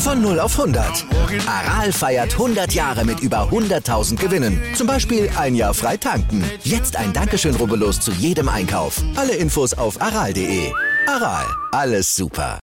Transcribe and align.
Von 0.00 0.22
0 0.22 0.40
auf 0.40 0.58
100. 0.58 1.04
Aral 1.46 1.92
feiert 1.92 2.32
100 2.32 2.72
Jahre 2.72 3.04
mit 3.04 3.20
über 3.20 3.50
100.000 3.50 4.16
Gewinnen. 4.16 4.58
Zum 4.74 4.86
Beispiel 4.86 5.28
ein 5.36 5.54
Jahr 5.54 5.74
frei 5.74 5.98
tanken. 5.98 6.42
Jetzt 6.64 6.96
ein 6.96 7.12
Dankeschön, 7.12 7.54
rubbellos 7.54 8.00
zu 8.00 8.10
jedem 8.12 8.48
Einkauf. 8.48 9.02
Alle 9.14 9.34
Infos 9.34 9.74
auf 9.74 10.00
aral.de. 10.00 10.72
Aral, 11.06 11.44
alles 11.72 12.16
super. 12.16 12.58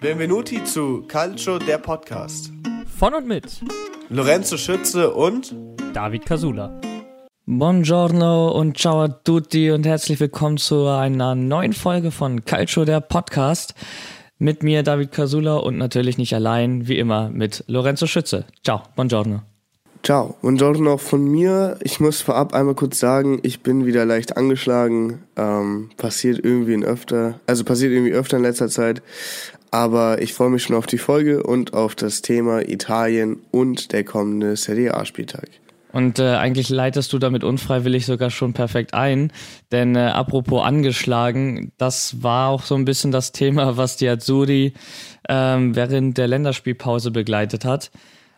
Benvenuti 0.00 0.64
zu 0.64 1.02
Calcio, 1.06 1.58
der 1.58 1.76
Podcast. 1.76 2.50
Von 2.98 3.12
und 3.12 3.26
mit 3.26 3.60
Lorenzo 4.08 4.56
Schütze 4.56 5.12
und 5.12 5.54
David 5.92 6.24
Casula. 6.24 6.80
Buongiorno 7.44 8.52
und 8.52 8.78
ciao 8.78 9.02
a 9.02 9.08
tutti 9.08 9.70
und 9.70 9.84
herzlich 9.84 10.18
willkommen 10.18 10.56
zu 10.56 10.86
einer 10.86 11.34
neuen 11.34 11.74
Folge 11.74 12.10
von 12.10 12.46
Calcio, 12.46 12.86
der 12.86 13.00
Podcast. 13.00 13.74
Mit 14.40 14.62
mir 14.62 14.84
David 14.84 15.10
Casula 15.10 15.56
und 15.56 15.78
natürlich 15.78 16.16
nicht 16.16 16.32
allein, 16.32 16.86
wie 16.86 16.96
immer, 16.96 17.28
mit 17.28 17.64
Lorenzo 17.66 18.06
Schütze. 18.06 18.44
Ciao, 18.62 18.82
buongiorno. 18.94 19.42
Ciao, 20.04 20.36
buongiorno 20.42 20.92
auch 20.92 21.00
von 21.00 21.24
mir. 21.24 21.76
Ich 21.82 21.98
muss 21.98 22.20
vorab 22.20 22.54
einmal 22.54 22.76
kurz 22.76 23.00
sagen, 23.00 23.40
ich 23.42 23.64
bin 23.64 23.84
wieder 23.84 24.04
leicht 24.04 24.36
angeschlagen. 24.36 25.24
Ähm, 25.34 25.90
passiert 25.96 26.38
irgendwie 26.44 26.74
in 26.74 26.84
öfter, 26.84 27.40
also 27.48 27.64
passiert 27.64 27.90
irgendwie 27.92 28.12
öfter 28.12 28.36
in 28.36 28.44
letzter 28.44 28.68
Zeit. 28.68 29.02
Aber 29.72 30.22
ich 30.22 30.34
freue 30.34 30.50
mich 30.50 30.62
schon 30.62 30.76
auf 30.76 30.86
die 30.86 30.98
Folge 30.98 31.42
und 31.42 31.74
auf 31.74 31.96
das 31.96 32.22
Thema 32.22 32.60
Italien 32.60 33.40
und 33.50 33.90
der 33.92 34.04
kommende 34.04 34.54
Serie 34.54 34.94
A-Spieltag. 34.94 35.48
Und 35.98 36.20
äh, 36.20 36.36
eigentlich 36.36 36.68
leitest 36.68 37.12
du 37.12 37.18
damit 37.18 37.42
unfreiwillig 37.42 38.06
sogar 38.06 38.30
schon 38.30 38.52
perfekt 38.52 38.94
ein. 38.94 39.32
Denn 39.72 39.96
äh, 39.96 39.98
apropos 39.98 40.62
angeschlagen, 40.62 41.72
das 41.76 42.22
war 42.22 42.50
auch 42.50 42.62
so 42.62 42.76
ein 42.76 42.84
bisschen 42.84 43.10
das 43.10 43.32
Thema, 43.32 43.76
was 43.76 43.96
die 43.96 44.08
Azzurri 44.08 44.74
ähm, 45.28 45.74
während 45.74 46.16
der 46.16 46.28
Länderspielpause 46.28 47.10
begleitet 47.10 47.64
hat. 47.64 47.90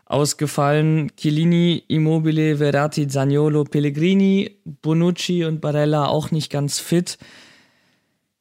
Ausgefallen 0.06 1.12
Chiellini, 1.18 1.84
Immobile, 1.86 2.56
Verratti, 2.56 3.06
Zagnolo, 3.06 3.64
Pellegrini, 3.64 4.56
Bonucci 4.80 5.44
und 5.44 5.60
Barella 5.60 6.06
auch 6.06 6.30
nicht 6.30 6.50
ganz 6.50 6.78
fit. 6.78 7.18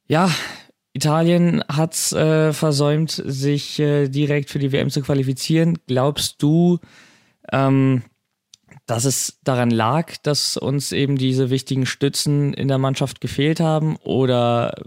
Ja, 0.08 0.30
Italien 0.94 1.62
hat 1.68 2.10
äh, 2.12 2.54
versäumt, 2.54 3.10
sich 3.10 3.80
äh, 3.80 4.08
direkt 4.08 4.48
für 4.48 4.58
die 4.58 4.72
WM 4.72 4.88
zu 4.88 5.02
qualifizieren. 5.02 5.76
Glaubst 5.86 6.42
du, 6.42 6.78
ähm, 7.52 8.02
dass 8.90 9.04
es 9.04 9.38
daran 9.44 9.70
lag, 9.70 10.16
dass 10.24 10.56
uns 10.56 10.90
eben 10.90 11.16
diese 11.16 11.48
wichtigen 11.48 11.86
Stützen 11.86 12.52
in 12.52 12.66
der 12.66 12.78
Mannschaft 12.78 13.20
gefehlt 13.20 13.60
haben? 13.60 13.94
Oder 14.02 14.82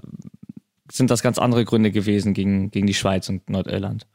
sind 0.91 1.09
das 1.09 1.23
ganz 1.23 1.37
andere 1.37 1.63
Gründe 1.63 1.89
gewesen 1.89 2.33
gegen, 2.33 2.69
gegen 2.69 2.85
die 2.85 2.93
Schweiz 2.93 3.29
und 3.29 3.49
Nordirland? 3.49 4.05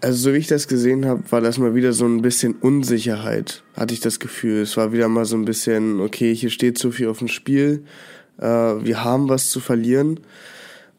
Also 0.00 0.18
so 0.18 0.34
wie 0.34 0.38
ich 0.38 0.48
das 0.48 0.66
gesehen 0.66 1.06
habe, 1.06 1.22
war 1.30 1.40
das 1.40 1.58
mal 1.58 1.76
wieder 1.76 1.92
so 1.92 2.06
ein 2.06 2.22
bisschen 2.22 2.54
Unsicherheit, 2.56 3.62
hatte 3.76 3.94
ich 3.94 4.00
das 4.00 4.18
Gefühl. 4.18 4.62
Es 4.62 4.76
war 4.76 4.92
wieder 4.92 5.08
mal 5.08 5.24
so 5.26 5.36
ein 5.36 5.44
bisschen, 5.44 6.00
okay, 6.00 6.34
hier 6.34 6.50
steht 6.50 6.76
so 6.76 6.90
viel 6.90 7.06
auf 7.06 7.20
dem 7.20 7.28
Spiel, 7.28 7.84
äh, 8.38 8.44
wir 8.44 9.04
haben 9.04 9.28
was 9.28 9.48
zu 9.48 9.60
verlieren. 9.60 10.18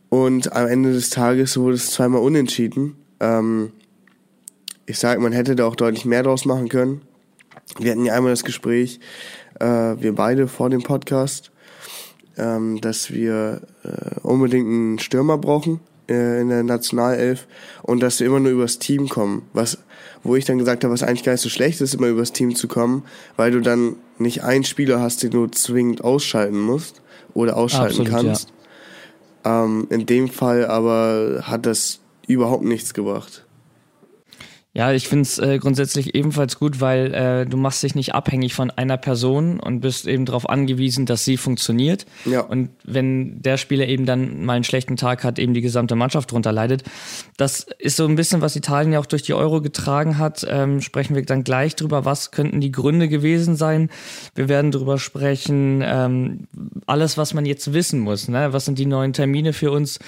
Und 0.08 0.54
am 0.54 0.68
Ende 0.68 0.94
des 0.94 1.10
Tages 1.10 1.58
wurde 1.58 1.76
es 1.76 1.92
zweimal 1.92 2.22
unentschieden. 2.22 2.96
Ähm, 3.20 3.74
ich 4.86 4.98
sage, 4.98 5.20
man 5.20 5.34
hätte 5.34 5.56
da 5.56 5.66
auch 5.66 5.76
deutlich 5.76 6.06
mehr 6.06 6.24
draus 6.24 6.46
machen 6.46 6.70
können. 6.70 7.02
Wir 7.80 7.92
hatten 7.92 8.06
ja 8.06 8.14
einmal 8.14 8.32
das 8.32 8.44
Gespräch, 8.44 9.00
äh, 9.60 9.66
wir 9.66 10.14
beide 10.16 10.48
vor 10.48 10.70
dem 10.70 10.84
Podcast, 10.84 11.52
ähm, 12.38 12.80
dass 12.82 13.12
wir 13.12 13.62
äh, 13.84 14.20
unbedingt 14.22 14.68
einen 14.68 15.00
Stürmer 15.00 15.38
brauchen 15.38 15.80
äh, 16.10 16.42
in 16.42 16.50
der 16.50 16.64
Nationalelf 16.64 17.48
und 17.84 18.02
dass 18.02 18.20
wir 18.20 18.28
immer 18.28 18.40
nur 18.40 18.52
übers 18.52 18.80
Team 18.80 19.10
kommen. 19.10 19.44
Was, 19.54 19.78
wo 20.24 20.36
ich 20.36 20.46
dann 20.46 20.58
gesagt 20.58 20.84
habe, 20.84 20.94
was 20.94 21.04
eigentlich 21.04 21.24
gar 21.24 21.34
nicht 21.34 21.42
so 21.42 21.50
schlecht 21.50 21.82
ist, 21.82 21.94
immer 21.94 22.08
übers 22.08 22.32
Team 22.32 22.56
zu 22.56 22.68
kommen, 22.68 23.04
weil 23.36 23.52
du 23.52 23.62
dann 23.62 23.96
nicht 24.18 24.44
einen 24.44 24.64
Spieler 24.64 25.00
hast, 25.00 25.24
den 25.24 25.32
du 25.32 25.48
zwingend 25.48 26.04
ausschalten 26.04 26.60
musst 26.60 27.02
oder 27.34 27.58
ausschalten 27.58 28.02
Absolut, 28.02 28.26
kannst. 28.26 28.54
Ähm, 29.44 29.88
in 29.90 30.06
dem 30.06 30.30
Fall 30.30 30.66
aber 30.66 31.44
hat 31.44 31.66
das 31.66 32.00
überhaupt 32.28 32.64
nichts 32.64 32.94
gebracht. 32.94 33.45
Ja, 34.78 34.92
ich 34.92 35.08
finde 35.08 35.22
es 35.22 35.40
äh, 35.40 35.58
grundsätzlich 35.58 36.16
ebenfalls 36.16 36.60
gut, 36.60 36.82
weil 36.82 37.14
äh, 37.14 37.46
du 37.46 37.56
machst 37.56 37.82
dich 37.82 37.96
nicht 37.96 38.14
abhängig 38.14 38.54
von 38.54 38.72
einer 38.72 38.98
Person 38.98 39.58
und 39.58 39.80
bist 39.80 40.06
eben 40.06 40.26
darauf 40.26 40.50
angewiesen, 40.50 41.06
dass 41.06 41.24
sie 41.24 41.38
funktioniert. 41.38 42.06
Ja. 42.26 42.42
Und 42.42 42.72
wenn 42.84 43.42
der 43.42 43.56
Spieler 43.56 43.88
eben 43.88 44.06
dann 44.06 44.44
mal 44.44 44.56
einen 44.56 44.66
schlechten 44.66 44.98
Tag 44.98 45.24
hat, 45.24 45.40
eben 45.40 45.54
die 45.54 45.62
gesamte 45.62 45.96
Mannschaft 45.96 46.34
drunter 46.34 46.52
leidet. 46.52 46.84
Das 47.38 47.66
ist 47.80 47.96
so 47.96 48.06
ein 48.06 48.16
bisschen, 48.16 48.42
was 48.42 48.58
Italien 48.58 48.92
ja 48.92 49.00
auch 49.00 49.06
durch 49.06 49.24
die 49.24 49.34
Euro 49.34 49.62
getragen 49.62 50.18
hat. 50.18 50.46
Ähm, 50.50 50.82
sprechen 50.82 51.16
wir 51.16 51.24
dann 51.24 51.46
gleich 51.46 51.78
drüber, 51.78 52.04
was 52.04 52.32
könnten 52.32 52.60
die 52.60 52.74
Gründe 52.74 53.08
gewesen 53.08 53.56
sein. 53.56 53.90
Wir 54.36 54.50
werden 54.50 54.72
drüber 54.72 54.98
sprechen, 54.98 55.82
ähm, 55.86 56.48
alles, 56.86 57.18
was 57.18 57.34
man 57.34 57.46
jetzt 57.46 57.72
wissen 57.72 58.02
muss. 58.02 58.28
Ne? 58.28 58.52
Was 58.52 58.66
sind 58.66 58.78
die 58.78 58.86
neuen 58.86 59.14
Termine 59.14 59.54
für 59.54 59.72
uns? 59.72 60.00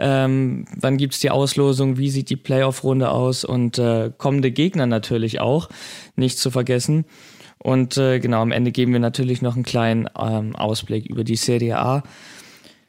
Ähm, 0.00 0.64
wann 0.74 0.96
gibt's 0.96 1.20
die 1.20 1.30
Auslosung? 1.30 1.96
Wie 1.96 2.10
sieht 2.10 2.28
die 2.28 2.36
Playoff-Runde 2.36 3.08
aus? 3.08 3.44
Und 3.44 3.78
äh, 3.78 4.10
kommende 4.18 4.50
Gegner 4.50 4.86
natürlich 4.86 5.40
auch, 5.40 5.68
nicht 6.16 6.38
zu 6.38 6.50
vergessen. 6.50 7.04
Und 7.58 7.96
äh, 7.96 8.20
genau, 8.20 8.42
am 8.42 8.52
Ende 8.52 8.70
geben 8.70 8.92
wir 8.92 9.00
natürlich 9.00 9.42
noch 9.42 9.54
einen 9.54 9.64
kleinen 9.64 10.08
ähm, 10.18 10.54
Ausblick 10.54 11.06
über 11.06 11.24
die 11.24 11.36
Serie 11.36 11.78
A. 11.78 12.02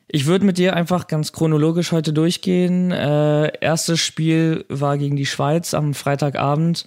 Ich 0.10 0.26
würde 0.26 0.46
mit 0.46 0.58
dir 0.58 0.76
einfach 0.76 1.08
ganz 1.08 1.34
chronologisch 1.34 1.92
heute 1.92 2.14
durchgehen. 2.14 2.92
Äh, 2.92 3.52
erstes 3.60 4.00
Spiel 4.00 4.66
war 4.70 4.98
gegen 4.98 5.16
die 5.16 5.26
Schweiz 5.26 5.74
am 5.74 5.94
Freitagabend. 5.94 6.86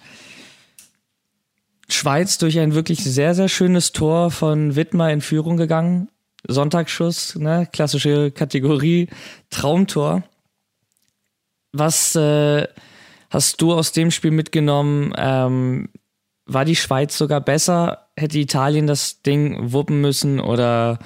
Schweiz 1.87 2.37
durch 2.37 2.59
ein 2.59 2.73
wirklich 2.73 3.03
sehr, 3.03 3.35
sehr 3.35 3.49
schönes 3.49 3.91
Tor 3.91 4.31
von 4.31 4.75
Wittmer 4.75 5.11
in 5.11 5.21
Führung 5.21 5.57
gegangen. 5.57 6.07
Sonntagsschuss, 6.47 7.35
ne? 7.35 7.67
klassische 7.71 8.31
Kategorie, 8.31 9.09
Traumtor. 9.49 10.23
Was 11.73 12.15
äh, 12.15 12.67
hast 13.31 13.61
du 13.61 13.73
aus 13.73 13.91
dem 13.91 14.11
Spiel 14.11 14.31
mitgenommen? 14.31 15.13
Ähm, 15.17 15.89
war 16.45 16.65
die 16.65 16.75
Schweiz 16.75 17.17
sogar 17.17 17.41
besser? 17.41 18.09
Hätte 18.15 18.37
Italien 18.37 18.85
das 18.85 19.23
Ding 19.23 19.71
wuppen 19.71 20.01
müssen 20.01 20.39
oder 20.39 20.99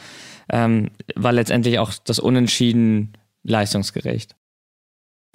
ähm, 0.49 0.89
war 1.15 1.31
letztendlich 1.31 1.79
auch 1.79 1.93
das 2.03 2.19
Unentschieden 2.19 3.13
leistungsgerecht? 3.43 4.35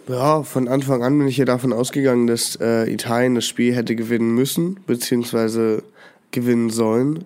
Ja, 0.08 0.42
von 0.42 0.66
Anfang 0.66 1.04
an 1.04 1.18
bin 1.18 1.28
ich 1.28 1.36
ja 1.36 1.44
davon 1.44 1.72
ausgegangen, 1.72 2.26
dass 2.26 2.56
äh, 2.56 2.90
Italien 2.92 3.36
das 3.36 3.46
Spiel 3.46 3.74
hätte 3.74 3.94
gewinnen 3.94 4.34
müssen, 4.34 4.80
beziehungsweise 4.86 5.84
gewinnen 6.32 6.70
sollen. 6.70 7.24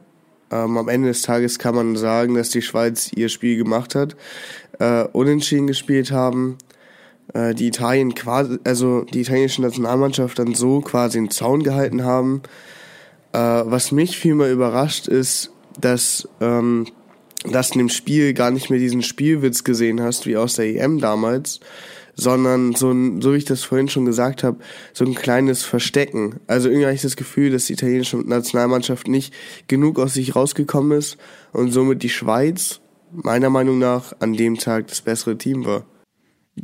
Ähm, 0.51 0.77
am 0.77 0.89
Ende 0.89 1.09
des 1.09 1.23
Tages 1.23 1.59
kann 1.59 1.75
man 1.75 1.97
sagen, 1.97 2.35
dass 2.35 2.51
die 2.51 2.63
Schweiz 2.63 3.11
ihr 3.15 3.29
Spiel 3.29 3.57
gemacht 3.57 3.95
hat, 3.95 4.17
äh, 4.79 5.05
unentschieden 5.05 5.67
gespielt 5.67 6.11
haben, 6.11 6.59
äh, 7.33 7.55
die 7.55 7.69
Italien 7.69 8.15
quasi, 8.15 8.59
also 8.65 9.03
die 9.03 9.21
italienische 9.21 9.63
Nationalmannschaft 9.63 10.39
dann 10.39 10.55
so 10.55 10.81
quasi 10.81 11.19
einen 11.19 11.31
Zaun 11.31 11.63
gehalten 11.63 12.05
haben. 12.05 12.43
Äh, 13.33 13.39
was 13.39 13.93
mich 13.93 14.19
vielmehr 14.19 14.53
überrascht 14.53 15.09
ist, 15.09 15.51
dass 15.81 16.29
ähm, 16.41 16.87
dass 17.51 17.71
du 17.71 17.75
in 17.75 17.87
dem 17.87 17.89
Spiel 17.91 18.33
gar 18.33 18.51
nicht 18.51 18.71
mehr 18.71 18.79
diesen 18.79 19.03
Spielwitz 19.03 19.65
gesehen 19.65 20.01
hast, 20.01 20.27
wie 20.27 20.37
aus 20.37 20.55
der 20.55 20.67
EM 20.67 20.99
damals, 20.99 21.61
sondern 22.15 22.75
so 22.75 22.91
ein, 22.91 23.21
so 23.21 23.33
wie 23.33 23.39
ich 23.39 23.45
das 23.45 23.65
vorhin 23.65 23.89
schon 23.89 24.07
gesagt 24.07 24.45
habe, 24.45 24.59
so 24.93 25.05
ein 25.05 25.15
kleines 25.15 25.63
Verstecken. 25.63 26.41
Also 26.47 26.69
irgendwie 26.69 26.87
habe 26.87 26.95
ich 26.95 27.03
das 27.03 27.17
Gefühl, 27.17 27.51
dass 27.51 27.67
die 27.67 27.75
italienische 27.75 28.17
Nationalmannschaft 28.17 29.09
nicht 29.09 29.35
genug 29.69 29.99
aus 29.99 30.15
sich 30.15 30.35
rausgekommen 30.35 30.97
ist 30.97 31.19
und 31.53 31.71
somit 31.71 32.03
die 32.03 32.09
Schweiz 32.09 32.81
meiner 33.13 33.51
Meinung 33.51 33.79
nach 33.79 34.15
an 34.21 34.35
dem 34.35 34.59
Tag 34.59 34.89
das 34.89 35.03
bessere 35.03 35.37
Team 35.37 35.65
war. 35.67 35.85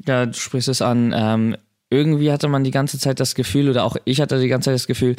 Ja, 0.06 0.26
du 0.26 0.34
sprichst 0.34 0.68
es 0.68 0.82
an. 0.82 1.12
Ähm, 1.16 1.56
irgendwie 1.90 2.30
hatte 2.30 2.48
man 2.48 2.64
die 2.64 2.70
ganze 2.70 2.98
Zeit 2.98 3.20
das 3.20 3.34
Gefühl, 3.34 3.68
oder 3.68 3.84
auch 3.84 3.96
ich 4.04 4.20
hatte 4.20 4.40
die 4.40 4.48
ganze 4.48 4.66
Zeit 4.66 4.74
das 4.74 4.86
Gefühl, 4.86 5.16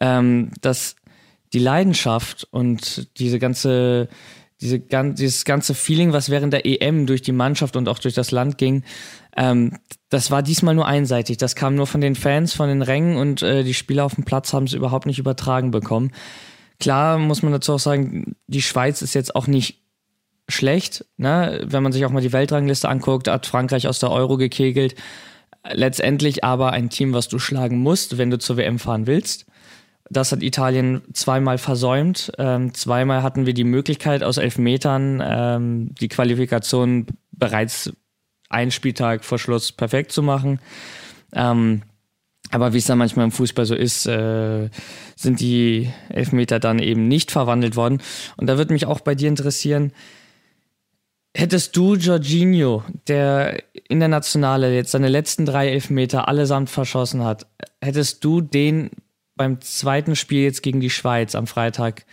ähm, 0.00 0.50
dass 0.60 0.96
die 1.52 1.58
Leidenschaft 1.58 2.46
und 2.50 3.18
diese 3.18 3.38
ganze 3.38 4.08
diese, 4.62 4.78
dieses 4.78 5.44
ganze 5.44 5.74
Feeling, 5.74 6.12
was 6.12 6.30
während 6.30 6.52
der 6.52 6.64
EM 6.64 7.06
durch 7.06 7.20
die 7.20 7.32
Mannschaft 7.32 7.76
und 7.76 7.88
auch 7.88 7.98
durch 7.98 8.14
das 8.14 8.30
Land 8.30 8.58
ging, 8.58 8.84
ähm, 9.36 9.78
das 10.08 10.30
war 10.30 10.42
diesmal 10.42 10.74
nur 10.74 10.86
einseitig. 10.86 11.36
Das 11.36 11.56
kam 11.56 11.74
nur 11.74 11.86
von 11.86 12.00
den 12.00 12.14
Fans, 12.14 12.54
von 12.54 12.68
den 12.68 12.82
Rängen 12.82 13.16
und 13.16 13.42
äh, 13.42 13.64
die 13.64 13.74
Spieler 13.74 14.04
auf 14.04 14.14
dem 14.14 14.24
Platz 14.24 14.52
haben 14.52 14.64
es 14.64 14.72
überhaupt 14.72 15.06
nicht 15.06 15.18
übertragen 15.18 15.72
bekommen. 15.72 16.12
Klar 16.78 17.18
muss 17.18 17.42
man 17.42 17.52
dazu 17.52 17.74
auch 17.74 17.80
sagen, 17.80 18.36
die 18.46 18.62
Schweiz 18.62 19.02
ist 19.02 19.14
jetzt 19.14 19.34
auch 19.34 19.46
nicht 19.46 19.81
schlecht. 20.48 21.04
Ne? 21.16 21.62
Wenn 21.64 21.82
man 21.82 21.92
sich 21.92 22.04
auch 22.04 22.10
mal 22.10 22.22
die 22.22 22.32
Weltrangliste 22.32 22.88
anguckt, 22.88 23.28
hat 23.28 23.46
Frankreich 23.46 23.88
aus 23.88 23.98
der 23.98 24.10
Euro 24.10 24.36
gekegelt. 24.36 24.94
Letztendlich 25.70 26.44
aber 26.44 26.72
ein 26.72 26.90
Team, 26.90 27.12
was 27.12 27.28
du 27.28 27.38
schlagen 27.38 27.78
musst, 27.78 28.18
wenn 28.18 28.30
du 28.30 28.38
zur 28.38 28.56
WM 28.56 28.78
fahren 28.78 29.06
willst. 29.06 29.46
Das 30.10 30.32
hat 30.32 30.42
Italien 30.42 31.02
zweimal 31.12 31.58
versäumt. 31.58 32.32
Ähm, 32.36 32.74
zweimal 32.74 33.22
hatten 33.22 33.46
wir 33.46 33.54
die 33.54 33.64
Möglichkeit, 33.64 34.22
aus 34.22 34.36
elf 34.36 34.58
Metern 34.58 35.22
ähm, 35.24 35.94
die 36.00 36.08
Qualifikation 36.08 37.06
bereits 37.30 37.92
einen 38.48 38.70
Spieltag 38.70 39.24
vor 39.24 39.38
Schluss 39.38 39.72
perfekt 39.72 40.12
zu 40.12 40.22
machen. 40.22 40.60
Ähm, 41.32 41.82
aber 42.50 42.74
wie 42.74 42.78
es 42.78 42.84
dann 42.84 42.98
manchmal 42.98 43.24
im 43.24 43.32
Fußball 43.32 43.64
so 43.64 43.74
ist, 43.74 44.06
äh, 44.06 44.68
sind 45.16 45.40
die 45.40 45.90
Elfmeter 46.10 46.60
dann 46.60 46.78
eben 46.78 47.08
nicht 47.08 47.30
verwandelt 47.30 47.76
worden. 47.76 48.02
Und 48.36 48.46
da 48.48 48.58
würde 48.58 48.74
mich 48.74 48.84
auch 48.84 49.00
bei 49.00 49.14
dir 49.14 49.28
interessieren, 49.28 49.92
hättest 51.34 51.76
du 51.76 51.94
Jorginho, 51.94 52.84
der 53.08 53.62
in 53.88 54.00
der 54.00 54.08
Nationale 54.08 54.74
jetzt 54.74 54.92
seine 54.92 55.08
letzten 55.08 55.46
drei 55.46 55.68
Elfmeter 55.68 56.28
allesamt 56.28 56.70
verschossen 56.70 57.24
hat, 57.24 57.46
hättest 57.80 58.24
du 58.24 58.40
den 58.40 58.90
beim 59.36 59.60
zweiten 59.60 60.14
Spiel 60.14 60.42
jetzt 60.42 60.62
gegen 60.62 60.80
die 60.80 60.90
Schweiz 60.90 61.34
am 61.34 61.46
Freitag 61.46 62.04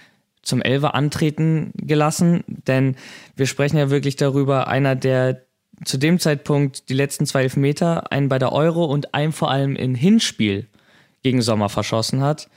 zum 0.42 0.62
Elfer 0.62 0.96
antreten 0.96 1.72
gelassen? 1.76 2.44
Denn 2.48 2.96
wir 3.36 3.46
sprechen 3.46 3.78
ja 3.78 3.90
wirklich 3.90 4.16
darüber, 4.16 4.68
einer, 4.68 4.96
der 4.96 5.42
zu 5.86 5.98
dem 5.98 6.20
Zeitpunkt 6.20 6.90
die 6.90 6.94
letzten 6.94 7.26
zwei 7.26 7.44
Elfmeter, 7.44 8.12
einen 8.12 8.30
bei 8.30 8.40
der 8.40 8.52
Euro 8.52 8.86
und 8.86 9.14
einen 9.14 9.32
vor 9.32 9.52
allem 9.52 9.76
im 9.76 9.96
Hinspiel 9.96 10.68
gegen 11.24 11.42
Sommer 11.42 11.70
verschossen 11.70 12.22
hat, 12.22 12.50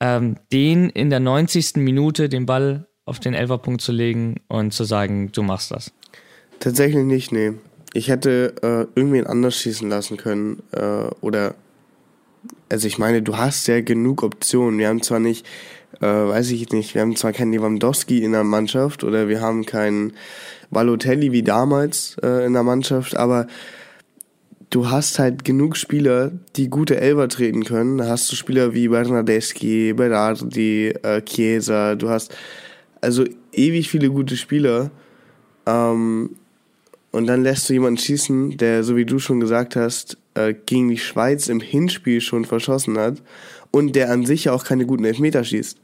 ähm, 0.00 0.36
den 0.52 0.90
in 0.90 1.10
der 1.10 1.20
90. 1.20 1.76
Minute 1.76 2.28
den 2.28 2.46
Ball 2.46 2.86
auf 3.04 3.20
den 3.20 3.34
Elferpunkt 3.34 3.80
zu 3.80 3.92
legen 3.92 4.36
und 4.48 4.72
zu 4.72 4.84
sagen, 4.84 5.30
du 5.32 5.42
machst 5.42 5.70
das. 5.70 5.92
Tatsächlich 6.64 7.04
nicht, 7.04 7.30
nee. 7.30 7.52
Ich 7.92 8.08
hätte 8.08 8.54
äh, 8.62 8.98
irgendwen 8.98 9.26
anders 9.26 9.54
schießen 9.54 9.86
lassen 9.86 10.16
können 10.16 10.62
äh, 10.72 11.10
oder 11.20 11.56
also 12.70 12.86
ich 12.86 12.96
meine, 12.96 13.20
du 13.20 13.36
hast 13.36 13.66
ja 13.66 13.82
genug 13.82 14.22
Optionen. 14.22 14.78
Wir 14.78 14.88
haben 14.88 15.02
zwar 15.02 15.18
nicht, 15.18 15.44
äh, 16.00 16.06
weiß 16.06 16.52
ich 16.52 16.70
nicht, 16.70 16.94
wir 16.94 17.02
haben 17.02 17.16
zwar 17.16 17.32
keinen 17.32 17.52
Lewandowski 17.52 18.24
in 18.24 18.32
der 18.32 18.44
Mannschaft 18.44 19.04
oder 19.04 19.28
wir 19.28 19.42
haben 19.42 19.66
keinen 19.66 20.14
Balotelli 20.70 21.32
wie 21.32 21.42
damals 21.42 22.16
äh, 22.22 22.46
in 22.46 22.54
der 22.54 22.62
Mannschaft, 22.62 23.14
aber 23.14 23.46
du 24.70 24.88
hast 24.88 25.18
halt 25.18 25.44
genug 25.44 25.76
Spieler, 25.76 26.32
die 26.56 26.70
gute 26.70 26.98
Elber 26.98 27.28
treten 27.28 27.64
können. 27.64 27.98
Da 27.98 28.08
hast 28.08 28.32
du 28.32 28.36
Spieler 28.36 28.72
wie 28.72 28.88
Bernardeschi, 28.88 29.92
Berardi, 29.92 30.94
äh, 31.02 31.20
Chiesa, 31.20 31.94
du 31.94 32.08
hast 32.08 32.34
also 33.02 33.26
ewig 33.52 33.90
viele 33.90 34.08
gute 34.08 34.38
Spieler. 34.38 34.90
Ähm, 35.66 36.30
und 37.14 37.28
dann 37.28 37.44
lässt 37.44 37.68
du 37.68 37.74
jemanden 37.74 37.98
schießen, 37.98 38.56
der, 38.56 38.82
so 38.82 38.96
wie 38.96 39.04
du 39.04 39.20
schon 39.20 39.38
gesagt 39.38 39.76
hast, 39.76 40.18
äh, 40.34 40.52
gegen 40.52 40.88
die 40.88 40.98
Schweiz 40.98 41.48
im 41.48 41.60
Hinspiel 41.60 42.20
schon 42.20 42.44
verschossen 42.44 42.98
hat 42.98 43.22
und 43.70 43.94
der 43.94 44.10
an 44.10 44.26
sich 44.26 44.46
ja 44.46 44.52
auch 44.52 44.64
keine 44.64 44.84
guten 44.84 45.04
Elfmeter 45.04 45.44
schießt. 45.44 45.78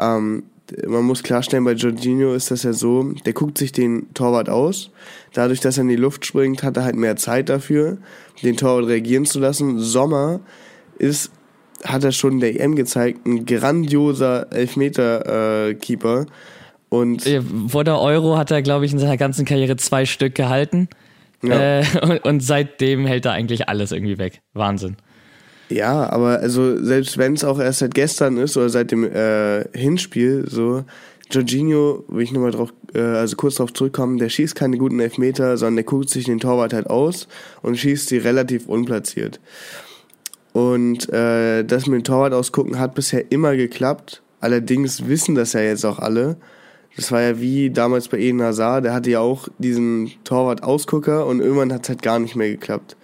Ähm, 0.00 0.42
man 0.84 1.04
muss 1.04 1.22
klarstellen, 1.22 1.62
bei 1.62 1.74
Jorginho 1.74 2.34
ist 2.34 2.50
das 2.50 2.64
ja 2.64 2.72
so, 2.72 3.12
der 3.24 3.34
guckt 3.34 3.56
sich 3.56 3.70
den 3.70 4.12
Torwart 4.14 4.48
aus. 4.48 4.90
Dadurch, 5.32 5.60
dass 5.60 5.78
er 5.78 5.82
in 5.82 5.90
die 5.90 5.96
Luft 5.96 6.26
springt, 6.26 6.64
hat 6.64 6.76
er 6.76 6.82
halt 6.82 6.96
mehr 6.96 7.14
Zeit 7.14 7.50
dafür, 7.50 7.98
den 8.42 8.56
Torwart 8.56 8.88
reagieren 8.88 9.26
zu 9.26 9.38
lassen. 9.38 9.78
Sommer 9.78 10.40
ist, 10.98 11.30
hat 11.84 12.02
er 12.02 12.10
schon 12.10 12.32
in 12.32 12.40
der 12.40 12.60
EM 12.60 12.74
gezeigt, 12.74 13.24
ein 13.26 13.46
grandioser 13.46 14.52
Elfmeter-Keeper. 14.52 16.22
Äh, 16.22 16.26
und 17.00 17.28
Vor 17.68 17.84
der 17.84 17.98
Euro 17.98 18.36
hat 18.36 18.50
er, 18.50 18.62
glaube 18.62 18.84
ich, 18.84 18.92
in 18.92 18.98
seiner 18.98 19.16
ganzen 19.16 19.44
Karriere 19.44 19.76
zwei 19.76 20.06
Stück 20.06 20.34
gehalten. 20.34 20.88
Ja. 21.42 21.80
Äh, 21.80 21.84
und, 22.02 22.24
und, 22.24 22.40
seitdem 22.40 23.06
hält 23.06 23.26
er 23.26 23.32
eigentlich 23.32 23.68
alles 23.68 23.92
irgendwie 23.92 24.18
weg. 24.18 24.42
Wahnsinn. 24.52 24.96
Ja, 25.68 26.10
aber 26.10 26.40
also 26.40 26.82
selbst 26.82 27.18
wenn 27.18 27.34
es 27.34 27.44
auch 27.44 27.58
erst 27.58 27.80
seit 27.80 27.94
gestern 27.94 28.36
ist 28.36 28.56
oder 28.56 28.68
seit 28.68 28.90
dem 28.90 29.04
äh, 29.04 29.64
Hinspiel, 29.76 30.44
so, 30.48 30.84
Jorginho, 31.30 32.04
will 32.08 32.22
ich 32.22 32.32
nochmal 32.32 32.50
drauf, 32.50 32.72
äh, 32.94 33.00
also 33.00 33.36
kurz 33.36 33.56
darauf 33.56 33.72
zurückkommen, 33.72 34.18
der 34.18 34.28
schießt 34.28 34.54
keine 34.54 34.78
guten 34.78 35.00
Elfmeter, 35.00 35.56
sondern 35.56 35.76
der 35.76 35.84
guckt 35.84 36.10
sich 36.10 36.26
den 36.26 36.38
Torwart 36.38 36.72
halt 36.72 36.88
aus 36.88 37.28
und 37.62 37.76
schießt 37.76 38.08
sie 38.08 38.18
relativ 38.18 38.68
unplatziert. 38.68 39.40
Und 40.52 41.12
äh, 41.12 41.64
das 41.64 41.86
mit 41.86 42.00
dem 42.00 42.04
Torwart 42.04 42.34
ausgucken 42.34 42.78
hat 42.78 42.94
bisher 42.94 43.32
immer 43.32 43.56
geklappt. 43.56 44.22
Allerdings 44.40 45.08
wissen 45.08 45.34
das 45.34 45.54
ja 45.54 45.60
jetzt 45.60 45.84
auch 45.84 45.98
alle. 45.98 46.36
Das 46.96 47.10
war 47.10 47.22
ja 47.22 47.40
wie 47.40 47.70
damals 47.70 48.08
bei 48.08 48.18
Eden 48.18 48.42
Hazard, 48.42 48.84
der 48.84 48.94
hatte 48.94 49.10
ja 49.10 49.20
auch 49.20 49.48
diesen 49.58 50.12
Torwart-Ausgucker 50.24 51.26
und 51.26 51.40
irgendwann 51.40 51.72
hat 51.72 51.82
es 51.82 51.88
halt 51.88 52.02
gar 52.02 52.18
nicht 52.18 52.36
mehr 52.36 52.50
geklappt. 52.50 52.96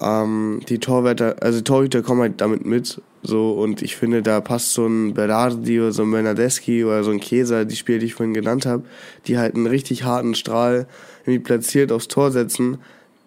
Ähm, 0.00 0.60
die 0.68 0.78
Torwärter, 0.78 1.36
also 1.40 1.60
Torhüter 1.60 2.02
kommen 2.02 2.20
halt 2.20 2.40
damit 2.40 2.66
mit, 2.66 3.00
so, 3.22 3.52
und 3.52 3.82
ich 3.82 3.96
finde, 3.96 4.20
da 4.20 4.40
passt 4.40 4.72
so 4.72 4.86
ein 4.86 5.14
Berardi 5.14 5.80
oder 5.80 5.92
so 5.92 6.02
ein 6.02 6.10
Bernardeschi 6.10 6.84
oder 6.84 7.04
so 7.04 7.12
ein 7.12 7.20
Käser, 7.20 7.64
die 7.64 7.76
Spieler, 7.76 8.00
die 8.00 8.06
ich 8.06 8.14
vorhin 8.14 8.34
genannt 8.34 8.66
habe, 8.66 8.82
die 9.26 9.38
halt 9.38 9.54
einen 9.54 9.68
richtig 9.68 10.02
harten 10.02 10.34
Strahl 10.34 10.86
irgendwie 11.24 11.38
platziert 11.38 11.92
aufs 11.92 12.08
Tor 12.08 12.32
setzen, 12.32 12.78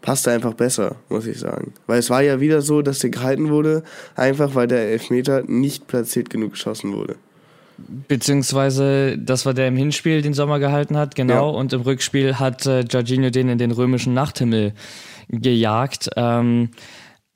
passt 0.02 0.28
einfach 0.28 0.54
besser, 0.54 0.98
muss 1.10 1.26
ich 1.26 1.40
sagen. 1.40 1.74
Weil 1.88 2.00
es 2.00 2.10
war 2.10 2.22
ja 2.22 2.42
wieder 2.42 2.62
so, 2.62 2.82
dass 2.82 3.00
der 3.00 3.10
gehalten 3.10 3.50
wurde, 3.50 3.84
einfach 4.16 4.54
weil 4.54 4.68
der 4.68 4.90
Elfmeter 4.92 5.44
nicht 5.48 5.88
platziert 5.88 6.30
genug 6.30 6.52
geschossen 6.52 6.94
wurde. 6.94 7.16
Beziehungsweise, 7.78 9.18
das 9.18 9.46
war 9.46 9.54
der 9.54 9.68
im 9.68 9.76
Hinspiel 9.76 10.22
den 10.22 10.34
Sommer 10.34 10.60
gehalten 10.60 10.98
hat, 10.98 11.16
genau. 11.16 11.52
Ja. 11.52 11.58
Und 11.58 11.74
im 11.74 11.82
Rückspiel 11.82 12.40
hat 12.40 12.66
äh, 12.66 12.82
Jorginho 12.82 13.30
den 13.30 13.50
in 13.50 13.58
den 13.58 13.72
römischen 13.72 14.14
Nachthimmel 14.14 14.74
gejagt. 15.30 16.10
Ähm, 16.16 16.70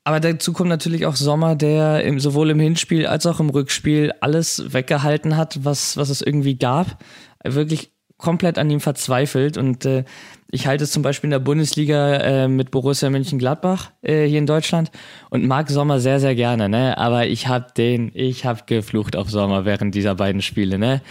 aber 0.04 0.20
dazu 0.20 0.52
kommt 0.52 0.70
natürlich 0.70 1.04
auch 1.06 1.16
Sommer, 1.16 1.56
der 1.56 2.04
im, 2.04 2.20
sowohl 2.20 2.50
im 2.50 2.60
Hinspiel 2.60 3.06
als 3.06 3.26
auch 3.26 3.38
im 3.38 3.50
Rückspiel 3.50 4.12
alles 4.20 4.72
weggehalten 4.72 5.36
hat, 5.36 5.64
was, 5.64 5.96
was 5.96 6.08
es 6.08 6.22
irgendwie 6.22 6.56
gab. 6.56 7.02
Wirklich 7.44 7.92
komplett 8.20 8.58
an 8.58 8.70
ihm 8.70 8.80
verzweifelt 8.80 9.56
und 9.56 9.84
äh, 9.84 10.04
ich 10.52 10.66
halte 10.66 10.84
es 10.84 10.90
zum 10.90 11.02
Beispiel 11.02 11.28
in 11.28 11.32
der 11.32 11.38
Bundesliga 11.38 12.16
äh, 12.16 12.48
mit 12.48 12.70
Borussia 12.70 13.08
Mönchengladbach 13.08 13.90
äh, 14.02 14.26
hier 14.26 14.38
in 14.38 14.46
Deutschland 14.46 14.90
und 15.30 15.46
mag 15.46 15.70
Sommer 15.70 16.00
sehr, 16.00 16.18
sehr 16.18 16.34
gerne, 16.34 16.68
ne? 16.68 16.98
Aber 16.98 17.26
ich 17.26 17.46
hab 17.46 17.74
den, 17.74 18.10
ich 18.14 18.44
hab 18.44 18.66
geflucht 18.66 19.14
auf 19.14 19.30
Sommer 19.30 19.64
während 19.64 19.94
dieser 19.94 20.16
beiden 20.16 20.42
Spiele, 20.42 20.78
ne? 20.78 21.02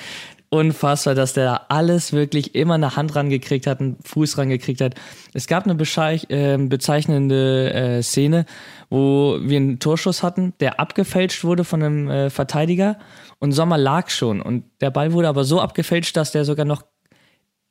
Unfassbar, 0.52 1.14
dass 1.14 1.34
der 1.34 1.46
da 1.46 1.66
alles 1.70 2.12
wirklich 2.12 2.56
immer 2.56 2.74
eine 2.74 2.96
Hand 2.96 3.16
rangekriegt 3.16 3.68
hat, 3.68 3.80
einen 3.80 3.98
Fuß 4.04 4.40
rangekriegt 4.40 4.82
hat. 4.82 4.96
Es 5.34 5.46
gab 5.46 5.66
eine 5.66 5.80
äh, 5.80 6.58
bezeichnende 6.58 7.72
äh, 7.72 8.02
Szene, 8.02 8.46
wo 8.90 9.38
wir 9.42 9.58
einen 9.58 9.78
Torschuss 9.78 10.24
hatten, 10.24 10.54
der 10.60 10.80
abgefälscht 10.80 11.44
wurde 11.44 11.64
von 11.64 11.84
einem 11.84 12.10
äh, 12.10 12.30
Verteidiger 12.32 12.98
und 13.38 13.52
Sommer 13.52 13.78
lag 13.78 14.10
schon. 14.10 14.42
Und 14.42 14.64
der 14.82 14.90
Ball 14.90 15.14
wurde 15.14 15.30
aber 15.30 15.44
so 15.44 15.62
abgefälscht, 15.62 16.18
dass 16.18 16.32
der 16.32 16.46
sogar 16.46 16.66
noch 16.66 16.84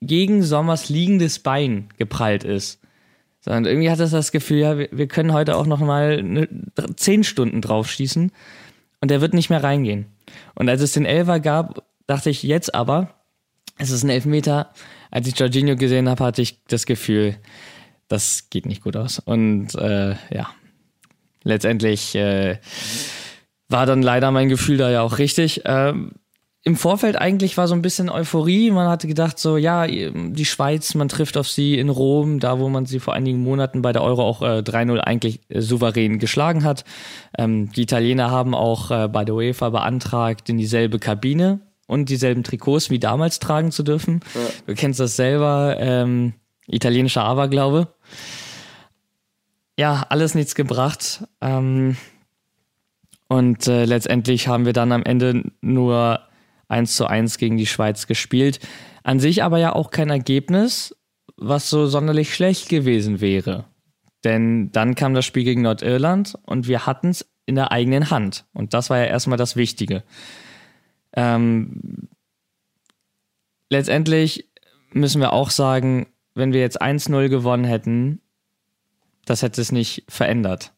gegen 0.01 0.43
Sommers 0.43 0.89
liegendes 0.89 1.39
Bein 1.39 1.89
geprallt 1.99 2.45
ist. 2.45 2.81
Sondern 3.41 3.67
irgendwie 3.67 3.91
hat 3.91 4.01
es 4.01 4.11
das 4.11 4.33
Gefühl, 4.33 4.59
ja, 4.59 4.79
wir, 4.79 5.09
können 5.09 5.33
heute 5.33 5.57
auch 5.57 5.67
noch 5.67 5.81
mal 5.81 6.19
eine, 6.19 6.49
zehn 6.97 7.25
Stunden 7.25 7.63
drauf 7.63 7.91
schießen 7.91 8.33
und 9.01 9.11
der 9.11 9.21
wird 9.21 9.35
nicht 9.35 9.49
mehr 9.51 9.63
reingehen. 9.63 10.07
Und 10.55 10.69
als 10.69 10.83
es 10.83 10.93
den 10.93 11.07
Elfer 11.07 11.41
gab, 11.41 11.85
dachte 12.07 12.31
ich 12.31 12.43
jetzt 12.43 12.75
aber, 12.75 13.15
es 13.79 13.91
ist 13.91 14.03
ein 14.03 14.11
Elfmeter. 14.11 14.73
Als 15.11 15.27
ich 15.29 15.39
Jorginho 15.39 15.77
gesehen 15.77 16.09
habe, 16.09 16.25
hatte 16.25 16.43
ich 16.43 16.65
das 16.65 16.85
Gefühl, 16.85 17.37
das 18.09 18.51
geht 18.51 18.67
nicht 18.67 18.83
gut 18.83 18.97
aus. 18.97 19.21
Und 19.21 19.75
äh, 19.77 20.17
ja, 20.31 20.51
letztendlich 21.45 22.15
äh, 22.15 22.59
war 23.69 23.87
dann 23.87 24.03
leider 24.03 24.31
mein 24.31 24.49
Gefühl 24.49 24.79
da 24.79 24.91
ja 24.91 25.03
auch 25.03 25.19
richtig. 25.19 25.63
Ähm, 25.65 26.13
im 26.65 26.77
Vorfeld 26.77 27.17
eigentlich 27.17 27.57
war 27.57 27.69
so 27.69 27.75
ein 27.75 27.83
bisschen 27.83 28.11
Euphorie. 28.11 28.71
Man 28.71 28.89
hatte 28.89 29.07
gedacht, 29.07 29.39
so, 29.39 29.57
ja, 29.57 29.87
die 29.87 30.45
Schweiz, 30.45 30.95
man 30.95 31.09
trifft 31.09 31.37
auf 31.37 31.49
sie 31.49 31.79
in 31.79 31.89
Rom, 31.89 32.41
da 32.41 32.59
wo 32.59 32.69
man 32.69 32.85
sie 32.85 32.99
vor 32.99 33.15
einigen 33.15 33.43
Monaten 33.43 33.81
bei 33.81 33.93
der 33.93 34.03
Euro 34.03 34.23
auch 34.23 34.43
äh, 34.43 34.59
3-0 34.59 34.99
eigentlich 34.99 35.41
äh, 35.49 35.61
souverän 35.61 36.19
geschlagen 36.19 36.65
hat. 36.65 36.85
Ähm, 37.39 37.71
die 37.73 37.83
Italiener 37.83 38.31
haben 38.31 38.55
auch 38.55 38.91
äh, 38.91 39.09
bei 39.09 39.25
der 39.25 39.37
UEFA 39.37 39.71
beantragt, 39.71 40.49
in 40.51 40.59
dieselbe 40.59 40.99
Kabine 40.99 41.61
und 41.87 42.09
dieselben 42.09 42.43
Trikots 42.43 42.91
wie 42.91 42.99
damals 42.99 43.39
tragen 43.39 43.71
zu 43.71 43.83
dürfen. 43.83 44.21
Ja. 44.35 44.41
Du 44.67 44.75
kennst 44.75 45.01
das 45.01 45.17
selber, 45.17 45.77
ähm, 45.79 46.35
italienischer 46.67 47.23
Aberglaube. 47.23 47.89
Ja, 49.79 50.05
alles 50.09 50.35
nichts 50.35 50.57
gebracht. 50.57 51.25
Ähm, 51.41 51.97
und 53.29 53.67
äh, 53.69 53.85
letztendlich 53.85 54.49
haben 54.49 54.67
wir 54.67 54.73
dann 54.73 54.91
am 54.91 55.05
Ende 55.05 55.45
nur 55.61 56.21
1 56.69 56.95
zu 56.95 57.07
1 57.07 57.39
gegen 57.39 57.57
die 57.57 57.67
Schweiz 57.67 58.07
gespielt. 58.07 58.61
An 59.03 59.21
sich 59.21 59.43
aber 59.43 59.59
ja 59.59 59.75
auch 59.75 59.91
kein 59.91 60.11
Ergebnis, 60.11 60.95
was 61.37 61.71
so 61.71 61.87
sonderlich 61.87 62.35
schlecht 62.35 62.69
gewesen 62.69 63.21
wäre. 63.21 63.65
Denn 64.25 64.71
dann 64.73 64.95
kam 64.95 65.15
das 65.15 65.25
Spiel 65.25 65.45
gegen 65.45 65.63
Nordirland 65.63 66.35
und 66.43 66.69
wir 66.69 66.87
hatten 66.87 67.11
es 67.11 67.29
in 67.47 67.55
der 67.55 67.73
eigenen 67.73 68.11
Hand. 68.11 68.45
Und 68.53 68.75
das 68.75 68.91
war 68.91 68.99
ja 68.99 69.05
erstmal 69.05 69.39
das 69.39 69.57
Wichtige. 69.57 70.05
Ähm, 71.15 72.09
letztendlich 73.71 74.51
müssen 74.93 75.21
wir 75.21 75.33
auch 75.33 75.51
sagen, 75.51 76.09
wenn 76.35 76.53
wir 76.53 76.61
jetzt 76.61 76.83
1-0 76.83 77.29
gewonnen 77.29 77.65
hätten, 77.65 78.21
das 79.25 79.43
hätte 79.43 79.61
es 79.61 79.73
nicht 79.73 80.05
verändert. 80.09 80.73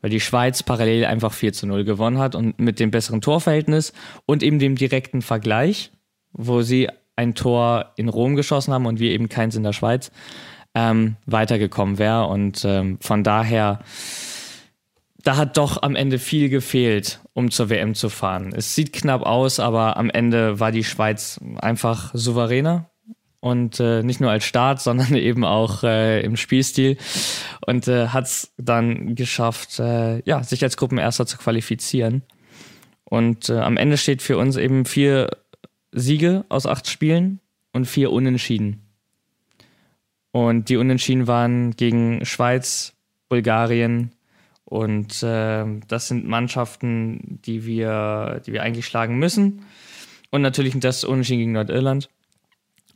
Weil 0.00 0.10
die 0.10 0.20
Schweiz 0.20 0.62
parallel 0.62 1.04
einfach 1.04 1.32
4 1.32 1.52
0 1.62 1.84
gewonnen 1.84 2.18
hat 2.18 2.34
und 2.34 2.58
mit 2.58 2.80
dem 2.80 2.90
besseren 2.90 3.20
Torverhältnis 3.20 3.92
und 4.26 4.42
eben 4.42 4.58
dem 4.58 4.76
direkten 4.76 5.22
Vergleich, 5.22 5.92
wo 6.32 6.62
sie 6.62 6.88
ein 7.16 7.34
Tor 7.34 7.92
in 7.96 8.08
Rom 8.08 8.34
geschossen 8.34 8.72
haben 8.72 8.86
und 8.86 8.98
wir 8.98 9.10
eben 9.10 9.28
keins 9.28 9.54
in 9.54 9.62
der 9.62 9.72
Schweiz, 9.74 10.10
ähm, 10.74 11.16
weitergekommen 11.26 11.98
wäre. 11.98 12.26
Und 12.26 12.64
ähm, 12.64 12.98
von 13.00 13.22
daher, 13.24 13.80
da 15.22 15.36
hat 15.36 15.56
doch 15.56 15.82
am 15.82 15.96
Ende 15.96 16.18
viel 16.18 16.48
gefehlt, 16.48 17.20
um 17.34 17.50
zur 17.50 17.68
WM 17.68 17.94
zu 17.94 18.08
fahren. 18.08 18.52
Es 18.56 18.74
sieht 18.74 18.92
knapp 18.92 19.22
aus, 19.22 19.60
aber 19.60 19.96
am 19.96 20.08
Ende 20.08 20.60
war 20.60 20.72
die 20.72 20.84
Schweiz 20.84 21.38
einfach 21.60 22.10
souveräner 22.14 22.89
und 23.40 23.80
äh, 23.80 24.02
nicht 24.02 24.20
nur 24.20 24.30
als 24.30 24.44
Start, 24.44 24.80
sondern 24.82 25.14
eben 25.14 25.44
auch 25.44 25.82
äh, 25.82 26.20
im 26.22 26.36
Spielstil 26.36 26.96
und 27.66 27.88
äh, 27.88 28.08
hat 28.08 28.26
es 28.26 28.52
dann 28.58 29.14
geschafft, 29.14 29.78
äh, 29.80 30.20
ja, 30.24 30.42
sich 30.42 30.62
als 30.62 30.76
Gruppenerster 30.76 31.26
zu 31.26 31.38
qualifizieren. 31.38 32.22
Und 33.04 33.48
äh, 33.48 33.58
am 33.58 33.76
Ende 33.76 33.96
steht 33.96 34.22
für 34.22 34.38
uns 34.38 34.56
eben 34.56 34.84
vier 34.84 35.28
Siege 35.90 36.44
aus 36.48 36.66
acht 36.66 36.88
Spielen 36.88 37.40
und 37.72 37.86
vier 37.86 38.12
Unentschieden. 38.12 38.86
Und 40.32 40.68
die 40.68 40.76
Unentschieden 40.76 41.26
waren 41.26 41.72
gegen 41.72 42.24
Schweiz, 42.24 42.94
Bulgarien 43.28 44.12
und 44.64 45.22
äh, 45.24 45.64
das 45.88 46.06
sind 46.06 46.28
Mannschaften, 46.28 47.40
die 47.44 47.66
wir, 47.66 48.40
die 48.46 48.52
wir 48.52 48.62
eigentlich 48.62 48.86
schlagen 48.86 49.18
müssen. 49.18 49.64
Und 50.30 50.42
natürlich 50.42 50.78
das 50.78 51.02
Unentschieden 51.02 51.40
gegen 51.40 51.52
Nordirland. 51.52 52.08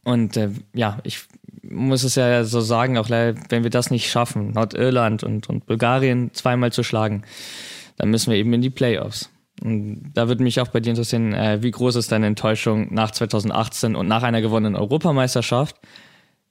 Und 0.04 0.36
äh, 0.36 0.50
ja, 0.74 0.98
ich 1.02 1.26
muss 1.62 2.04
es 2.04 2.14
ja 2.14 2.44
so 2.44 2.60
sagen, 2.60 2.98
auch 2.98 3.10
wenn 3.10 3.62
wir 3.62 3.70
das 3.70 3.90
nicht 3.90 4.10
schaffen, 4.10 4.52
Nordirland 4.52 5.24
und, 5.24 5.48
und 5.48 5.66
Bulgarien 5.66 6.32
zweimal 6.34 6.72
zu 6.72 6.82
schlagen, 6.82 7.22
dann 7.96 8.10
müssen 8.10 8.30
wir 8.30 8.38
eben 8.38 8.52
in 8.52 8.62
die 8.62 8.70
Playoffs. 8.70 9.30
Und 9.62 10.12
da 10.14 10.28
würde 10.28 10.42
mich 10.42 10.60
auch 10.60 10.68
bei 10.68 10.80
dir 10.80 10.90
interessieren, 10.90 11.32
äh, 11.32 11.62
wie 11.62 11.70
groß 11.70 11.96
ist 11.96 12.12
deine 12.12 12.26
Enttäuschung 12.26 12.92
nach 12.92 13.12
2018 13.12 13.94
und 13.94 14.08
nach 14.08 14.22
einer 14.22 14.42
gewonnenen 14.42 14.76
Europameisterschaft 14.76 15.76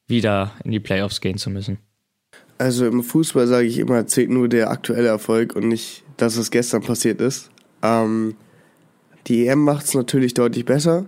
wieder 0.08 0.52
in 0.64 0.72
die 0.72 0.80
Playoffs 0.80 1.22
gehen 1.22 1.38
zu 1.38 1.50
müssen? 1.50 1.80
Also 2.58 2.88
im 2.88 3.04
Fußball 3.04 3.48
sage 3.48 3.68
ich 3.68 3.78
immer, 3.78 4.08
zählt 4.08 4.30
nur 4.30 4.48
der 4.48 4.70
aktuelle 4.70 5.10
Erfolg 5.10 5.56
und 5.56 5.68
nicht, 5.68 6.04
dass 6.18 6.38
es 6.38 6.50
gestern 6.50 6.82
passiert 6.82 7.20
ist. 7.20 7.50
Ähm, 7.82 8.36
die 9.28 9.48
EM 9.48 9.60
macht 9.60 9.86
es 9.86 9.94
natürlich 9.94 10.34
deutlich 10.34 10.66
besser 10.66 11.06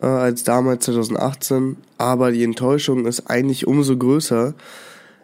äh, 0.00 0.06
als 0.06 0.44
damals 0.44 0.84
2018, 0.84 1.76
aber 1.96 2.32
die 2.32 2.44
Enttäuschung 2.44 3.06
ist 3.06 3.28
eigentlich 3.28 3.66
umso 3.66 3.96
größer, 3.96 4.54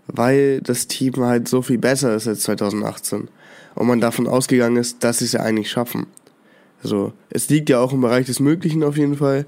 weil 0.07 0.61
das 0.61 0.87
Team 0.87 1.17
halt 1.19 1.49
so 1.49 1.63
viel 1.63 1.79
besser 1.79 2.15
ist 2.15 2.29
als 2.29 2.41
2018 2.41 3.29
und 3.75 3.87
man 3.87 4.01
davon 4.01 4.27
ausgegangen 4.27 4.77
ist, 4.77 5.03
dass 5.03 5.19
sie 5.19 5.27
es 5.27 5.33
ja 5.33 5.41
eigentlich 5.41 5.71
schaffen. 5.71 6.07
Also 6.83 7.13
es 7.31 7.49
liegt 7.49 7.71
ja 7.71 7.81
auch 7.81 7.93
im 7.93 8.03
Bereich 8.03 8.27
des 8.27 8.41
Möglichen 8.41 8.83
auf 8.83 8.97
jeden 8.97 9.17
Fall, 9.17 9.47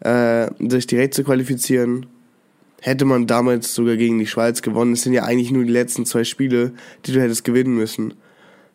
äh, 0.00 0.48
sich 0.68 0.86
direkt 0.86 1.14
zu 1.14 1.24
qualifizieren. 1.24 2.06
Hätte 2.82 3.06
man 3.06 3.26
damals 3.26 3.74
sogar 3.74 3.96
gegen 3.96 4.18
die 4.18 4.26
Schweiz 4.26 4.60
gewonnen, 4.60 4.92
es 4.92 5.02
sind 5.02 5.14
ja 5.14 5.24
eigentlich 5.24 5.50
nur 5.50 5.64
die 5.64 5.72
letzten 5.72 6.04
zwei 6.04 6.24
Spiele, 6.24 6.72
die 7.06 7.12
du 7.12 7.20
hättest 7.22 7.44
gewinnen 7.44 7.74
müssen. 7.74 8.14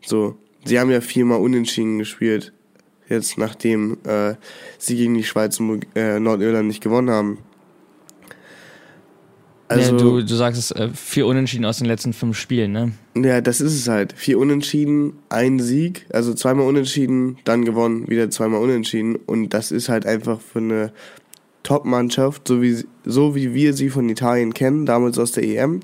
So, 0.02 0.38
sie 0.66 0.80
haben 0.80 0.90
ja 0.90 1.02
viermal 1.02 1.40
unentschieden 1.40 2.00
gespielt 2.00 2.54
jetzt 3.10 3.38
nachdem 3.38 3.98
äh, 4.06 4.36
sie 4.78 4.96
gegen 4.96 5.16
die 5.16 5.24
Schweiz 5.24 5.60
und 5.60 5.86
äh, 5.96 6.20
Nordirland 6.20 6.68
nicht 6.68 6.82
gewonnen 6.82 7.10
haben. 7.10 7.40
Also, 9.70 9.92
ja, 9.92 9.98
du, 10.00 10.22
du 10.24 10.36
sagst 10.36 10.60
es, 10.60 10.72
äh, 10.72 10.90
vier 10.90 11.28
Unentschieden 11.28 11.64
aus 11.64 11.78
den 11.78 11.86
letzten 11.86 12.12
fünf 12.12 12.36
Spielen, 12.40 12.72
ne? 12.72 12.92
Ja, 13.16 13.40
das 13.40 13.62
ist 13.62 13.76
es 13.76 13.88
halt. 13.88 14.14
Vier 14.14 14.40
Unentschieden, 14.40 15.14
ein 15.30 15.60
Sieg, 15.60 16.08
also 16.12 16.34
zweimal 16.34 16.66
Unentschieden, 16.66 17.38
dann 17.44 17.66
gewonnen, 17.66 18.08
wieder 18.10 18.32
zweimal 18.32 18.62
Unentschieden. 18.62 19.16
Und 19.16 19.50
das 19.54 19.72
ist 19.72 19.88
halt 19.88 20.08
einfach 20.08 20.42
für 20.42 20.58
eine 20.58 20.92
Top-Mannschaft, 21.62 22.48
so 22.48 22.64
wie, 22.64 22.84
so 23.06 23.36
wie 23.36 23.54
wir 23.54 23.76
sie 23.76 23.92
von 23.92 24.10
Italien 24.10 24.56
kennen, 24.56 24.88
damals 24.88 25.20
aus 25.20 25.34
der 25.34 25.44
EM, 25.44 25.82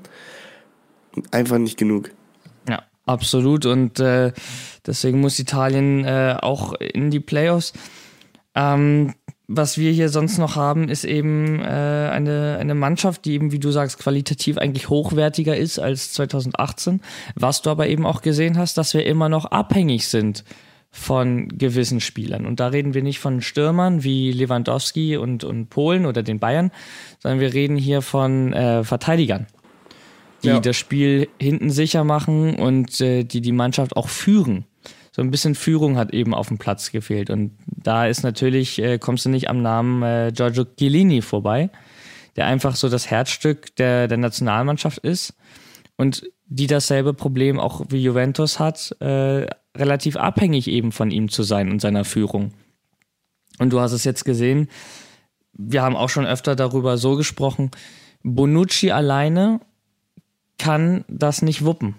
einfach 1.29 1.59
nicht 1.59 1.77
genug. 1.77 2.09
Ja, 2.67 2.81
absolut. 3.05 3.67
Und 3.67 3.99
äh, 3.99 4.33
Deswegen 4.85 5.19
muss 5.19 5.39
Italien 5.39 6.05
äh, 6.05 6.37
auch 6.41 6.73
in 6.73 7.11
die 7.11 7.19
Playoffs. 7.19 7.73
Ähm, 8.53 9.13
was 9.47 9.77
wir 9.77 9.91
hier 9.91 10.09
sonst 10.09 10.39
noch 10.39 10.55
haben, 10.55 10.89
ist 10.89 11.03
eben 11.03 11.59
äh, 11.59 11.63
eine, 11.63 12.57
eine 12.59 12.73
Mannschaft, 12.73 13.25
die 13.25 13.33
eben, 13.33 13.51
wie 13.51 13.59
du 13.59 13.69
sagst, 13.71 13.99
qualitativ 13.99 14.57
eigentlich 14.57 14.89
hochwertiger 14.89 15.55
ist 15.55 15.77
als 15.77 16.13
2018. 16.13 17.01
Was 17.35 17.61
du 17.61 17.69
aber 17.69 17.87
eben 17.87 18.05
auch 18.05 18.21
gesehen 18.21 18.57
hast, 18.57 18.77
dass 18.77 18.93
wir 18.93 19.05
immer 19.05 19.29
noch 19.29 19.45
abhängig 19.45 20.07
sind 20.07 20.43
von 20.89 21.49
gewissen 21.49 21.99
Spielern. 21.99 22.45
Und 22.45 22.59
da 22.59 22.67
reden 22.67 22.93
wir 22.93 23.03
nicht 23.03 23.19
von 23.19 23.41
Stürmern 23.41 24.03
wie 24.03 24.31
Lewandowski 24.31 25.17
und, 25.17 25.43
und 25.43 25.69
Polen 25.69 26.05
oder 26.05 26.23
den 26.23 26.39
Bayern, 26.39 26.71
sondern 27.19 27.41
wir 27.41 27.53
reden 27.53 27.75
hier 27.75 28.01
von 28.01 28.53
äh, 28.53 28.83
Verteidigern 28.83 29.47
die 30.45 30.49
ja. 30.49 30.59
das 30.59 30.77
Spiel 30.77 31.27
hinten 31.39 31.69
sicher 31.69 32.03
machen 32.03 32.55
und 32.55 33.01
äh, 33.01 33.23
die 33.23 33.41
die 33.41 33.51
Mannschaft 33.51 33.97
auch 33.97 34.07
führen. 34.07 34.65
So 35.15 35.21
ein 35.21 35.31
bisschen 35.31 35.55
Führung 35.55 35.95
hat 35.95 36.13
eben 36.13 36.33
auf 36.33 36.49
dem 36.49 36.57
Platz 36.57 36.91
gefehlt. 36.91 37.29
Und 37.29 37.57
da 37.67 38.05
ist 38.05 38.23
natürlich, 38.23 38.79
äh, 38.79 38.99
kommst 38.99 39.23
du 39.23 39.29
nicht 39.29 39.49
am 39.49 39.61
Namen 39.61 40.03
äh, 40.03 40.33
Giorgio 40.35 40.65
Chiellini 40.65 41.21
vorbei, 41.21 41.69
der 42.35 42.47
einfach 42.47 42.75
so 42.75 42.89
das 42.89 43.09
Herzstück 43.09 43.73
der, 43.77 44.09
der 44.09 44.17
Nationalmannschaft 44.17 44.97
ist 44.97 45.33
und 45.95 46.29
die 46.47 46.67
dasselbe 46.67 47.13
Problem 47.13 47.61
auch 47.61 47.85
wie 47.87 48.03
Juventus 48.03 48.59
hat, 48.59 48.93
äh, 48.99 49.47
relativ 49.77 50.17
abhängig 50.17 50.67
eben 50.67 50.91
von 50.91 51.11
ihm 51.11 51.29
zu 51.29 51.43
sein 51.43 51.71
und 51.71 51.79
seiner 51.79 52.03
Führung. 52.03 52.51
Und 53.57 53.71
du 53.71 53.79
hast 53.79 53.93
es 53.93 54.03
jetzt 54.03 54.25
gesehen, 54.25 54.67
wir 55.53 55.81
haben 55.81 55.95
auch 55.95 56.09
schon 56.09 56.25
öfter 56.25 56.57
darüber 56.57 56.97
so 56.97 57.15
gesprochen, 57.15 57.71
Bonucci 58.21 58.91
alleine 58.91 59.61
kann 60.57 61.05
das 61.07 61.41
nicht 61.41 61.63
wuppen. 61.63 61.95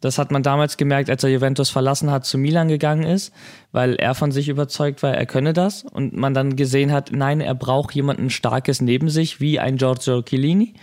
Das 0.00 0.18
hat 0.18 0.30
man 0.30 0.42
damals 0.42 0.76
gemerkt, 0.76 1.08
als 1.08 1.24
er 1.24 1.30
Juventus 1.30 1.70
verlassen 1.70 2.10
hat, 2.10 2.26
zu 2.26 2.36
Milan 2.36 2.68
gegangen 2.68 3.04
ist, 3.04 3.32
weil 3.72 3.94
er 3.94 4.14
von 4.14 4.30
sich 4.30 4.48
überzeugt 4.48 5.02
war, 5.02 5.14
er 5.14 5.26
könne 5.26 5.52
das. 5.52 5.84
Und 5.84 6.12
man 6.12 6.34
dann 6.34 6.56
gesehen 6.56 6.92
hat, 6.92 7.12
nein, 7.12 7.40
er 7.40 7.54
braucht 7.54 7.94
jemanden 7.94 8.30
Starkes 8.30 8.80
neben 8.80 9.08
sich, 9.08 9.40
wie 9.40 9.58
ein 9.58 9.76
Giorgio 9.76 10.22
Chiellini. 10.22 10.74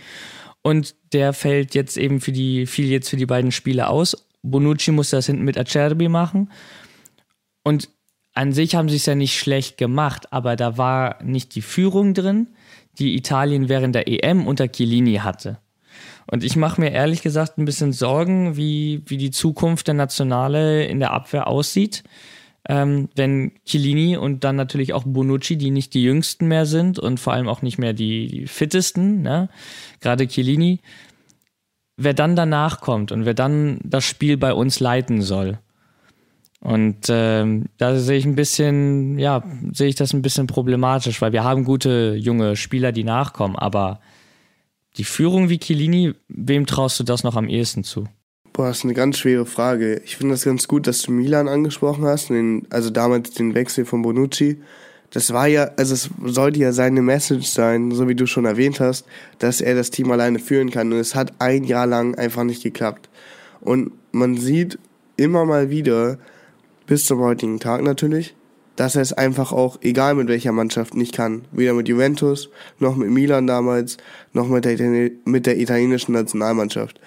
Und 0.62 0.94
der 1.12 1.32
fällt 1.32 1.74
jetzt 1.74 1.96
eben 1.96 2.20
für 2.20 2.32
die, 2.32 2.66
fiel 2.66 2.88
jetzt 2.88 3.08
für 3.08 3.16
die 3.16 3.26
beiden 3.26 3.52
Spiele 3.52 3.88
aus. 3.88 4.26
Bonucci 4.42 4.90
musste 4.90 5.16
das 5.16 5.26
hinten 5.26 5.44
mit 5.44 5.58
Acerbi 5.58 6.08
machen. 6.08 6.50
Und 7.62 7.88
an 8.34 8.52
sich 8.52 8.74
haben 8.74 8.88
sie 8.88 8.96
es 8.96 9.06
ja 9.06 9.14
nicht 9.14 9.38
schlecht 9.38 9.78
gemacht, 9.78 10.32
aber 10.32 10.56
da 10.56 10.76
war 10.76 11.22
nicht 11.22 11.54
die 11.54 11.62
Führung 11.62 12.14
drin, 12.14 12.48
die 12.98 13.16
Italien 13.16 13.68
während 13.68 13.94
der 13.94 14.08
EM 14.08 14.46
unter 14.46 14.68
Chiellini 14.68 15.16
hatte. 15.16 15.58
Und 16.26 16.44
ich 16.44 16.56
mache 16.56 16.80
mir 16.80 16.90
ehrlich 16.90 17.22
gesagt 17.22 17.58
ein 17.58 17.64
bisschen 17.64 17.92
Sorgen, 17.92 18.56
wie, 18.56 19.02
wie 19.06 19.16
die 19.16 19.30
Zukunft 19.30 19.86
der 19.86 19.94
Nationale 19.94 20.84
in 20.84 21.00
der 21.00 21.12
Abwehr 21.12 21.46
aussieht. 21.46 22.02
Ähm, 22.66 23.10
wenn 23.14 23.52
Chiellini 23.66 24.16
und 24.16 24.42
dann 24.42 24.56
natürlich 24.56 24.94
auch 24.94 25.04
Bonucci, 25.04 25.58
die 25.58 25.70
nicht 25.70 25.92
die 25.92 26.02
jüngsten 26.02 26.48
mehr 26.48 26.64
sind 26.64 26.98
und 26.98 27.20
vor 27.20 27.34
allem 27.34 27.46
auch 27.46 27.60
nicht 27.60 27.76
mehr 27.76 27.92
die, 27.92 28.26
die 28.26 28.46
fittesten, 28.46 29.20
ne? 29.20 29.50
gerade 30.00 30.26
Chiellini, 30.26 30.80
wer 31.98 32.14
dann 32.14 32.36
danach 32.36 32.80
kommt 32.80 33.12
und 33.12 33.26
wer 33.26 33.34
dann 33.34 33.78
das 33.84 34.04
Spiel 34.04 34.38
bei 34.38 34.54
uns 34.54 34.80
leiten 34.80 35.20
soll. 35.20 35.58
Und 36.60 37.08
ähm, 37.10 37.66
da 37.76 37.96
sehe 37.96 38.16
ich 38.16 38.24
ein 38.24 38.36
bisschen, 38.36 39.18
ja, 39.18 39.42
sehe 39.72 39.88
ich 39.88 39.96
das 39.96 40.14
ein 40.14 40.22
bisschen 40.22 40.46
problematisch, 40.46 41.20
weil 41.20 41.32
wir 41.32 41.44
haben 41.44 41.64
gute 41.64 42.14
junge 42.18 42.56
Spieler, 42.56 42.90
die 42.90 43.04
nachkommen, 43.04 43.56
aber 43.56 44.00
die 44.96 45.04
Führung 45.04 45.48
wie 45.48 45.58
Chiellini, 45.58 46.14
wem 46.28 46.66
traust 46.66 47.00
du 47.00 47.04
das 47.04 47.24
noch 47.24 47.36
am 47.36 47.48
ehesten 47.48 47.84
zu? 47.84 48.06
Boah, 48.52 48.68
das 48.68 48.78
ist 48.78 48.84
eine 48.84 48.94
ganz 48.94 49.18
schwere 49.18 49.46
Frage. 49.46 50.00
Ich 50.04 50.16
finde 50.16 50.34
das 50.34 50.44
ganz 50.44 50.68
gut, 50.68 50.86
dass 50.86 51.02
du 51.02 51.10
Milan 51.10 51.48
angesprochen 51.48 52.04
hast, 52.04 52.30
den, 52.30 52.66
also 52.70 52.90
damals 52.90 53.30
den 53.32 53.54
Wechsel 53.54 53.84
von 53.84 54.02
Bonucci. 54.02 54.60
Das 55.10 55.32
war 55.32 55.48
ja, 55.48 55.70
also 55.76 55.94
es 55.94 56.10
sollte 56.24 56.60
ja 56.60 56.72
seine 56.72 57.02
Message 57.02 57.46
sein, 57.48 57.90
so 57.90 58.08
wie 58.08 58.14
du 58.14 58.26
schon 58.26 58.44
erwähnt 58.44 58.78
hast, 58.78 59.06
dass 59.40 59.60
er 59.60 59.74
das 59.74 59.90
Team 59.90 60.10
alleine 60.12 60.38
führen 60.38 60.70
kann. 60.70 60.92
Und 60.92 60.98
es 60.98 61.16
hat 61.16 61.32
ein 61.40 61.64
Jahr 61.64 61.86
lang 61.86 62.14
einfach 62.14 62.44
nicht 62.44 62.62
geklappt. 62.62 63.08
Und 63.60 63.92
man 64.12 64.36
sieht 64.36 64.78
immer 65.16 65.44
mal 65.44 65.70
wieder, 65.70 66.18
bis 66.86 67.06
zum 67.06 67.20
heutigen 67.20 67.58
Tag 67.58 67.82
natürlich, 67.82 68.34
dass 68.76 68.96
er 68.96 69.02
es 69.02 69.12
einfach 69.12 69.52
auch, 69.52 69.78
egal 69.82 70.14
mit 70.14 70.28
welcher 70.28 70.52
Mannschaft, 70.52 70.94
nicht 70.94 71.14
kann. 71.14 71.44
Weder 71.52 71.74
mit 71.74 71.88
Juventus, 71.88 72.50
noch 72.78 72.96
mit 72.96 73.10
Milan 73.10 73.46
damals, 73.46 73.96
noch 74.32 74.48
mit 74.48 74.64
der, 74.64 75.10
mit 75.24 75.46
der 75.46 75.58
italienischen 75.58 76.12
Nationalmannschaft. 76.12 77.00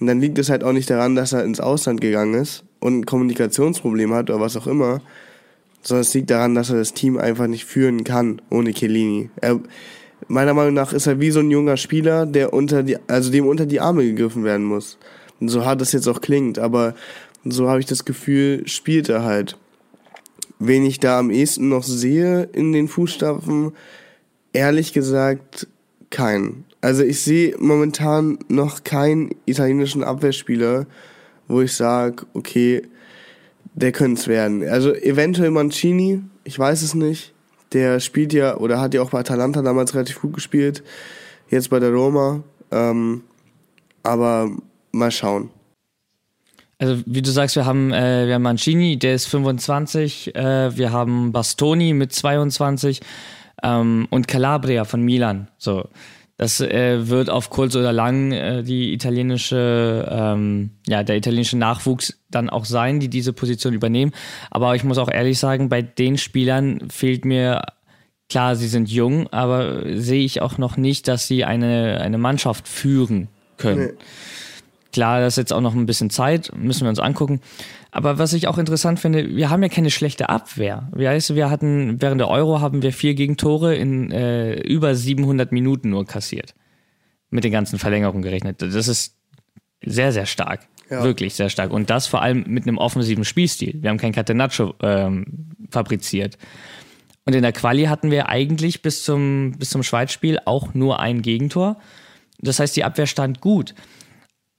Und 0.00 0.06
dann 0.06 0.20
liegt 0.20 0.38
es 0.38 0.48
halt 0.48 0.62
auch 0.62 0.72
nicht 0.72 0.88
daran, 0.90 1.16
dass 1.16 1.32
er 1.32 1.44
ins 1.44 1.60
Ausland 1.60 2.00
gegangen 2.00 2.34
ist 2.34 2.62
und 2.78 3.00
ein 3.00 3.06
Kommunikationsproblem 3.06 4.14
hat 4.14 4.30
oder 4.30 4.40
was 4.40 4.56
auch 4.56 4.68
immer, 4.68 5.00
sondern 5.82 6.02
es 6.02 6.14
liegt 6.14 6.30
daran, 6.30 6.54
dass 6.54 6.70
er 6.70 6.76
das 6.76 6.94
Team 6.94 7.18
einfach 7.18 7.48
nicht 7.48 7.64
führen 7.64 8.04
kann 8.04 8.40
ohne 8.50 8.72
Chiellini. 8.72 9.30
Er, 9.40 9.58
meiner 10.28 10.54
Meinung 10.54 10.74
nach 10.74 10.92
ist 10.92 11.06
er 11.06 11.20
wie 11.20 11.30
so 11.30 11.40
ein 11.40 11.50
junger 11.50 11.76
Spieler, 11.76 12.26
der 12.26 12.52
unter 12.52 12.82
die, 12.84 12.96
also 13.08 13.30
dem 13.32 13.46
unter 13.46 13.66
die 13.66 13.80
Arme 13.80 14.04
gegriffen 14.04 14.44
werden 14.44 14.64
muss. 14.64 14.98
Und 15.40 15.48
so 15.48 15.64
hart 15.64 15.80
das 15.80 15.92
jetzt 15.92 16.08
auch 16.08 16.20
klingt, 16.20 16.58
aber 16.58 16.94
so 17.44 17.68
habe 17.68 17.80
ich 17.80 17.86
das 17.86 18.04
Gefühl, 18.04 18.66
spielt 18.66 19.08
er 19.08 19.24
halt. 19.24 19.56
Wen 20.58 20.84
ich 20.84 20.98
da 20.98 21.18
am 21.18 21.30
ehesten 21.30 21.68
noch 21.68 21.84
sehe 21.84 22.48
in 22.52 22.72
den 22.72 22.88
Fußstapfen, 22.88 23.72
ehrlich 24.52 24.92
gesagt, 24.92 25.68
keinen. 26.10 26.64
Also 26.80 27.02
ich 27.02 27.22
sehe 27.22 27.54
momentan 27.58 28.38
noch 28.48 28.84
keinen 28.84 29.30
italienischen 29.46 30.04
Abwehrspieler, 30.04 30.86
wo 31.46 31.60
ich 31.60 31.74
sage, 31.74 32.26
okay, 32.34 32.82
der 33.74 33.92
könnte 33.92 34.20
es 34.20 34.28
werden. 34.28 34.66
Also 34.68 34.94
eventuell 34.94 35.50
Mancini, 35.50 36.22
ich 36.44 36.58
weiß 36.58 36.82
es 36.82 36.94
nicht. 36.94 37.32
Der 37.72 38.00
spielt 38.00 38.32
ja 38.32 38.56
oder 38.56 38.80
hat 38.80 38.94
ja 38.94 39.02
auch 39.02 39.10
bei 39.10 39.20
Atalanta 39.20 39.62
damals 39.62 39.94
relativ 39.94 40.20
gut 40.20 40.34
gespielt. 40.34 40.82
Jetzt 41.50 41.70
bei 41.70 41.78
der 41.78 41.92
Roma. 41.92 42.42
Ähm, 42.70 43.22
aber 44.02 44.50
mal 44.92 45.10
schauen. 45.10 45.50
Also 46.78 47.02
wie 47.06 47.22
du 47.22 47.30
sagst, 47.30 47.56
wir 47.56 47.66
haben, 47.66 47.92
äh, 47.92 48.26
wir 48.26 48.34
haben 48.34 48.42
Mancini, 48.42 48.98
der 48.98 49.14
ist 49.14 49.26
25, 49.26 50.34
äh, 50.36 50.76
wir 50.76 50.92
haben 50.92 51.32
Bastoni 51.32 51.92
mit 51.92 52.12
22 52.12 53.00
ähm, 53.64 54.06
und 54.10 54.28
Calabria 54.28 54.84
von 54.84 55.02
Milan. 55.02 55.48
So, 55.58 55.88
das 56.36 56.60
äh, 56.60 57.08
wird 57.08 57.30
auf 57.30 57.50
kurz 57.50 57.74
oder 57.74 57.92
lang 57.92 58.30
äh, 58.30 58.62
die 58.62 58.92
italienische, 58.92 60.08
ähm, 60.08 60.70
ja, 60.86 61.02
der 61.02 61.16
italienische 61.16 61.58
Nachwuchs 61.58 62.16
dann 62.30 62.48
auch 62.48 62.64
sein, 62.64 63.00
die 63.00 63.08
diese 63.08 63.32
Position 63.32 63.74
übernehmen. 63.74 64.12
Aber 64.52 64.76
ich 64.76 64.84
muss 64.84 64.98
auch 64.98 65.10
ehrlich 65.10 65.40
sagen, 65.40 65.68
bei 65.68 65.82
den 65.82 66.16
Spielern 66.16 66.90
fehlt 66.90 67.24
mir 67.24 67.62
klar, 68.30 68.54
sie 68.54 68.68
sind 68.68 68.88
jung, 68.88 69.26
aber 69.32 69.82
sehe 69.96 70.24
ich 70.24 70.40
auch 70.40 70.58
noch 70.58 70.76
nicht, 70.76 71.08
dass 71.08 71.26
sie 71.26 71.44
eine, 71.44 72.00
eine 72.00 72.18
Mannschaft 72.18 72.68
führen 72.68 73.26
können. 73.56 73.86
Nee. 73.86 74.04
Klar, 74.98 75.20
das 75.20 75.34
ist 75.34 75.36
jetzt 75.36 75.52
auch 75.52 75.60
noch 75.60 75.76
ein 75.76 75.86
bisschen 75.86 76.10
Zeit, 76.10 76.50
müssen 76.56 76.82
wir 76.82 76.88
uns 76.88 76.98
angucken. 76.98 77.40
Aber 77.92 78.18
was 78.18 78.32
ich 78.32 78.48
auch 78.48 78.58
interessant 78.58 78.98
finde, 78.98 79.36
wir 79.36 79.48
haben 79.48 79.62
ja 79.62 79.68
keine 79.68 79.92
schlechte 79.92 80.28
Abwehr. 80.28 80.88
Wie 80.92 81.06
heißt, 81.06 81.36
wir 81.36 81.50
hatten 81.50 82.02
während 82.02 82.20
der 82.20 82.26
Euro 82.26 82.60
haben 82.60 82.82
wir 82.82 82.92
vier 82.92 83.14
Gegentore 83.14 83.76
in 83.76 84.10
äh, 84.10 84.54
über 84.54 84.96
700 84.96 85.52
Minuten 85.52 85.90
nur 85.90 86.04
kassiert. 86.04 86.56
Mit 87.30 87.44
den 87.44 87.52
ganzen 87.52 87.78
Verlängerungen 87.78 88.22
gerechnet. 88.22 88.60
Das 88.60 88.88
ist 88.88 89.14
sehr, 89.86 90.10
sehr 90.10 90.26
stark. 90.26 90.66
Ja. 90.90 91.04
Wirklich 91.04 91.34
sehr 91.34 91.48
stark. 91.48 91.70
Und 91.70 91.90
das 91.90 92.08
vor 92.08 92.20
allem 92.20 92.42
mit 92.48 92.66
einem 92.66 92.78
offensiven 92.78 93.24
Spielstil. 93.24 93.80
Wir 93.80 93.90
haben 93.90 93.98
kein 93.98 94.10
Catenaccio 94.10 94.74
ähm, 94.82 95.52
fabriziert. 95.70 96.38
Und 97.24 97.36
in 97.36 97.42
der 97.42 97.52
Quali 97.52 97.84
hatten 97.84 98.10
wir 98.10 98.28
eigentlich 98.28 98.82
bis 98.82 99.04
zum, 99.04 99.52
bis 99.60 99.70
zum 99.70 99.84
Schweizspiel 99.84 100.40
auch 100.44 100.74
nur 100.74 100.98
ein 100.98 101.22
Gegentor. 101.22 101.76
Das 102.40 102.58
heißt, 102.58 102.74
die 102.74 102.82
Abwehr 102.82 103.06
stand 103.06 103.40
gut. 103.40 103.76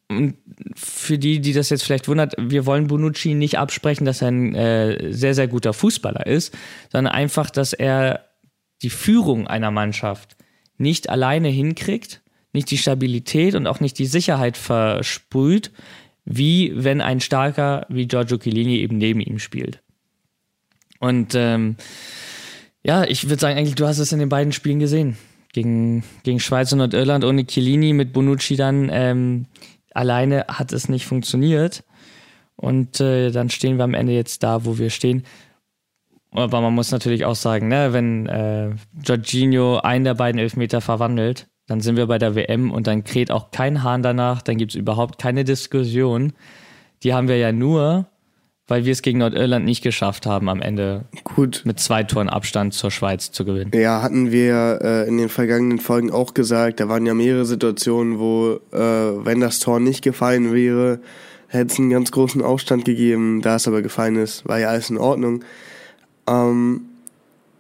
Und 0.10 0.38
für 0.76 1.20
die, 1.20 1.40
die 1.40 1.54
das 1.54 1.70
jetzt 1.70 1.84
vielleicht 1.84 2.08
wundert, 2.08 2.34
wir 2.38 2.66
wollen 2.66 2.88
Bonucci 2.88 3.36
nicht 3.36 3.60
absprechen, 3.60 4.06
dass 4.06 4.24
er 4.24 4.30
ein 4.30 4.56
äh, 4.56 5.14
sehr, 5.14 5.36
sehr 5.36 5.48
guter 5.48 5.72
Fußballer 5.72 6.26
ist, 6.26 6.58
sondern 6.92 7.14
einfach, 7.14 7.52
dass 7.52 7.74
er 7.74 8.26
die 8.82 8.90
Führung 8.90 9.48
einer 9.48 9.70
Mannschaft 9.70 10.36
nicht 10.78 11.10
alleine 11.10 11.50
hinkriegt, 11.50 12.22
nicht 12.54 12.72
die 12.72 12.78
Stabilität 12.80 13.54
und 13.54 13.68
auch 13.68 13.80
nicht 13.80 14.00
die 14.00 14.08
Sicherheit 14.08 14.58
versprüht, 14.58 15.72
wie 16.26 16.72
wenn 16.76 17.02
ein 17.02 17.20
starker 17.20 17.86
wie 17.90 18.08
Giorgio 18.08 18.38
Chiellini 18.38 18.78
eben 18.78 18.98
neben 18.98 19.20
ihm 19.20 19.38
spielt. 19.38 19.80
Und 21.00 21.36
ähm, 21.36 21.76
ja, 22.84 23.04
ich 23.04 23.30
würde 23.30 23.40
sagen, 23.40 23.58
eigentlich, 23.58 23.76
du 23.76 23.88
hast 23.88 24.00
es 24.00 24.12
in 24.12 24.20
den 24.20 24.30
beiden 24.30 24.54
Spielen 24.54 24.80
gesehen. 24.80 25.18
Gegen, 25.52 26.04
gegen 26.24 26.40
Schweiz 26.40 26.72
und 26.72 26.78
Nordirland 26.78 27.24
ohne 27.26 27.46
Chiellini 27.46 27.94
mit 27.94 28.14
Bonucci 28.14 28.56
dann. 28.56 28.90
Ähm, 28.92 29.46
alleine 29.94 30.46
hat 30.48 30.74
es 30.74 30.90
nicht 30.90 31.06
funktioniert. 31.06 31.84
Und 32.56 33.00
äh, 33.00 33.32
dann 33.32 33.50
stehen 33.50 33.78
wir 33.78 33.86
am 33.86 33.94
Ende 33.94 34.14
jetzt 34.14 34.44
da, 34.44 34.66
wo 34.66 34.78
wir 34.78 34.90
stehen. 34.90 35.24
Aber 36.32 36.62
man 36.62 36.74
muss 36.74 36.92
natürlich 36.92 37.26
auch 37.26 37.36
sagen, 37.36 37.70
ne, 37.70 37.94
wenn 37.94 38.28
äh, 38.28 38.72
Jorginho 39.04 39.80
einen 39.80 40.06
der 40.06 40.14
beiden 40.14 40.40
Elfmeter 40.40 40.82
verwandelt, 40.82 41.48
dann 41.68 41.82
sind 41.82 41.98
wir 41.98 42.08
bei 42.08 42.18
der 42.18 42.36
WM 42.36 42.72
und 42.72 42.88
dann 42.88 43.04
kräht 43.04 43.32
auch 43.32 43.52
kein 43.52 43.84
Hahn 43.84 44.04
danach, 44.04 44.42
dann 44.42 44.58
gibt 44.58 44.72
es 44.72 44.76
überhaupt 44.76 45.20
keine 45.20 45.44
Diskussion. 45.44 46.34
Die 47.04 47.14
haben 47.14 47.28
wir 47.28 47.38
ja 47.38 47.52
nur, 47.52 48.08
weil 48.70 48.86
wir 48.86 48.92
es 48.92 49.02
gegen 49.02 49.20
Nordirland 49.20 49.66
nicht 49.66 49.84
geschafft 49.84 50.26
haben, 50.26 50.48
am 50.48 50.62
Ende 50.62 51.06
Gut. 51.24 51.64
mit 51.66 51.80
zwei 51.80 52.04
Toren 52.04 52.30
Abstand 52.30 52.74
zur 52.74 52.92
Schweiz 52.92 53.32
zu 53.32 53.44
gewinnen. 53.44 53.72
Ja, 53.74 54.02
hatten 54.02 54.32
wir 54.32 54.80
äh, 54.82 55.08
in 55.08 55.18
den 55.18 55.30
vergangenen 55.30 55.80
Folgen 55.80 56.12
auch 56.12 56.34
gesagt. 56.34 56.80
Da 56.80 56.88
waren 56.88 57.06
ja 57.06 57.14
mehrere 57.14 57.46
Situationen, 57.46 58.20
wo, 58.20 58.60
äh, 58.72 58.78
wenn 58.78 59.40
das 59.40 59.60
Tor 59.60 59.80
nicht 59.80 60.04
gefallen 60.04 60.54
wäre, 60.54 61.00
hätte 61.48 61.74
es 61.74 61.80
einen 61.80 61.90
ganz 61.90 62.12
großen 62.12 62.42
Aufstand 62.42 62.86
gegeben. 62.86 63.42
Da 63.42 63.56
es 63.56 63.68
aber 63.68 63.82
gefallen 63.82 64.16
ist, 64.16 64.48
war 64.48 64.60
ja 64.60 64.70
alles 64.70 64.90
in 64.90 64.98
Ordnung. 64.98 65.44
Ähm, 66.28 66.82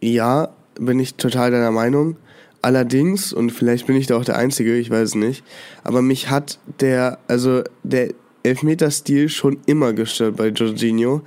ja, 0.01 0.49
bin 0.79 0.99
ich 0.99 1.15
total 1.15 1.51
deiner 1.51 1.71
Meinung. 1.71 2.17
Allerdings, 2.61 3.33
und 3.33 3.51
vielleicht 3.51 3.87
bin 3.87 3.95
ich 3.95 4.07
da 4.07 4.17
auch 4.17 4.25
der 4.25 4.37
Einzige, 4.37 4.75
ich 4.75 4.89
weiß 4.89 5.09
es 5.09 5.15
nicht, 5.15 5.43
aber 5.83 6.01
mich 6.01 6.29
hat 6.29 6.59
der, 6.81 7.17
also 7.27 7.63
der 7.83 8.09
Elfmeterstil 8.49 9.29
schon 9.29 9.57
immer 9.65 9.93
gestört 9.93 10.37
bei 10.37 10.47
Jorginho. 10.47 11.21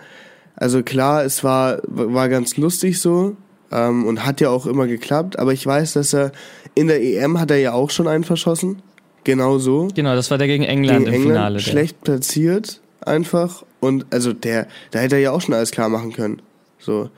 Also 0.56 0.82
klar, 0.82 1.24
es 1.24 1.42
war, 1.42 1.80
war 1.87 2.28
ganz 2.28 2.56
lustig 2.56 3.00
so 3.00 3.37
ähm, 3.70 4.06
und 4.06 4.24
hat 4.26 4.40
ja 4.40 4.50
auch 4.50 4.66
immer 4.66 4.87
geklappt, 4.87 5.38
aber 5.38 5.52
ich 5.52 5.66
weiß, 5.66 5.94
dass 5.94 6.12
er 6.12 6.32
in 6.74 6.88
der 6.88 7.02
EM 7.02 7.40
hat 7.40 7.50
er 7.50 7.58
ja 7.58 7.72
auch 7.72 7.90
schon 7.90 8.08
einen 8.08 8.24
verschossen. 8.24 8.82
Genau 9.24 9.58
so. 9.58 9.88
Genau, 9.94 10.14
das 10.14 10.30
war 10.30 10.38
der 10.38 10.48
gegen 10.48 10.64
England 10.64 11.04
gegen 11.04 11.08
im 11.08 11.14
England, 11.14 11.37
Finale. 11.37 11.61
Schlecht 11.61 11.96
der. 12.06 12.12
platziert 12.12 12.80
einfach 13.00 13.64
und 13.80 14.06
also 14.11 14.32
der, 14.32 14.66
da 14.90 15.00
hätte 15.00 15.16
er 15.16 15.20
ja 15.20 15.30
auch 15.32 15.40
schon 15.40 15.54
alles 15.54 15.70
klar 15.70 15.88
machen 15.88 16.12
können. 16.12 16.42
So. 16.78 17.11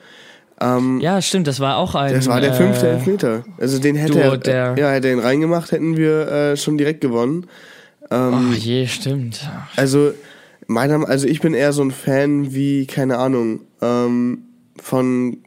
Ähm, 0.61 1.01
ja, 1.01 1.21
stimmt, 1.21 1.47
das 1.47 1.61
war 1.61 1.77
auch 1.77 1.95
ein. 1.95 2.13
Das 2.13 2.29
war 2.29 2.41
der 2.41 2.55
fünfte 2.55 2.87
äh, 2.87 2.93
Elfmeter. 2.93 3.45
Also 3.59 3.79
den 3.79 3.97
hätte 3.97 4.13
Duo, 4.13 4.51
er, 4.51 4.77
ja, 4.79 4.91
hätte 4.91 5.09
er 5.09 5.15
ihn 5.15 5.21
reingemacht, 5.21 5.73
hätten 5.73 5.97
wir 5.97 6.29
äh, 6.29 6.57
schon 6.57 6.79
direkt 6.79 7.01
gewonnen. 7.01 7.47
Ähm, 8.11 8.51
oh 8.51 8.55
je, 8.55 8.87
stimmt. 8.87 9.49
Also, 9.77 10.13
meiner, 10.67 11.09
also 11.09 11.27
ich 11.27 11.41
bin 11.41 11.55
eher 11.55 11.73
so 11.73 11.83
ein 11.83 11.91
Fan 11.91 12.55
wie, 12.55 12.87
keine 12.87 13.19
Ahnung, 13.19 13.61
ähm, 13.81 14.45
von 14.81 15.39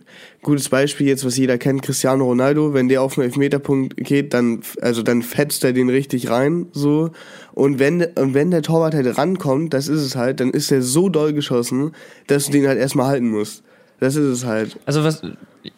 gutes 0.42 0.70
Beispiel 0.70 1.08
jetzt, 1.08 1.26
was 1.26 1.38
jeder 1.38 1.58
kennt, 1.58 1.82
Cristiano 1.82 2.24
Ronaldo, 2.24 2.74
wenn 2.74 2.88
der 2.88 3.02
auf 3.02 3.18
einen 3.18 3.28
Elfmeterpunkt 3.28 3.98
geht, 3.98 4.34
dann, 4.34 4.62
also 4.82 5.04
dann 5.04 5.22
fetzt 5.22 5.64
er 5.64 5.74
den 5.74 5.90
richtig 5.90 6.30
rein, 6.30 6.68
so. 6.72 7.12
Und 7.54 7.80
wenn, 7.80 8.02
und 8.02 8.34
wenn 8.34 8.52
der 8.52 8.62
Torwart 8.62 8.94
halt 8.94 9.18
rankommt, 9.18 9.74
das 9.74 9.88
ist 9.88 10.02
es 10.02 10.16
halt, 10.16 10.40
dann 10.40 10.52
ist 10.52 10.72
er 10.72 10.82
so 10.82 11.10
doll 11.10 11.34
geschossen, 11.34 11.92
dass 12.28 12.46
du 12.46 12.54
den 12.54 12.68
halt 12.68 12.80
erstmal 12.80 13.08
halten 13.08 13.30
musst. 13.30 13.64
Das 14.00 14.16
ist 14.16 14.26
es 14.26 14.46
halt. 14.46 14.80
Also 14.86 15.04
was, 15.04 15.22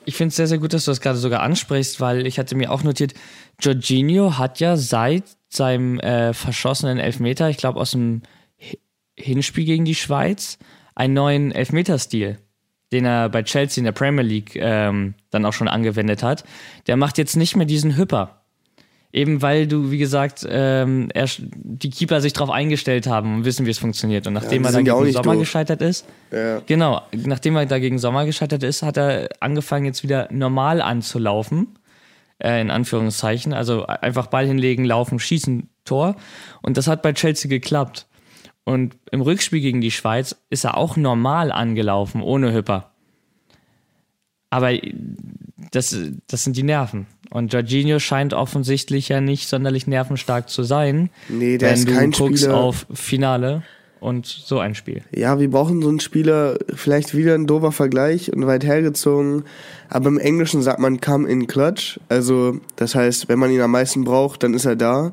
ich 0.05 0.15
finde 0.15 0.29
es 0.29 0.35
sehr, 0.35 0.47
sehr 0.47 0.57
gut, 0.57 0.73
dass 0.73 0.85
du 0.85 0.91
das 0.91 1.01
gerade 1.01 1.17
sogar 1.17 1.41
ansprichst, 1.41 1.99
weil 1.99 2.27
ich 2.27 2.37
hatte 2.37 2.55
mir 2.55 2.71
auch 2.71 2.83
notiert, 2.83 3.13
Jorginho 3.59 4.37
hat 4.37 4.59
ja 4.59 4.77
seit 4.77 5.23
seinem 5.49 5.99
äh, 5.99 6.33
verschossenen 6.33 6.99
Elfmeter, 6.99 7.49
ich 7.49 7.57
glaube 7.57 7.79
aus 7.79 7.91
dem 7.91 8.21
Hinspiel 9.15 9.65
gegen 9.65 9.85
die 9.85 9.95
Schweiz, 9.95 10.57
einen 10.95 11.13
neuen 11.13 11.51
Elfmeterstil, 11.51 12.37
den 12.91 13.05
er 13.05 13.29
bei 13.29 13.43
Chelsea 13.43 13.81
in 13.81 13.85
der 13.85 13.91
Premier 13.91 14.23
League 14.23 14.55
ähm, 14.55 15.15
dann 15.31 15.45
auch 15.45 15.53
schon 15.53 15.67
angewendet 15.67 16.23
hat. 16.23 16.43
Der 16.87 16.97
macht 16.97 17.17
jetzt 17.17 17.35
nicht 17.35 17.55
mehr 17.55 17.65
diesen 17.65 17.97
Hüpper. 17.97 18.35
Eben 19.11 19.41
weil 19.41 19.65
du, 19.65 19.89
wie 19.89 19.97
gesagt, 19.97 20.45
ähm, 20.47 21.09
er, 21.15 21.27
die 21.39 21.89
Keeper 21.89 22.21
sich 22.21 22.33
darauf 22.33 22.51
eingestellt 22.51 23.07
haben 23.07 23.37
und 23.37 23.45
wissen, 23.45 23.65
wie 23.65 23.71
es 23.71 23.79
funktioniert. 23.79 24.27
Und 24.27 24.33
nachdem 24.33 24.61
ja, 24.61 24.69
er 24.69 24.73
dann 24.73 24.85
gegen 24.85 25.11
Sommer 25.11 25.33
doof. 25.33 25.41
gescheitert 25.41 25.81
ist, 25.81 26.05
ja. 26.31 26.61
genau, 26.67 27.01
nachdem 27.11 27.55
er 27.55 27.65
da 27.65 27.79
gegen 27.79 27.97
Sommer 27.97 28.25
gescheitert 28.25 28.61
ist, 28.61 28.83
hat 28.83 28.97
er 28.97 29.29
angefangen, 29.39 29.85
jetzt 29.85 30.03
wieder 30.03 30.27
normal 30.31 30.79
anzulaufen 30.79 31.78
äh, 32.39 32.61
in 32.61 32.71
Anführungszeichen. 32.71 33.53
Also 33.53 33.85
einfach 33.85 34.27
Ball 34.27 34.47
hinlegen, 34.47 34.85
laufen, 34.85 35.19
schießen, 35.19 35.69
Tor. 35.85 36.15
Und 36.61 36.77
das 36.77 36.87
hat 36.87 37.01
bei 37.01 37.13
Chelsea 37.13 37.49
geklappt. 37.49 38.07
Und 38.63 38.97
im 39.11 39.21
Rückspiel 39.21 39.61
gegen 39.61 39.81
die 39.81 39.91
Schweiz 39.91 40.35
ist 40.49 40.63
er 40.63 40.77
auch 40.77 40.95
normal 40.95 41.51
angelaufen, 41.51 42.21
ohne 42.21 42.53
Hüpper. 42.53 42.91
Aber 44.51 44.71
das, 45.71 45.95
das 46.27 46.43
sind 46.43 46.57
die 46.57 46.63
Nerven. 46.63 47.07
Und 47.29 47.53
Jorginho 47.53 47.99
scheint 47.99 48.33
offensichtlich 48.33 49.09
ja 49.09 49.21
nicht 49.21 49.47
sonderlich 49.47 49.85
nervenstark 49.85 50.49
zu 50.49 50.63
sein. 50.63 51.09
Nee, 51.27 51.57
der 51.57 51.73
ist 51.73 51.87
kein 51.87 52.11
guckst 52.11 52.43
Spieler. 52.43 52.57
auf 52.57 52.87
Finale. 52.93 53.63
Und 53.99 54.25
so 54.25 54.59
ein 54.59 54.75
Spiel. 54.75 55.01
Ja, 55.15 55.39
wir 55.39 55.49
brauchen 55.49 55.81
so 55.81 55.89
einen 55.89 55.99
Spieler, 55.99 56.57
vielleicht 56.73 57.15
wieder 57.15 57.35
ein 57.35 57.47
doofer 57.47 57.71
Vergleich 57.71 58.31
und 58.33 58.45
weit 58.47 58.63
hergezogen. 58.63 59.43
Aber 59.89 60.07
im 60.07 60.17
Englischen 60.17 60.61
sagt 60.61 60.79
man 60.79 61.01
come 61.01 61.27
in 61.27 61.47
clutch. 61.47 61.99
Also, 62.09 62.59
das 62.75 62.95
heißt, 62.95 63.29
wenn 63.29 63.39
man 63.39 63.51
ihn 63.51 63.61
am 63.61 63.71
meisten 63.71 64.03
braucht, 64.03 64.43
dann 64.43 64.53
ist 64.53 64.65
er 64.65 64.75
da. 64.75 65.11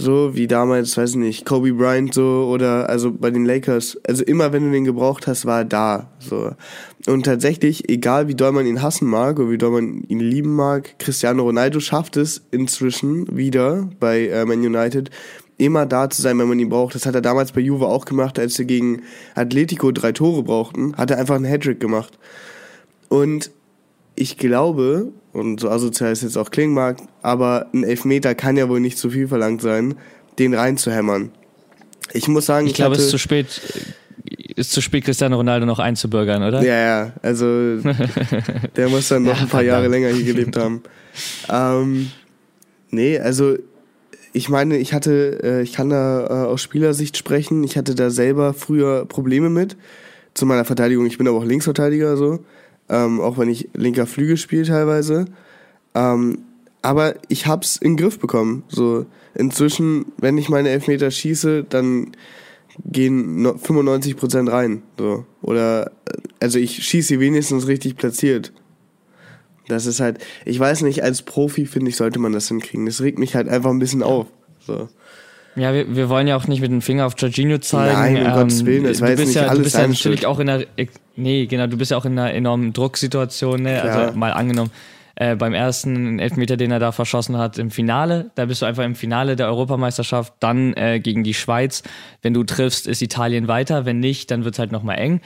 So 0.00 0.36
wie 0.36 0.46
damals, 0.46 0.96
weiß 0.96 1.10
ich 1.10 1.16
nicht, 1.16 1.44
Kobe 1.44 1.72
Bryant 1.72 2.14
so 2.14 2.48
oder 2.52 2.88
also 2.88 3.12
bei 3.12 3.32
den 3.32 3.44
Lakers. 3.44 3.98
Also 4.06 4.22
immer 4.22 4.52
wenn 4.52 4.64
du 4.64 4.70
den 4.70 4.84
gebraucht 4.84 5.26
hast, 5.26 5.44
war 5.44 5.58
er 5.58 5.64
da. 5.64 6.10
So. 6.20 6.52
Und 7.08 7.24
tatsächlich, 7.24 7.88
egal 7.88 8.28
wie 8.28 8.36
doll 8.36 8.52
man 8.52 8.64
ihn 8.64 8.80
hassen 8.80 9.08
mag 9.08 9.40
oder 9.40 9.50
wie 9.50 9.58
doll 9.58 9.72
man 9.72 10.04
ihn 10.06 10.20
lieben 10.20 10.54
mag, 10.54 11.00
Cristiano 11.00 11.42
Ronaldo 11.42 11.80
schafft 11.80 12.16
es 12.16 12.42
inzwischen 12.52 13.36
wieder 13.36 13.90
bei 13.98 14.28
äh, 14.28 14.44
Man 14.44 14.60
United, 14.60 15.10
immer 15.58 15.86
da 15.86 16.08
zu 16.08 16.22
sein, 16.22 16.38
wenn 16.38 16.48
man 16.48 16.58
ihn 16.58 16.68
braucht. 16.68 16.94
Das 16.94 17.04
hat 17.04 17.14
er 17.14 17.20
damals 17.20 17.52
bei 17.52 17.60
Juve 17.60 17.86
auch 17.86 18.04
gemacht, 18.04 18.38
als 18.38 18.54
sie 18.54 18.66
gegen 18.66 19.02
Atletico 19.34 19.90
drei 19.92 20.12
Tore 20.12 20.42
brauchten, 20.42 20.96
hat 20.96 21.10
er 21.10 21.18
einfach 21.18 21.34
einen 21.34 21.44
Hattrick 21.44 21.80
gemacht. 21.80 22.18
Und 23.08 23.50
ich 24.14 24.36
glaube, 24.36 25.12
und 25.32 25.60
so 25.60 25.68
asozial 25.68 26.12
es 26.12 26.22
jetzt 26.22 26.38
auch 26.38 26.50
klingen 26.50 26.74
mag, 26.74 26.98
aber 27.22 27.66
ein 27.74 27.84
Elfmeter 27.84 28.34
kann 28.34 28.56
ja 28.56 28.68
wohl 28.68 28.80
nicht 28.80 28.98
zu 28.98 29.10
viel 29.10 29.28
verlangt 29.28 29.60
sein, 29.60 29.94
den 30.38 30.54
reinzuhämmern. 30.54 31.30
Ich 32.12 32.28
muss 32.28 32.46
sagen, 32.46 32.66
ich, 32.66 32.72
ich 32.72 32.76
glaube, 32.76 32.94
es 32.94 33.02
ist 33.02 33.10
zu 33.10 33.18
spät, 33.18 33.60
ist 34.56 34.72
zu 34.72 34.80
spät, 34.80 35.04
Cristiano 35.04 35.36
Ronaldo 35.36 35.66
noch 35.66 35.78
einzubürgern, 35.78 36.42
oder? 36.42 36.62
Ja, 36.62 36.78
ja, 36.78 37.12
also 37.22 37.76
der 38.76 38.88
muss 38.88 39.08
dann 39.08 39.24
noch 39.24 39.36
ja, 39.36 39.42
ein 39.42 39.48
paar 39.48 39.62
Jahre 39.62 39.88
länger 39.88 40.08
hier 40.08 40.24
gelebt 40.24 40.56
haben. 40.56 40.82
Ähm, 41.50 42.10
nee, 42.90 43.18
also 43.18 43.56
ich 44.38 44.48
meine, 44.48 44.78
ich 44.78 44.92
hatte, 44.92 45.40
äh, 45.42 45.62
ich 45.62 45.72
kann 45.72 45.90
da 45.90 46.26
äh, 46.26 46.46
aus 46.46 46.62
Spielersicht 46.62 47.16
sprechen, 47.16 47.64
ich 47.64 47.76
hatte 47.76 47.94
da 47.94 48.10
selber 48.10 48.54
früher 48.54 49.04
Probleme 49.04 49.50
mit, 49.50 49.76
zu 50.34 50.46
meiner 50.46 50.64
Verteidigung, 50.64 51.06
ich 51.06 51.18
bin 51.18 51.28
aber 51.28 51.38
auch 51.38 51.44
Linksverteidiger 51.44 52.16
so 52.16 52.40
ähm, 52.88 53.20
auch 53.20 53.38
wenn 53.38 53.48
ich 53.48 53.68
linker 53.74 54.06
Flügel 54.06 54.36
spiele 54.36 54.64
teilweise. 54.64 55.26
Ähm, 55.94 56.38
aber 56.82 57.14
ich 57.28 57.46
hab's 57.46 57.76
in 57.76 57.92
den 57.92 57.96
Griff 58.04 58.18
bekommen. 58.18 58.64
So 58.68 59.06
inzwischen, 59.34 60.06
wenn 60.18 60.38
ich 60.38 60.48
meine 60.48 60.70
Elfmeter 60.70 61.10
schieße, 61.10 61.64
dann 61.68 62.12
gehen 62.84 63.58
95 63.58 64.16
Prozent 64.16 64.50
rein. 64.50 64.82
So 64.98 65.26
oder 65.42 65.90
also 66.40 66.58
ich 66.58 66.82
schieße 66.82 67.08
sie 67.08 67.20
wenigstens 67.20 67.66
richtig 67.66 67.96
platziert. 67.96 68.52
Das 69.68 69.86
ist 69.86 70.00
halt, 70.00 70.18
ich 70.44 70.58
weiß 70.58 70.82
nicht, 70.82 71.02
als 71.02 71.22
Profi 71.22 71.66
finde 71.66 71.90
ich, 71.90 71.96
sollte 71.96 72.18
man 72.18 72.32
das 72.32 72.48
hinkriegen. 72.48 72.86
Das 72.86 73.00
regt 73.00 73.18
mich 73.18 73.34
halt 73.34 73.48
einfach 73.48 73.70
ein 73.70 73.78
bisschen 73.78 74.02
auf. 74.02 74.26
So. 74.66 74.88
Ja, 75.58 75.74
wir, 75.74 75.94
wir 75.94 76.08
wollen 76.08 76.26
ja 76.26 76.36
auch 76.36 76.46
nicht 76.46 76.60
mit 76.60 76.70
dem 76.70 76.82
Finger 76.82 77.06
auf 77.06 77.14
Jorginho 77.18 77.58
zeigen. 77.58 77.92
Nein, 77.92 78.16
um 78.16 78.26
ähm, 78.26 78.34
Gottes 78.34 78.64
Willen, 78.64 78.84
das 78.84 79.00
war 79.00 79.10
jetzt 79.10 79.18
nicht 79.18 79.34
ja, 79.34 79.42
alles 79.42 79.58
Du 79.58 79.64
bist 79.64 79.76
ja 79.76 79.88
natürlich 79.88 80.26
auch 80.26 80.38
in 80.38 80.48
einer, 80.48 80.64
nee, 81.16 81.46
genau, 81.46 81.66
du 81.66 81.76
bist 81.76 81.90
ja 81.90 81.96
auch 81.96 82.04
in 82.04 82.18
einer 82.18 82.32
enormen 82.32 82.72
Drucksituation, 82.72 83.62
ne? 83.62 83.82
also 83.82 84.16
mal 84.16 84.32
angenommen, 84.32 84.70
äh, 85.16 85.34
beim 85.34 85.54
ersten 85.54 86.20
Elfmeter, 86.20 86.56
den 86.56 86.70
er 86.70 86.78
da 86.78 86.92
verschossen 86.92 87.36
hat 87.38 87.58
im 87.58 87.72
Finale, 87.72 88.30
da 88.36 88.46
bist 88.46 88.62
du 88.62 88.66
einfach 88.66 88.84
im 88.84 88.94
Finale 88.94 89.34
der 89.34 89.48
Europameisterschaft, 89.48 90.32
dann 90.38 90.74
äh, 90.74 91.00
gegen 91.00 91.24
die 91.24 91.34
Schweiz. 91.34 91.82
Wenn 92.22 92.34
du 92.34 92.44
triffst, 92.44 92.86
ist 92.86 93.02
Italien 93.02 93.48
weiter, 93.48 93.84
wenn 93.84 93.98
nicht, 93.98 94.30
dann 94.30 94.44
wird 94.44 94.54
es 94.54 94.58
halt 94.60 94.70
nochmal 94.70 94.98
eng. 94.98 95.20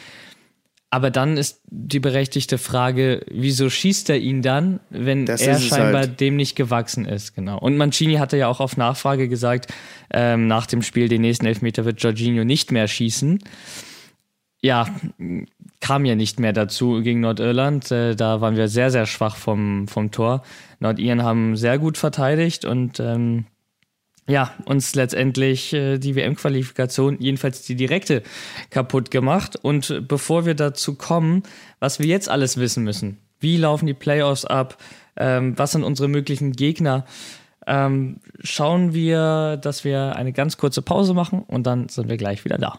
Aber 0.94 1.10
dann 1.10 1.38
ist 1.38 1.62
die 1.70 2.00
berechtigte 2.00 2.58
Frage, 2.58 3.24
wieso 3.30 3.70
schießt 3.70 4.10
er 4.10 4.18
ihn 4.18 4.42
dann, 4.42 4.78
wenn 4.90 5.24
das 5.24 5.40
er 5.40 5.58
scheinbar 5.58 6.02
halt. 6.02 6.20
dem 6.20 6.36
nicht 6.36 6.54
gewachsen 6.54 7.06
ist, 7.06 7.34
genau. 7.34 7.58
Und 7.58 7.78
Mancini 7.78 8.16
hatte 8.16 8.36
ja 8.36 8.48
auch 8.48 8.60
auf 8.60 8.76
Nachfrage 8.76 9.26
gesagt, 9.26 9.72
ähm, 10.12 10.48
nach 10.48 10.66
dem 10.66 10.82
Spiel, 10.82 11.08
den 11.08 11.22
nächsten 11.22 11.46
Elfmeter 11.46 11.86
wird 11.86 12.02
Jorginho 12.02 12.44
nicht 12.44 12.72
mehr 12.72 12.86
schießen. 12.88 13.38
Ja, 14.60 14.86
kam 15.80 16.04
ja 16.04 16.14
nicht 16.14 16.38
mehr 16.38 16.52
dazu 16.52 17.00
gegen 17.00 17.20
Nordirland. 17.20 17.90
Äh, 17.90 18.14
da 18.14 18.42
waren 18.42 18.56
wir 18.56 18.68
sehr, 18.68 18.90
sehr 18.90 19.06
schwach 19.06 19.36
vom, 19.36 19.88
vom 19.88 20.10
Tor. 20.10 20.42
Nordiren 20.78 21.22
haben 21.22 21.56
sehr 21.56 21.78
gut 21.78 21.96
verteidigt 21.96 22.66
und 22.66 23.00
ähm, 23.00 23.46
ja, 24.28 24.52
uns 24.64 24.94
letztendlich 24.94 25.72
äh, 25.72 25.98
die 25.98 26.14
WM-Qualifikation, 26.14 27.18
jedenfalls 27.18 27.62
die 27.62 27.74
direkte, 27.74 28.22
kaputt 28.70 29.10
gemacht. 29.10 29.56
Und 29.60 30.06
bevor 30.06 30.46
wir 30.46 30.54
dazu 30.54 30.94
kommen, 30.94 31.42
was 31.80 31.98
wir 31.98 32.06
jetzt 32.06 32.28
alles 32.28 32.56
wissen 32.56 32.84
müssen, 32.84 33.18
wie 33.40 33.56
laufen 33.56 33.86
die 33.86 33.94
Playoffs 33.94 34.44
ab, 34.44 34.78
ähm, 35.16 35.58
was 35.58 35.72
sind 35.72 35.82
unsere 35.82 36.08
möglichen 36.08 36.52
Gegner, 36.52 37.04
ähm, 37.66 38.20
schauen 38.40 38.94
wir, 38.94 39.56
dass 39.56 39.84
wir 39.84 40.16
eine 40.16 40.32
ganz 40.32 40.56
kurze 40.56 40.82
Pause 40.82 41.14
machen 41.14 41.42
und 41.42 41.66
dann 41.66 41.88
sind 41.88 42.08
wir 42.08 42.16
gleich 42.16 42.44
wieder 42.44 42.58
da. 42.58 42.78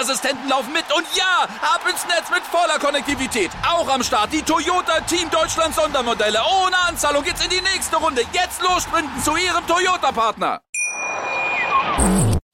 Sicherheitsassistenten 0.00 0.48
laufen 0.48 0.72
mit. 0.72 0.84
Und 0.94 1.06
ja, 1.16 1.44
ab 1.60 1.80
ins 1.88 2.04
Netz 2.06 2.30
mit 2.30 2.42
voller 2.42 2.78
Konnektivität. 2.78 3.50
Auch 3.66 3.88
am 3.88 4.02
Start 4.02 4.32
die 4.32 4.42
Toyota 4.42 5.00
Team 5.00 5.30
Deutschland 5.30 5.74
Sondermodelle. 5.74 6.38
Ohne 6.64 6.76
Anzahlung 6.88 7.22
geht's 7.22 7.44
in 7.44 7.50
die 7.50 7.60
nächste 7.60 7.96
Runde. 7.96 8.22
Jetzt 8.32 8.62
los 8.62 8.82
sprinten 8.82 9.20
zu 9.22 9.32
ihrem 9.32 9.66
Toyota-Partner. 9.66 10.60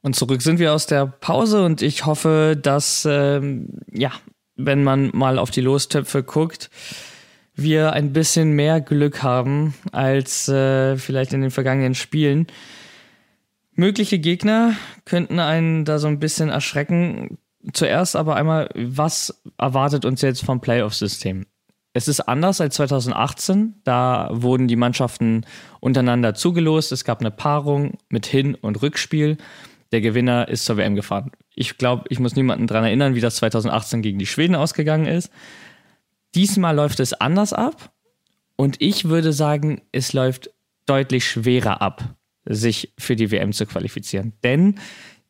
Und 0.03 0.17
zurück 0.17 0.43
sind 0.43 0.59
wir 0.59 0.73
aus 0.73 0.87
der 0.87 1.07
Pause 1.07 1.65
und 1.65 1.83
ich 1.83 2.07
hoffe, 2.07 2.57
dass, 2.61 3.07
ähm, 3.11 3.81
ja, 3.93 4.13
wenn 4.57 4.85
man 4.85 5.11
mal 5.13 5.39
auf 5.39 5.51
die 5.51 5.61
Lostöpfe 5.61 6.23
guckt, 6.23 6.71
wir 7.55 7.93
ein 7.93 8.13
bisschen 8.13 8.53
mehr 8.53 8.81
Glück 8.81 9.23
haben 9.23 9.75
als 9.93 10.49
äh, 10.49 10.97
vielleicht 10.97 11.33
in 11.33 11.41
den 11.41 11.51
vergangenen 11.51 11.95
Spielen. 11.95 12.47
Mögliche 13.77 14.19
Gegner 14.19 14.75
könnten 15.05 15.39
einen 15.39 15.85
da 15.85 15.99
so 15.99 16.09
ein 16.09 16.19
bisschen 16.19 16.49
erschrecken. 16.49 17.39
Zuerst 17.73 18.17
aber 18.17 18.37
einmal, 18.37 18.71
was 18.75 19.43
erwartet 19.59 20.05
uns 20.05 20.23
jetzt 20.23 20.45
vom 20.45 20.61
Playoff-System? 20.61 21.47
Es 21.93 22.09
ist 22.09 22.21
anders 22.21 22.61
als 22.61 22.77
2018. 22.77 23.81
Da 23.85 24.29
wurden 24.33 24.69
die 24.69 24.77
Mannschaften 24.77 25.45
untereinander 25.81 26.35
zugelost. 26.35 26.93
Es 26.93 27.05
gab 27.05 27.21
eine 27.21 27.31
Paarung 27.31 27.99
mit 28.09 28.27
Hin- 28.27 28.55
und 28.55 28.83
Rückspiel. 28.83 29.37
Der 29.93 30.01
Gewinner 30.01 30.49
ist 30.49 30.65
zur 30.65 30.77
WM 30.77 30.95
gefahren. 30.95 31.31
Ich 31.55 31.79
glaube, 31.79 32.05
ich 32.09 32.19
muss 32.19 32.37
niemanden 32.37 32.67
daran 32.67 32.85
erinnern, 32.85 33.15
wie 33.15 33.21
das 33.21 33.37
2018 33.37 34.03
gegen 34.03 34.19
die 34.19 34.27
Schweden 34.27 34.55
ausgegangen 34.55 35.07
ist. 35.07 35.31
Diesmal 36.35 36.75
läuft 36.75 37.01
es 37.01 37.15
anders 37.15 37.53
ab 37.53 37.93
und 38.57 38.77
ich 38.81 39.09
würde 39.09 39.33
sagen, 39.33 39.81
es 39.93 40.13
läuft 40.13 40.51
deutlich 40.87 41.27
schwerer 41.27 41.81
ab, 41.81 42.15
sich 42.47 42.93
für 42.99 43.17
die 43.17 43.31
WM 43.31 43.53
zu 43.53 43.67
qualifizieren. 43.67 44.33
Denn 44.43 44.77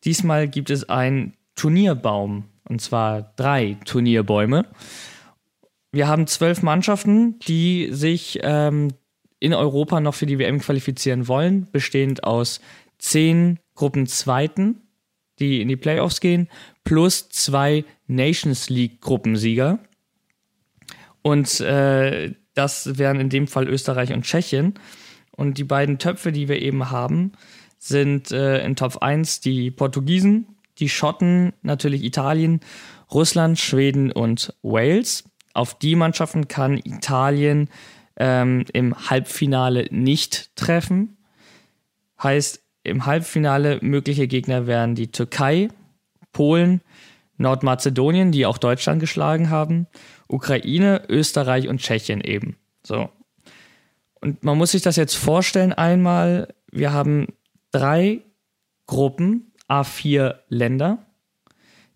diesmal 0.03 0.47
gibt 0.47 0.69
es 0.69 0.87
einen 0.89 1.33
Turnierbaum 1.55 2.45
und 2.69 2.81
zwar 2.81 3.33
drei 3.35 3.77
Turnierbäume. 3.85 4.65
Wir 5.91 6.07
haben 6.07 6.27
zwölf 6.27 6.61
Mannschaften, 6.61 7.39
die 7.39 7.89
sich 7.91 8.39
ähm, 8.43 8.89
in 9.39 9.53
Europa 9.53 9.99
noch 9.99 10.15
für 10.15 10.25
die 10.25 10.39
WM 10.39 10.59
qualifizieren 10.59 11.27
wollen, 11.27 11.67
bestehend 11.71 12.23
aus 12.23 12.59
zehn 12.99 13.59
Gruppenzweiten, 13.75 14.81
die 15.39 15.61
in 15.61 15.67
die 15.67 15.75
Playoffs 15.75 16.19
gehen, 16.19 16.49
plus 16.83 17.29
zwei 17.29 17.85
Nations 18.07 18.69
League 18.69 19.01
Gruppensieger. 19.01 19.79
Und 21.21 21.59
äh, 21.59 22.33
das 22.53 22.97
wären 22.97 23.19
in 23.19 23.29
dem 23.29 23.47
Fall 23.47 23.67
Österreich 23.67 24.13
und 24.13 24.23
Tschechien. 24.23 24.73
Und 25.37 25.57
die 25.57 25.63
beiden 25.63 25.99
Töpfe, 25.99 26.33
die 26.33 26.49
wir 26.49 26.61
eben 26.61 26.89
haben, 26.89 27.31
sind 27.77 28.31
äh, 28.31 28.65
in 28.65 28.75
Top 28.75 28.97
1 29.01 29.39
die 29.39 29.71
Portugiesen, 29.71 30.47
die 30.79 30.89
Schotten, 30.89 31.53
natürlich 31.61 32.03
Italien, 32.03 32.59
Russland, 33.11 33.57
Schweden 33.57 34.11
und 34.11 34.53
Wales. 34.63 35.23
Auf 35.53 35.77
die 35.77 35.95
Mannschaften 35.95 36.47
kann 36.47 36.77
Italien 36.77 37.69
ähm, 38.17 38.65
im 38.73 39.09
Halbfinale 39.09 39.87
nicht 39.91 40.55
treffen. 40.55 41.17
Heißt, 42.21 42.63
im 42.83 43.05
Halbfinale 43.05 43.79
mögliche 43.81 44.27
Gegner 44.27 44.65
wären 44.65 44.95
die 44.95 45.11
Türkei, 45.11 45.69
Polen, 46.33 46.81
Nordmazedonien, 47.37 48.31
die 48.31 48.47
auch 48.47 48.57
Deutschland 48.57 48.99
geschlagen 48.99 49.51
haben, 49.51 49.87
Ukraine, 50.27 51.03
Österreich 51.09 51.67
und 51.67 51.79
Tschechien 51.79 52.21
eben. 52.21 52.57
So. 52.83 53.09
Und 54.19 54.43
man 54.43 54.57
muss 54.57 54.71
sich 54.71 54.81
das 54.81 54.95
jetzt 54.95 55.15
vorstellen 55.15 55.73
einmal, 55.73 56.53
wir 56.71 56.91
haben 56.91 57.27
drei 57.71 58.21
Gruppen, 58.85 59.53
A4 59.69 60.35
Länder, 60.49 61.05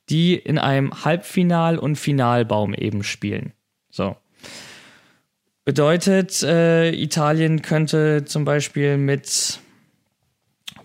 die 0.10 0.36
in 0.36 0.57
einem 0.57 0.91
Halbfinal- 0.91 1.77
und 1.77 1.95
Finalbaum 1.95 2.73
eben 2.73 3.03
spielen. 3.03 3.53
So. 3.89 4.15
Bedeutet, 5.63 6.43
äh, 6.43 6.91
Italien 6.91 7.62
könnte 7.62 8.25
zum 8.25 8.45
Beispiel 8.45 8.97
mit 8.97 9.60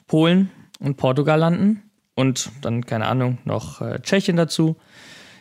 Polen 0.07 0.51
und 0.79 0.97
Portugal 0.97 1.41
landen 1.41 1.91
und 2.15 2.51
dann, 2.63 2.87
keine 2.87 3.07
Ahnung, 3.07 3.39
noch 3.45 3.81
äh, 3.81 4.01
Tschechien 4.01 4.37
dazu. 4.37 4.77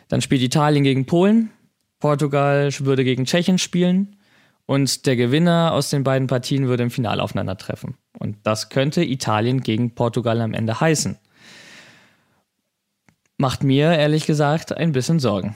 Dann 0.08 0.20
spielt 0.20 0.42
Italien 0.42 0.84
gegen 0.84 1.06
Polen, 1.06 1.50
Portugal 2.00 2.70
würde 2.80 3.04
gegen 3.04 3.24
Tschechien 3.24 3.58
spielen 3.58 4.15
und 4.66 5.06
der 5.06 5.16
Gewinner 5.16 5.72
aus 5.72 5.90
den 5.90 6.04
beiden 6.04 6.26
Partien 6.26 6.66
würde 6.66 6.82
im 6.82 6.90
Finale 6.90 7.22
aufeinandertreffen. 7.22 7.94
Und 8.18 8.36
das 8.42 8.68
könnte 8.68 9.04
Italien 9.04 9.60
gegen 9.60 9.94
Portugal 9.94 10.40
am 10.40 10.54
Ende 10.54 10.80
heißen. 10.80 11.16
Macht 13.38 13.62
mir 13.62 13.92
ehrlich 13.92 14.26
gesagt 14.26 14.76
ein 14.76 14.92
bisschen 14.92 15.20
Sorgen. 15.20 15.54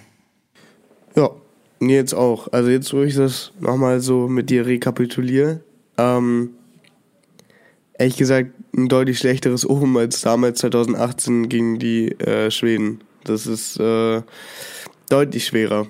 Ja, 1.16 1.30
mir 1.80 1.96
jetzt 1.96 2.14
auch. 2.14 2.52
Also 2.52 2.70
jetzt, 2.70 2.92
wo 2.92 3.02
ich 3.02 3.14
das 3.14 3.52
nochmal 3.58 4.00
so 4.00 4.28
mit 4.28 4.50
dir 4.50 4.66
rekapituliere, 4.66 5.60
ähm, 5.96 6.50
ehrlich 7.94 8.16
gesagt 8.16 8.52
ein 8.76 8.88
deutlich 8.88 9.18
schlechteres 9.18 9.68
Omen 9.68 9.96
als 9.96 10.20
damals 10.20 10.60
2018 10.60 11.48
gegen 11.48 11.78
die 11.78 12.12
äh, 12.20 12.50
Schweden. 12.50 13.00
Das 13.24 13.46
ist 13.46 13.78
äh, 13.80 14.22
deutlich 15.08 15.46
schwerer, 15.46 15.86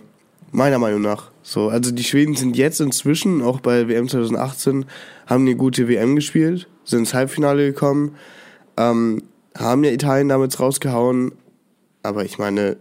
meiner 0.53 0.79
Meinung 0.79 1.03
nach. 1.03 1.30
So, 1.51 1.69
also 1.69 1.91
die 1.91 2.05
Schweden 2.05 2.37
sind 2.37 2.57
jetzt 2.57 2.81
inzwischen, 2.81 3.43
auch 3.43 3.59
bei 3.59 3.89
WM 3.89 4.09
2018, 4.09 4.85
haben 5.27 5.45
eine 5.49 5.57
gute 5.57 5.89
WM 5.89 6.15
gespielt, 6.15 6.69
sind 6.85 7.01
ins 7.01 7.13
Halbfinale 7.13 7.67
gekommen, 7.73 8.15
ähm, 8.77 9.25
haben 9.59 9.83
ja 9.83 9.91
Italien 9.91 10.29
damals 10.29 10.61
rausgehauen, 10.61 11.33
aber 12.05 12.25
ich 12.25 12.39
meine, 12.39 12.77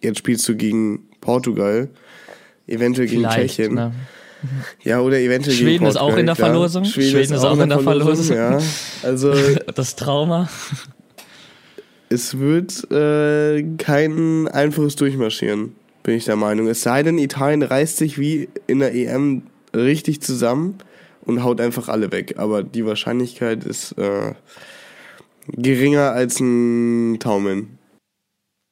jetzt 0.00 0.18
spielst 0.18 0.48
du 0.48 0.54
gegen 0.54 1.08
Portugal, 1.20 1.88
eventuell 2.68 3.08
gegen 3.08 3.22
Vielleicht, 3.22 3.56
Tschechien. 3.56 3.74
ne? 3.74 3.92
Ja, 4.84 5.00
oder 5.00 5.18
eventuell 5.18 5.56
Schweden 5.56 5.70
gegen 5.70 5.86
ist 5.86 5.96
auch 5.96 6.02
Portugal, 6.10 6.20
in 6.20 6.26
der 6.26 6.34
klar. 6.36 6.48
Verlosung. 6.50 6.84
Schweden 6.84 7.34
ist 7.34 7.44
auch 7.44 7.58
in 7.58 7.68
der 7.68 7.80
Verlosung. 7.80 8.36
Ja, 8.36 8.60
also 9.02 9.34
Das 9.74 9.96
Trauma. 9.96 10.48
es 12.10 12.38
wird 12.38 12.88
äh, 12.92 13.64
kein 13.76 14.46
einfaches 14.46 14.94
Durchmarschieren, 14.94 15.74
bin 16.04 16.16
ich 16.16 16.26
der 16.26 16.36
Meinung. 16.36 16.68
Es 16.68 16.82
sei 16.82 17.02
denn, 17.02 17.18
Italien 17.18 17.62
reißt 17.62 17.96
sich 17.96 18.18
wie 18.18 18.48
in 18.68 18.78
der 18.78 18.94
EM 18.94 19.42
richtig 19.74 20.22
zusammen 20.22 20.78
und 21.22 21.42
haut 21.42 21.60
einfach 21.60 21.88
alle 21.88 22.12
weg. 22.12 22.34
Aber 22.36 22.62
die 22.62 22.86
Wahrscheinlichkeit 22.86 23.64
ist 23.64 23.98
äh, 23.98 24.34
geringer 25.48 26.12
als 26.12 26.38
ein 26.38 27.18
Taumeln. 27.18 27.78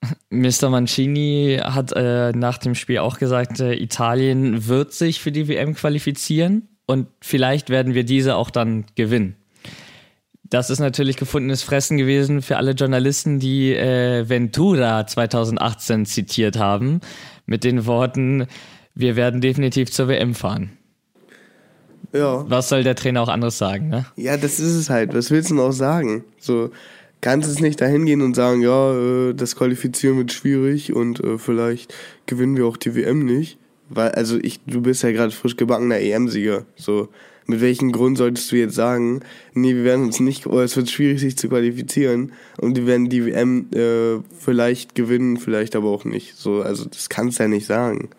Mr. 0.30 0.68
Mancini 0.68 1.58
hat 1.60 1.92
äh, 1.96 2.32
nach 2.32 2.58
dem 2.58 2.74
Spiel 2.74 2.98
auch 2.98 3.18
gesagt, 3.18 3.60
äh, 3.60 3.74
Italien 3.74 4.68
wird 4.68 4.92
sich 4.92 5.20
für 5.20 5.32
die 5.32 5.48
WM 5.48 5.74
qualifizieren 5.74 6.68
und 6.86 7.08
vielleicht 7.20 7.70
werden 7.70 7.94
wir 7.94 8.04
diese 8.04 8.36
auch 8.36 8.50
dann 8.50 8.84
gewinnen. 8.94 9.36
Das 10.52 10.68
ist 10.68 10.80
natürlich 10.80 11.16
gefundenes 11.16 11.62
Fressen 11.62 11.96
gewesen 11.96 12.42
für 12.42 12.58
alle 12.58 12.72
Journalisten, 12.72 13.38
die 13.38 13.74
äh, 13.74 14.28
Ventura 14.28 15.06
2018 15.06 16.04
zitiert 16.04 16.58
haben, 16.58 17.00
mit 17.46 17.64
den 17.64 17.86
Worten, 17.86 18.46
wir 18.94 19.16
werden 19.16 19.40
definitiv 19.40 19.90
zur 19.90 20.08
WM 20.08 20.34
fahren. 20.34 20.76
Ja. 22.12 22.44
Was 22.50 22.68
soll 22.68 22.84
der 22.84 22.96
Trainer 22.96 23.22
auch 23.22 23.30
anderes 23.30 23.56
sagen, 23.56 23.88
ne? 23.88 24.04
Ja, 24.16 24.36
das 24.36 24.60
ist 24.60 24.74
es 24.74 24.90
halt. 24.90 25.14
Was 25.14 25.30
willst 25.30 25.48
du 25.48 25.54
denn 25.54 25.64
auch 25.64 25.72
sagen? 25.72 26.22
So, 26.38 26.70
kannst 27.22 27.48
es 27.48 27.60
nicht 27.60 27.80
dahin 27.80 28.04
gehen 28.04 28.20
und 28.20 28.36
sagen, 28.36 28.60
ja, 28.60 28.92
äh, 28.92 29.32
das 29.32 29.56
Qualifizieren 29.56 30.18
wird 30.18 30.32
schwierig 30.32 30.92
und 30.92 31.24
äh, 31.24 31.38
vielleicht 31.38 31.94
gewinnen 32.26 32.58
wir 32.58 32.66
auch 32.66 32.76
die 32.76 32.94
WM 32.94 33.24
nicht. 33.24 33.56
Weil, 33.88 34.10
also 34.10 34.36
ich, 34.36 34.60
du 34.66 34.82
bist 34.82 35.02
ja 35.02 35.12
gerade 35.12 35.32
frisch 35.32 35.56
gebackener 35.56 35.98
EM-Sieger. 35.98 36.66
So, 36.76 37.08
mit 37.52 37.60
welchem 37.60 37.92
Grund 37.92 38.18
solltest 38.18 38.50
du 38.50 38.56
jetzt 38.56 38.74
sagen, 38.74 39.20
nee, 39.52 39.74
wir 39.74 39.84
werden 39.84 40.06
uns 40.06 40.20
nicht, 40.20 40.46
oder 40.46 40.64
es 40.64 40.76
wird 40.76 40.90
schwierig, 40.90 41.20
sich 41.20 41.36
zu 41.36 41.48
qualifizieren 41.48 42.32
und 42.58 42.76
wir 42.76 42.86
werden 42.86 43.08
die 43.08 43.26
WM 43.26 43.68
äh, 43.74 44.22
vielleicht 44.38 44.94
gewinnen, 44.94 45.36
vielleicht 45.36 45.76
aber 45.76 45.90
auch 45.90 46.04
nicht. 46.04 46.36
So, 46.36 46.62
also 46.62 46.86
das 46.86 47.08
kannst 47.08 47.38
du 47.38 47.44
ja 47.44 47.48
nicht 47.48 47.66
sagen. 47.66 48.10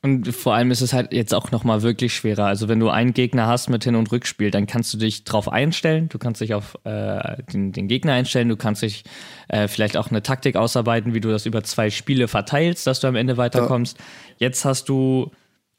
Und 0.00 0.32
vor 0.32 0.54
allem 0.54 0.70
ist 0.70 0.80
es 0.80 0.92
halt 0.92 1.12
jetzt 1.12 1.34
auch 1.34 1.50
nochmal 1.50 1.82
wirklich 1.82 2.14
schwerer. 2.14 2.46
Also 2.46 2.68
wenn 2.68 2.78
du 2.78 2.88
einen 2.88 3.14
Gegner 3.14 3.48
hast 3.48 3.68
mit 3.68 3.82
Hin- 3.82 3.96
und 3.96 4.12
Rückspiel, 4.12 4.52
dann 4.52 4.66
kannst 4.66 4.94
du 4.94 4.98
dich 4.98 5.24
drauf 5.24 5.48
einstellen, 5.48 6.08
du 6.08 6.18
kannst 6.18 6.40
dich 6.40 6.54
auf 6.54 6.78
äh, 6.84 7.42
den, 7.52 7.72
den 7.72 7.88
Gegner 7.88 8.12
einstellen, 8.12 8.48
du 8.48 8.56
kannst 8.56 8.82
dich 8.82 9.02
äh, 9.48 9.66
vielleicht 9.66 9.96
auch 9.96 10.10
eine 10.10 10.22
Taktik 10.22 10.54
ausarbeiten, 10.54 11.14
wie 11.14 11.20
du 11.20 11.30
das 11.30 11.46
über 11.46 11.64
zwei 11.64 11.90
Spiele 11.90 12.28
verteilst, 12.28 12.86
dass 12.86 13.00
du 13.00 13.08
am 13.08 13.16
Ende 13.16 13.38
weiterkommst. 13.38 13.98
Jetzt 14.36 14.64
hast 14.64 14.88
du 14.88 15.32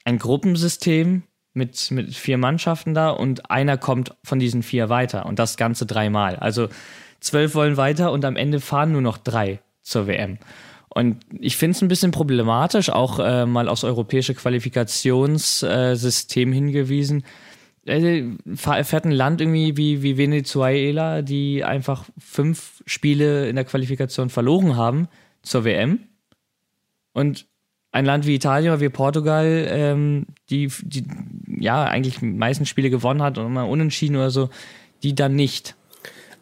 ein 0.03 0.17
Gruppensystem 0.17 1.23
mit, 1.53 1.91
mit 1.91 2.15
vier 2.15 2.37
Mannschaften 2.37 2.93
da 2.93 3.09
und 3.09 3.51
einer 3.51 3.77
kommt 3.77 4.15
von 4.23 4.39
diesen 4.39 4.63
vier 4.63 4.87
weiter 4.89 5.25
und 5.25 5.39
das 5.39 5.57
Ganze 5.57 5.85
dreimal. 5.85 6.37
Also 6.37 6.69
zwölf 7.19 7.53
wollen 7.55 7.75
weiter 7.77 8.11
und 8.11 8.25
am 8.25 8.35
Ende 8.35 8.59
fahren 8.59 8.91
nur 8.91 9.01
noch 9.01 9.17
drei 9.17 9.59
zur 9.81 10.07
WM. 10.07 10.37
Und 10.89 11.23
ich 11.39 11.55
finde 11.57 11.75
es 11.75 11.81
ein 11.81 11.87
bisschen 11.87 12.11
problematisch, 12.11 12.89
auch 12.89 13.19
äh, 13.19 13.45
mal 13.45 13.69
aufs 13.69 13.83
europäische 13.83 14.33
Qualifikationssystem 14.33 16.51
hingewiesen. 16.51 17.23
Äh, 17.85 18.23
fährt 18.55 19.05
ein 19.05 19.11
Land 19.11 19.41
irgendwie 19.41 19.77
wie, 19.77 20.01
wie 20.01 20.17
Venezuela, 20.17 21.21
die 21.21 21.63
einfach 21.63 22.05
fünf 22.17 22.81
Spiele 22.85 23.47
in 23.47 23.55
der 23.55 23.65
Qualifikation 23.65 24.31
verloren 24.31 24.75
haben 24.75 25.07
zur 25.43 25.63
WM. 25.63 25.99
Und 27.13 27.45
ein 27.91 28.05
Land 28.05 28.27
wie 28.27 28.35
Italien 28.35 28.71
oder 28.71 28.81
wie 28.81 28.89
Portugal, 28.89 29.67
ähm, 29.69 30.25
die, 30.49 30.71
die 30.83 31.03
ja 31.59 31.83
eigentlich 31.85 32.19
die 32.19 32.25
meisten 32.25 32.65
Spiele 32.65 32.89
gewonnen 32.89 33.21
hat 33.21 33.37
und 33.37 33.47
immer 33.47 33.67
unentschieden 33.67 34.15
oder 34.15 34.29
so, 34.29 34.49
die 35.03 35.15
dann 35.15 35.35
nicht. 35.35 35.75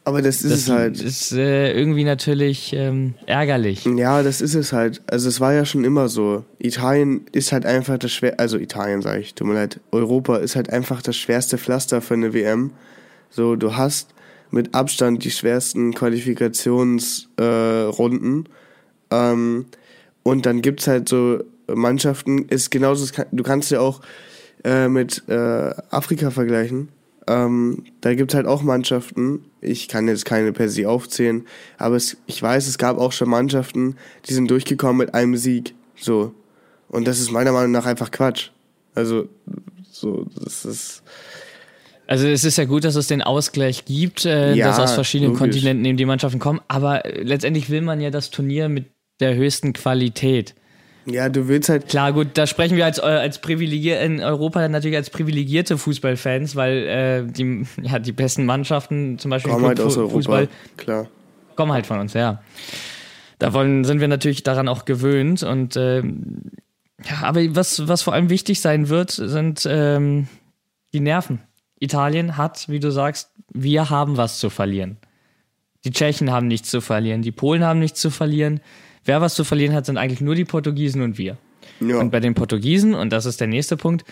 Aber 0.04 0.22
das 0.22 0.42
ist 0.42 0.52
Das 0.52 0.60
es 0.62 0.70
halt. 0.70 1.02
ist 1.02 1.32
äh, 1.34 1.74
irgendwie 1.74 2.06
natürlich 2.06 2.72
ähm, 2.74 3.16
ärgerlich. 3.26 3.84
Ja, 3.86 4.24
das 4.24 4.40
ist 4.40 4.56
es 4.56 4.72
halt. 4.72 5.02
Also 5.08 5.28
es 5.28 5.42
war 5.42 5.54
ja 5.54 5.66
schon 5.66 5.84
immer 5.84 6.08
so. 6.08 6.46
Italien 6.60 7.26
ist 7.34 7.52
halt 7.52 7.66
einfach 7.66 7.98
das 7.98 8.14
schwer, 8.14 8.40
also 8.40 8.58
Italien 8.58 9.02
sage 9.02 9.20
ich, 9.20 9.34
tut 9.34 9.48
mir 9.48 9.56
leid. 9.56 9.82
Europa 9.92 10.38
ist 10.38 10.56
halt 10.56 10.70
einfach 10.70 11.02
das 11.02 11.18
schwerste 11.18 11.58
Pflaster 11.58 12.02
für 12.02 12.14
eine 12.14 12.34
WM. 12.34 12.72
So, 13.30 13.58
du 13.58 13.76
hast 13.76 14.14
mit 14.50 14.74
Abstand 14.74 15.26
die 15.26 15.32
schwersten 15.32 15.94
Qualifikationsrunden. 15.94 18.48
Äh, 19.10 19.32
ähm, 19.32 19.66
und 20.28 20.46
dann 20.46 20.62
gibt's 20.62 20.88
halt 20.88 21.08
so 21.08 21.42
Mannschaften, 21.74 22.50
ist 22.50 22.70
genauso, 22.70 23.10
du 23.32 23.44
kannst 23.44 23.72
ja 23.72 23.80
auch 23.80 24.02
äh, 24.66 24.90
mit 24.90 25.24
äh, 25.30 25.74
Afrika 25.90 26.32
vergleichen. 26.32 26.90
Ähm, 27.28 27.86
da 28.02 28.14
gibt's 28.14 28.34
halt 28.34 28.46
auch 28.46 28.62
Mannschaften, 28.62 29.46
ich 29.62 29.88
kann 29.88 30.10
jetzt 30.10 30.26
keine 30.26 30.52
per 30.52 30.68
se 30.68 30.90
aufzählen, 30.90 31.46
aber 31.78 31.96
es, 31.96 32.18
ich 32.26 32.42
weiß, 32.42 32.68
es 32.68 32.78
gab 32.78 32.98
auch 32.98 33.14
schon 33.14 33.30
Mannschaften, 33.30 33.96
die 34.28 34.34
sind 34.34 34.52
durchgekommen 34.52 34.98
mit 34.98 35.14
einem 35.14 35.38
Sieg. 35.38 35.74
So. 35.96 36.34
Und 36.90 37.08
das 37.08 37.22
ist 37.22 37.32
meiner 37.32 37.54
Meinung 37.54 37.72
nach 37.72 37.86
einfach 37.86 38.12
Quatsch. 38.12 38.50
Also, 38.96 39.30
so, 39.90 40.26
das 40.44 40.66
ist. 40.66 41.04
Also 42.06 42.28
es 42.28 42.44
ist 42.44 42.58
ja 42.58 42.66
gut, 42.66 42.84
dass 42.84 42.96
es 42.96 43.08
den 43.08 43.22
Ausgleich 43.22 43.86
gibt, 43.86 44.26
äh, 44.26 44.54
Ja, 44.56 44.68
dass 44.68 44.80
aus 44.80 44.94
verschiedenen 44.94 45.32
logisch. 45.32 45.40
Kontinenten 45.40 45.86
eben 45.86 45.98
die 45.98 46.06
Mannschaften 46.06 46.40
kommen, 46.40 46.60
aber 46.68 47.06
äh, 47.06 47.24
letztendlich 47.24 47.70
will 47.70 47.82
man 47.82 48.02
ja 48.02 48.10
das 48.10 48.30
Turnier 48.30 48.68
mit 48.68 48.97
der 49.20 49.36
höchsten 49.36 49.74
Qualität. 49.74 50.56
Ja, 51.06 51.30
du 51.30 51.48
willst 51.48 51.70
halt. 51.70 51.88
Klar, 51.88 52.12
gut, 52.12 52.30
da 52.34 52.46
sprechen 52.48 52.76
wir 52.76 52.84
als, 52.84 52.98
äh, 52.98 53.04
als 53.04 53.40
privilegier 53.40 54.02
in 54.02 54.22
Europa 54.22 54.68
natürlich 54.68 54.98
als 54.98 55.10
privilegierte 55.10 55.78
Fußballfans, 55.78 56.56
weil 56.56 56.78
äh, 56.88 57.32
die, 57.32 57.66
ja, 57.82 58.00
die 58.00 58.12
besten 58.12 58.46
Mannschaften, 58.46 59.18
zum 59.18 59.32
Beispiel 59.32 59.54
Kommen 59.54 59.66
halt 59.66 59.80
aus 59.80 59.96
Europa. 59.96 60.14
Fußball, 60.14 60.50
Klar. 60.76 61.08
kommen 61.56 61.72
halt 61.72 61.86
von 61.86 62.00
uns, 62.00 62.14
ja. 62.14 62.42
Davon 63.40 63.86
sind 63.86 64.02
wir 64.02 64.08
natürlich 64.10 64.44
daran 64.44 64.68
auch 64.68 64.84
gewöhnt 64.84 65.44
und 65.44 65.78
ähm, 65.78 66.52
ja, 67.06 67.28
aber 67.28 67.56
was, 67.56 67.88
was 67.88 68.02
vor 68.02 68.14
allem 68.14 68.30
wichtig 68.30 68.60
sein 68.60 68.90
wird, 68.90 69.12
sind 69.12 69.68
ähm, 69.70 70.28
die 70.94 71.00
Nerven. 71.00 71.40
Italien 71.80 72.38
hat, 72.38 72.68
wie 72.70 72.80
du 72.80 72.92
sagst, 72.92 73.32
wir 73.54 73.90
haben 73.90 74.18
was 74.18 74.40
zu 74.40 74.50
verlieren. 74.50 74.98
Die 75.86 75.92
Tschechen 75.92 76.32
haben 76.32 76.48
nichts 76.48 76.70
zu 76.70 76.82
verlieren, 76.82 77.22
die 77.22 77.32
Polen 77.32 77.64
haben 77.64 77.80
nichts 77.80 78.02
zu 78.02 78.10
verlieren. 78.10 78.60
Wer 79.08 79.22
was 79.22 79.36
zu 79.36 79.46
verlieren 79.46 79.74
hat, 79.74 79.86
sind 79.86 79.98
eigentlich 79.98 80.22
nur 80.22 80.36
die 80.36 80.46
Portugiesen 80.46 81.02
und 81.02 81.18
wir. 81.18 81.38
Ja. 81.80 81.98
Und 81.98 82.12
bei 82.12 82.20
den 82.20 82.34
Portugiesen, 82.34 82.94
und 82.94 83.12
das 83.12 83.26
ist 83.26 83.40
der 83.40 83.48
nächste 83.48 83.78
Punkt, 83.78 84.04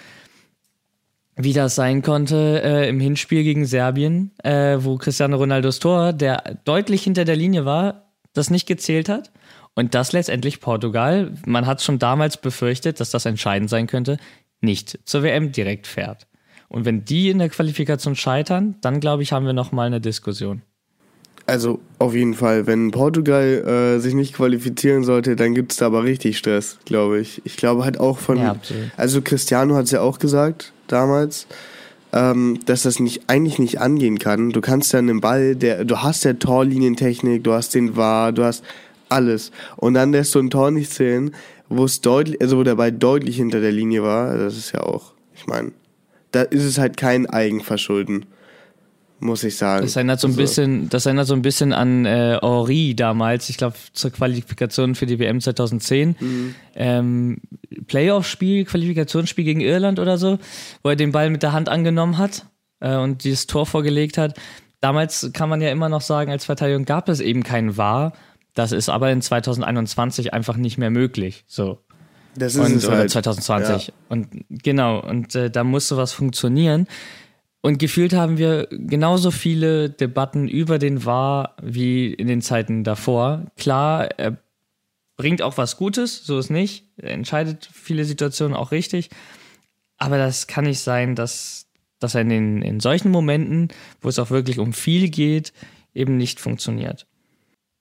wie 1.35 1.51
das 1.51 1.75
sein 1.75 2.01
konnte 2.01 2.61
äh, 2.63 2.87
im 2.87 3.01
Hinspiel 3.01 3.43
gegen 3.43 3.65
Serbien, 3.65 4.31
äh, 4.41 4.77
wo 4.79 4.97
Cristiano 4.97 5.35
Ronaldos 5.35 5.79
Tor, 5.79 6.13
der 6.13 6.59
deutlich 6.63 7.03
hinter 7.03 7.25
der 7.25 7.35
Linie 7.35 7.65
war, 7.65 8.05
das 8.33 8.49
nicht 8.49 8.67
gezählt 8.67 9.09
hat. 9.09 9.31
Und 9.73 9.93
das 9.95 10.13
letztendlich 10.13 10.61
Portugal, 10.61 11.33
man 11.45 11.65
hat 11.65 11.81
schon 11.81 11.99
damals 11.99 12.37
befürchtet, 12.37 13.01
dass 13.01 13.09
das 13.11 13.25
entscheidend 13.25 13.69
sein 13.69 13.87
könnte, 13.87 14.17
nicht 14.61 14.99
zur 15.03 15.23
WM 15.23 15.51
direkt 15.51 15.87
fährt. 15.87 16.27
Und 16.69 16.85
wenn 16.85 17.03
die 17.03 17.29
in 17.29 17.39
der 17.39 17.49
Qualifikation 17.49 18.15
scheitern, 18.15 18.75
dann 18.79 19.01
glaube 19.01 19.23
ich, 19.23 19.33
haben 19.33 19.45
wir 19.45 19.53
nochmal 19.53 19.87
eine 19.87 19.99
Diskussion. 19.99 20.61
Also 21.47 21.79
auf 21.99 22.15
jeden 22.15 22.33
Fall, 22.33 22.65
wenn 22.65 22.89
Portugal 22.89 23.97
äh, 23.97 23.99
sich 23.99 24.15
nicht 24.15 24.33
qualifizieren 24.33 25.03
sollte, 25.03 25.35
dann 25.35 25.53
gibt's 25.53 25.77
da 25.77 25.85
aber 25.85 26.03
richtig 26.03 26.37
Stress, 26.39 26.79
glaube 26.85 27.19
ich. 27.19 27.41
Ich 27.45 27.55
glaube 27.55 27.85
halt 27.85 27.99
auch 27.99 28.17
von, 28.17 28.37
Ja, 28.37 28.55
also 28.97 29.21
Cristiano 29.21 29.75
hat's 29.75 29.91
ja 29.91 30.01
auch 30.01 30.17
gesagt 30.17 30.73
damals, 30.87 31.45
ähm, 32.13 32.59
dass 32.65 32.83
das 32.83 32.99
nicht 32.99 33.23
eigentlich 33.27 33.59
nicht 33.59 33.79
angehen 33.79 34.17
kann. 34.17 34.51
Du 34.51 34.61
kannst 34.61 34.91
ja 34.93 34.99
einen 34.99 35.21
Ball, 35.21 35.55
der, 35.55 35.85
du 35.85 35.97
hast 36.01 36.23
ja 36.23 36.33
Torlinientechnik, 36.33 37.43
du 37.43 37.53
hast 37.53 37.75
den 37.75 37.95
VAR, 37.95 38.31
du 38.31 38.43
hast 38.43 38.63
alles 39.09 39.51
und 39.77 39.93
dann 39.93 40.11
lässt 40.11 40.33
du 40.33 40.39
ein 40.39 40.49
Tor 40.49 40.71
nicht 40.71 40.91
zählen, 40.91 41.35
wo 41.69 41.85
es 41.85 42.01
deutlich, 42.01 42.41
also 42.41 42.57
wo 42.57 42.63
der 42.63 42.75
Ball 42.75 42.91
deutlich 42.91 43.35
hinter 43.35 43.61
der 43.61 43.71
Linie 43.71 44.01
war. 44.01 44.35
Das 44.35 44.57
ist 44.57 44.71
ja 44.71 44.81
auch, 44.81 45.13
ich 45.35 45.45
meine, 45.45 45.73
da 46.31 46.41
ist 46.41 46.63
es 46.63 46.79
halt 46.79 46.97
kein 46.97 47.27
Eigenverschulden, 47.27 48.25
muss 49.19 49.43
ich 49.43 49.57
sagen. 49.57 49.83
Das 49.85 49.95
erinnert 49.95 50.19
so 50.19 50.27
ein 50.27 50.31
Also- 50.31 50.41
bisschen, 50.41 50.89
das 50.89 51.05
erinnert 51.05 51.27
so 51.27 51.33
ein 51.33 51.41
bisschen 51.41 51.73
an 51.73 52.05
äh, 52.05 52.37
Henri 52.41 52.95
damals, 52.95 53.49
ich 53.49 53.57
glaube 53.57 53.75
zur 53.93 54.11
Qualifikation 54.11 54.95
für 54.95 55.05
die 55.05 55.19
WM 55.19 55.39
2010. 55.41 56.15
Mhm. 56.19 56.55
Ähm, 56.75 57.37
Playoff-Spiel, 57.87 58.65
Qualifikationsspiel 58.65 59.45
gegen 59.45 59.61
Irland 59.61 59.99
oder 59.99 60.17
so, 60.17 60.39
wo 60.83 60.89
er 60.89 60.95
den 60.95 61.11
Ball 61.11 61.29
mit 61.29 61.43
der 61.43 61.53
Hand 61.53 61.69
angenommen 61.69 62.17
hat 62.17 62.45
äh, 62.79 62.95
und 62.95 63.23
dieses 63.23 63.47
Tor 63.47 63.65
vorgelegt 63.65 64.17
hat. 64.17 64.35
Damals 64.81 65.31
kann 65.33 65.49
man 65.49 65.61
ja 65.61 65.69
immer 65.71 65.89
noch 65.89 66.01
sagen, 66.01 66.31
als 66.31 66.45
Verteidigung 66.45 66.85
gab 66.85 67.09
es 67.09 67.19
eben 67.19 67.43
keinen 67.43 67.77
VAR. 67.77 68.13
Das 68.53 68.71
ist 68.71 68.89
aber 68.89 69.11
in 69.11 69.21
2021 69.21 70.33
einfach 70.33 70.57
nicht 70.57 70.77
mehr 70.77 70.91
möglich. 70.91 71.43
So. 71.47 71.79
Das 72.35 72.55
ist 72.55 72.61
und, 72.61 72.75
es 72.75 72.85
oder 72.85 72.97
halt. 72.97 73.09
2020. 73.09 73.93
Und 74.09 74.27
genau, 74.49 74.99
und 74.99 75.35
äh, 75.35 75.49
da 75.49 75.63
muss 75.63 75.87
sowas 75.87 76.11
funktionieren. 76.13 76.87
Und 77.65 77.79
gefühlt 77.79 78.13
haben 78.13 78.37
wir 78.37 78.67
genauso 78.69 79.31
viele 79.31 79.89
Debatten 79.89 80.47
über 80.47 80.77
den 80.77 81.03
VAR 81.03 81.55
wie 81.63 82.13
in 82.13 82.27
den 82.27 82.43
Zeiten 82.43 82.83
davor. 82.83 83.47
Klar, 83.57 84.07
er 84.19 84.37
bringt 85.17 85.41
auch 85.41 85.57
was 85.57 85.75
Gutes, 85.75 86.27
so 86.27 86.37
ist 86.37 86.51
nicht. 86.51 86.85
Er 86.97 87.09
entscheidet 87.09 87.67
viele 87.73 88.05
Situationen 88.05 88.55
auch 88.55 88.71
richtig. 88.71 89.09
Aber 89.97 90.19
das 90.19 90.45
kann 90.45 90.65
nicht 90.65 90.79
sein, 90.79 91.15
dass, 91.15 91.65
dass 91.97 92.13
er 92.13 92.21
in, 92.21 92.29
den, 92.29 92.61
in 92.61 92.79
solchen 92.81 93.09
Momenten, 93.09 93.69
wo 93.99 94.09
es 94.09 94.19
auch 94.19 94.29
wirklich 94.29 94.59
um 94.59 94.71
viel 94.71 95.09
geht, 95.09 95.51
eben 95.95 96.17
nicht 96.17 96.39
funktioniert. 96.39 97.07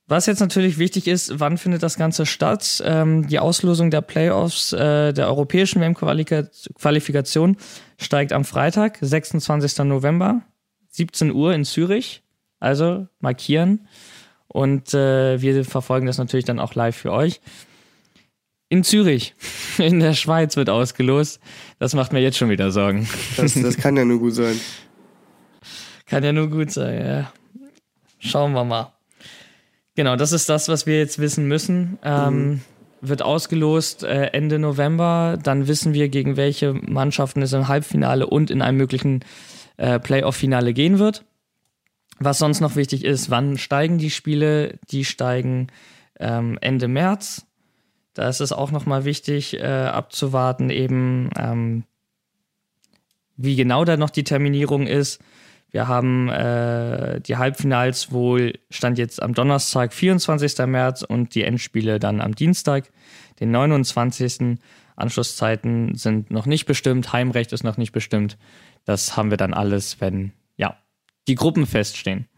Was 0.06 0.26
jetzt 0.26 0.40
natürlich 0.40 0.78
wichtig 0.78 1.06
ist, 1.06 1.40
wann 1.40 1.56
findet 1.56 1.82
das 1.82 1.96
Ganze 1.96 2.26
statt? 2.26 2.82
Ähm, 2.84 3.26
die 3.26 3.38
Auslosung 3.38 3.90
der 3.90 4.02
Playoffs 4.02 4.72
äh, 4.74 5.12
der 5.14 5.28
europäischen 5.28 5.80
WM-Qualifikation 5.80 7.56
steigt 7.98 8.34
am 8.34 8.44
Freitag, 8.44 8.98
26. 9.00 9.78
November, 9.84 10.42
17 10.90 11.32
Uhr 11.32 11.54
in 11.54 11.64
Zürich. 11.64 12.22
Also 12.60 13.08
markieren. 13.20 13.88
Und 14.46 14.94
äh, 14.94 15.40
wir 15.40 15.64
verfolgen 15.64 16.06
das 16.06 16.18
natürlich 16.18 16.44
dann 16.44 16.58
auch 16.58 16.74
live 16.74 16.96
für 16.96 17.12
euch. 17.12 17.40
In 18.68 18.84
Zürich, 18.84 19.34
in 19.78 20.00
der 20.00 20.14
Schweiz 20.14 20.56
wird 20.56 20.68
ausgelost. 20.68 21.40
Das 21.78 21.94
macht 21.94 22.12
mir 22.12 22.20
jetzt 22.20 22.36
schon 22.36 22.50
wieder 22.50 22.70
Sorgen. 22.70 23.08
Das, 23.36 23.54
das 23.54 23.76
kann 23.76 23.96
ja 23.96 24.04
nur 24.04 24.18
gut 24.18 24.34
sein. 24.34 24.58
Kann 26.06 26.22
ja 26.22 26.32
nur 26.32 26.50
gut 26.50 26.70
sein, 26.70 27.06
ja. 27.06 27.32
Schauen 28.18 28.52
wir 28.52 28.62
mal. 28.62 28.92
Genau, 29.94 30.16
das 30.16 30.32
ist 30.32 30.48
das, 30.48 30.68
was 30.68 30.86
wir 30.86 30.98
jetzt 30.98 31.18
wissen 31.18 31.46
müssen. 31.46 31.98
Ähm, 32.02 32.62
Wird 33.00 33.22
ausgelost 33.22 34.02
äh, 34.02 34.26
Ende 34.32 34.58
November. 34.58 35.38
Dann 35.42 35.68
wissen 35.68 35.94
wir, 35.94 36.08
gegen 36.08 36.36
welche 36.36 36.72
Mannschaften 36.72 37.42
es 37.42 37.52
im 37.52 37.68
Halbfinale 37.68 38.26
und 38.26 38.50
in 38.50 38.62
einem 38.62 38.78
möglichen 38.78 39.20
äh, 39.76 39.98
Playoff-Finale 40.00 40.72
gehen 40.72 40.98
wird. 40.98 41.24
Was 42.18 42.38
sonst 42.38 42.60
noch 42.60 42.76
wichtig 42.76 43.04
ist, 43.04 43.30
wann 43.30 43.58
steigen 43.58 43.98
die 43.98 44.10
Spiele? 44.10 44.78
Die 44.90 45.04
steigen 45.04 45.68
ähm, 46.18 46.58
Ende 46.60 46.88
März. 46.88 47.46
Da 48.14 48.28
ist 48.28 48.40
es 48.40 48.52
auch 48.52 48.70
nochmal 48.70 49.04
wichtig 49.04 49.54
äh, 49.54 49.64
abzuwarten, 49.64 50.70
eben 50.70 51.30
ähm, 51.36 51.84
wie 53.36 53.56
genau 53.56 53.84
da 53.84 53.96
noch 53.96 54.10
die 54.10 54.22
Terminierung 54.22 54.86
ist. 54.86 55.20
Wir 55.74 55.88
haben 55.88 56.28
äh, 56.28 57.20
die 57.20 57.36
Halbfinals 57.36 58.12
wohl 58.12 58.52
stand 58.70 58.96
jetzt 58.96 59.20
am 59.20 59.34
Donnerstag, 59.34 59.92
24. 59.92 60.56
März 60.66 61.02
und 61.02 61.34
die 61.34 61.42
Endspiele 61.42 61.98
dann 61.98 62.20
am 62.20 62.36
Dienstag, 62.36 62.92
den 63.40 63.50
29. 63.50 64.56
Anschlusszeiten 64.94 65.96
sind 65.96 66.30
noch 66.30 66.46
nicht 66.46 66.66
bestimmt, 66.66 67.12
Heimrecht 67.12 67.52
ist 67.52 67.64
noch 67.64 67.76
nicht 67.76 67.90
bestimmt. 67.90 68.38
Das 68.84 69.16
haben 69.16 69.30
wir 69.30 69.36
dann 69.36 69.52
alles, 69.52 70.00
wenn 70.00 70.30
ja 70.56 70.76
die 71.26 71.34
Gruppen 71.34 71.66
feststehen. 71.66 72.28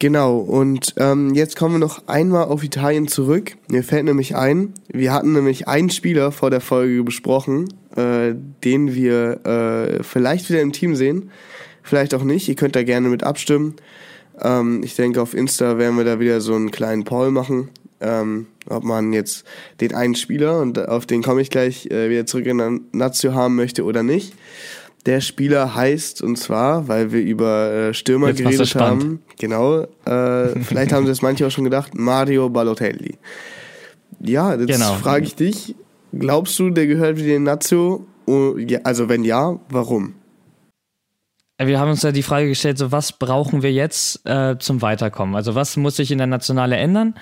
Genau, 0.00 0.38
und 0.38 0.94
ähm, 0.96 1.32
jetzt 1.34 1.54
kommen 1.54 1.76
wir 1.76 1.78
noch 1.78 2.08
einmal 2.08 2.46
auf 2.46 2.64
Italien 2.64 3.06
zurück. 3.06 3.56
Mir 3.68 3.84
fällt 3.84 4.06
nämlich 4.06 4.34
ein, 4.34 4.74
wir 4.88 5.12
hatten 5.12 5.32
nämlich 5.32 5.68
einen 5.68 5.90
Spieler 5.90 6.32
vor 6.32 6.50
der 6.50 6.60
Folge 6.60 7.04
besprochen, 7.04 7.72
äh, 7.94 8.34
den 8.64 8.96
wir 8.96 9.46
äh, 9.46 10.02
vielleicht 10.02 10.50
wieder 10.50 10.60
im 10.60 10.72
Team 10.72 10.96
sehen, 10.96 11.30
vielleicht 11.82 12.14
auch 12.14 12.24
nicht. 12.24 12.48
Ihr 12.48 12.54
könnt 12.56 12.76
da 12.76 12.82
gerne 12.82 13.08
mit 13.08 13.22
abstimmen. 13.24 13.76
Ähm, 14.40 14.82
ich 14.84 14.96
denke, 14.96 15.20
auf 15.20 15.34
Insta 15.34 15.78
werden 15.78 15.96
wir 15.96 16.04
da 16.04 16.20
wieder 16.20 16.40
so 16.40 16.54
einen 16.54 16.70
kleinen 16.70 17.04
Poll 17.04 17.30
machen, 17.30 17.68
ähm, 18.00 18.46
ob 18.68 18.84
man 18.84 19.12
jetzt 19.12 19.44
den 19.80 19.94
einen 19.94 20.14
Spieler, 20.14 20.60
und 20.60 20.78
auf 20.88 21.06
den 21.06 21.22
komme 21.22 21.42
ich 21.42 21.50
gleich 21.50 21.86
äh, 21.90 22.08
wieder 22.10 22.26
zurück 22.26 22.46
in 22.46 22.58
der 22.58 22.78
Nazio 22.92 23.34
haben 23.34 23.56
möchte 23.56 23.84
oder 23.84 24.02
nicht. 24.02 24.34
Der 25.06 25.22
Spieler 25.22 25.74
heißt, 25.74 26.20
und 26.22 26.36
zwar, 26.36 26.86
weil 26.88 27.10
wir 27.10 27.22
über 27.22 27.72
äh, 27.72 27.94
Stürmer 27.94 28.28
Jetzt 28.28 28.42
geredet 28.42 28.74
haben, 28.74 29.22
genau, 29.38 29.82
äh, 30.04 30.60
vielleicht 30.60 30.92
haben 30.92 31.04
sie 31.06 31.12
das 31.12 31.22
manche 31.22 31.46
auch 31.46 31.50
schon 31.50 31.64
gedacht, 31.64 31.94
Mario 31.94 32.50
Balotelli. 32.50 33.16
Ja, 34.20 34.54
jetzt 34.54 34.66
Genau. 34.68 34.94
frage 34.94 35.24
ich 35.24 35.34
dich, 35.36 35.74
glaubst 36.12 36.58
du, 36.58 36.68
der 36.70 36.86
gehört 36.86 37.16
wieder 37.16 37.36
in 37.36 37.44
Nazio? 37.44 38.06
Oh, 38.26 38.54
also 38.84 39.08
wenn 39.08 39.24
ja, 39.24 39.58
warum? 39.70 40.14
Wir 41.62 41.78
haben 41.78 41.90
uns 41.90 42.02
ja 42.02 42.10
die 42.10 42.22
Frage 42.22 42.48
gestellt, 42.48 42.78
so 42.78 42.90
was 42.90 43.12
brauchen 43.12 43.62
wir 43.62 43.70
jetzt 43.70 44.26
äh, 44.26 44.56
zum 44.58 44.80
Weiterkommen? 44.80 45.36
Also 45.36 45.54
was 45.54 45.76
muss 45.76 45.96
sich 45.96 46.10
in 46.10 46.16
der 46.16 46.26
Nationale 46.26 46.76
ändern? 46.76 47.14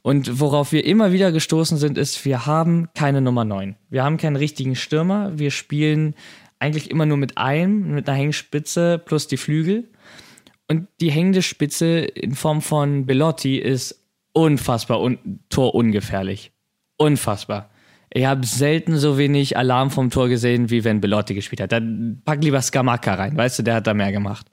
Und 0.00 0.40
worauf 0.40 0.72
wir 0.72 0.86
immer 0.86 1.12
wieder 1.12 1.30
gestoßen 1.30 1.76
sind, 1.76 1.98
ist, 1.98 2.24
wir 2.24 2.46
haben 2.46 2.88
keine 2.94 3.20
Nummer 3.20 3.44
9. 3.44 3.76
Wir 3.90 4.02
haben 4.02 4.16
keinen 4.16 4.36
richtigen 4.36 4.76
Stürmer. 4.76 5.38
Wir 5.38 5.50
spielen 5.50 6.14
eigentlich 6.58 6.90
immer 6.90 7.04
nur 7.04 7.18
mit 7.18 7.36
einem, 7.36 7.94
mit 7.94 8.08
einer 8.08 8.16
Hängspitze 8.16 8.98
plus 9.04 9.28
die 9.28 9.36
Flügel. 9.36 9.90
Und 10.68 10.88
die 11.02 11.10
hängende 11.10 11.42
Spitze 11.42 11.98
in 11.98 12.34
Form 12.34 12.62
von 12.62 13.04
Belotti 13.04 13.58
ist 13.58 14.08
unfassbar 14.32 15.02
un 15.02 15.18
torungefährlich. 15.50 16.50
Unfassbar. 16.96 17.71
Ich 18.14 18.26
habe 18.26 18.44
selten 18.44 18.98
so 18.98 19.16
wenig 19.16 19.56
Alarm 19.56 19.90
vom 19.90 20.10
Tor 20.10 20.28
gesehen, 20.28 20.68
wie 20.68 20.84
wenn 20.84 21.00
Belotti 21.00 21.34
gespielt 21.34 21.62
hat. 21.62 21.72
Dann 21.72 22.20
pack 22.24 22.44
lieber 22.44 22.60
Skamaka 22.60 23.14
rein, 23.14 23.36
weißt 23.36 23.60
du, 23.60 23.62
der 23.62 23.76
hat 23.76 23.86
da 23.86 23.94
mehr 23.94 24.12
gemacht. 24.12 24.46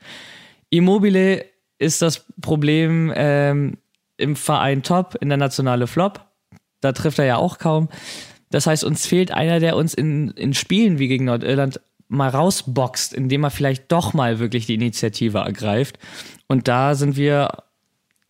Immobile 0.69 1.45
ist 1.78 2.02
das 2.02 2.26
Problem 2.41 3.12
ähm, 3.15 3.78
im 4.17 4.36
Verein 4.36 4.84
top, 4.84 5.17
in 5.19 5.30
der 5.30 5.38
Nationale 5.38 5.88
Flop. 5.88 6.26
Da 6.82 6.93
trifft 6.93 7.19
er 7.19 7.26
ja 7.26 7.36
auch 7.38 7.58
kaum. 7.58 7.89
Das 8.50 8.65
heißt, 8.65 8.84
uns 8.84 9.06
fehlt 9.06 9.32
einer, 9.32 9.60
der 9.60 9.76
uns 9.76 9.93
in, 9.93 10.30
in 10.32 10.54
Spielen 10.54 10.98
wie 10.98 11.08
gegen 11.08 11.26
Nordirland 11.26 11.82
mal 12.08 12.30
rausboxt, 12.30 13.13
indem 13.13 13.43
er 13.43 13.52
vielleicht 13.52 13.91
doch 13.91 14.13
mal 14.13 14.39
wirklich 14.39 14.65
die 14.65 14.74
Initiative 14.74 15.39
ergreift. 15.39 16.00
Und 16.48 16.67
da 16.67 16.95
sind 16.95 17.15
wir, 17.15 17.50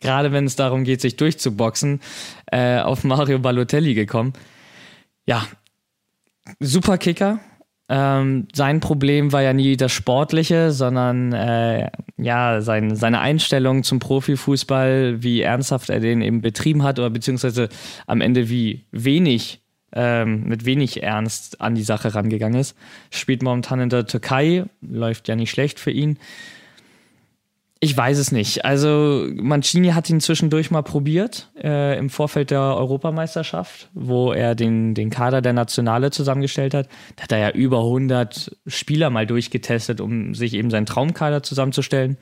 gerade 0.00 0.32
wenn 0.32 0.44
es 0.44 0.56
darum 0.56 0.84
geht, 0.84 1.00
sich 1.00 1.16
durchzuboxen, 1.16 2.00
äh, 2.46 2.80
auf 2.80 3.04
Mario 3.04 3.38
Balotelli 3.38 3.94
gekommen. 3.94 4.34
Ja, 5.26 5.46
super 6.58 6.98
Kicker. 6.98 7.40
Ähm, 7.88 8.46
sein 8.54 8.78
Problem 8.78 9.32
war 9.32 9.42
ja 9.42 9.52
nie 9.52 9.76
das 9.76 9.90
Sportliche, 9.90 10.70
sondern 10.70 11.32
äh, 11.32 11.90
ja 12.16 12.60
sein, 12.60 12.94
seine 12.94 13.18
Einstellung 13.18 13.82
zum 13.82 13.98
Profifußball, 13.98 15.24
wie 15.24 15.40
ernsthaft 15.40 15.90
er 15.90 15.98
den 15.98 16.22
eben 16.22 16.40
betrieben 16.40 16.84
hat 16.84 17.00
oder 17.00 17.10
beziehungsweise 17.10 17.68
am 18.06 18.20
Ende 18.20 18.48
wie 18.48 18.84
wenig 18.92 19.60
ähm, 19.92 20.44
mit 20.44 20.64
wenig 20.64 21.02
Ernst 21.02 21.60
an 21.60 21.74
die 21.74 21.82
Sache 21.82 22.14
rangegangen 22.14 22.60
ist. 22.60 22.76
Spielt 23.10 23.42
momentan 23.42 23.80
in 23.80 23.88
der 23.88 24.06
Türkei, 24.06 24.64
läuft 24.80 25.28
ja 25.28 25.34
nicht 25.34 25.50
schlecht 25.50 25.80
für 25.80 25.90
ihn. 25.90 26.18
Ich 27.82 27.96
weiß 27.96 28.18
es 28.18 28.30
nicht. 28.30 28.66
Also 28.66 29.26
Mancini 29.32 29.88
hat 29.88 30.10
ihn 30.10 30.20
zwischendurch 30.20 30.70
mal 30.70 30.82
probiert 30.82 31.50
äh, 31.56 31.98
im 31.98 32.10
Vorfeld 32.10 32.50
der 32.50 32.60
Europameisterschaft, 32.60 33.88
wo 33.94 34.34
er 34.34 34.54
den, 34.54 34.94
den 34.94 35.08
Kader 35.08 35.40
der 35.40 35.54
Nationale 35.54 36.10
zusammengestellt 36.10 36.74
hat. 36.74 36.88
Da 37.16 37.22
hat 37.22 37.32
er 37.32 37.38
ja 37.38 37.50
über 37.52 37.78
100 37.78 38.54
Spieler 38.66 39.08
mal 39.08 39.26
durchgetestet, 39.26 40.02
um 40.02 40.34
sich 40.34 40.52
eben 40.52 40.68
seinen 40.68 40.84
Traumkader 40.84 41.42
zusammenzustellen. 41.42 42.18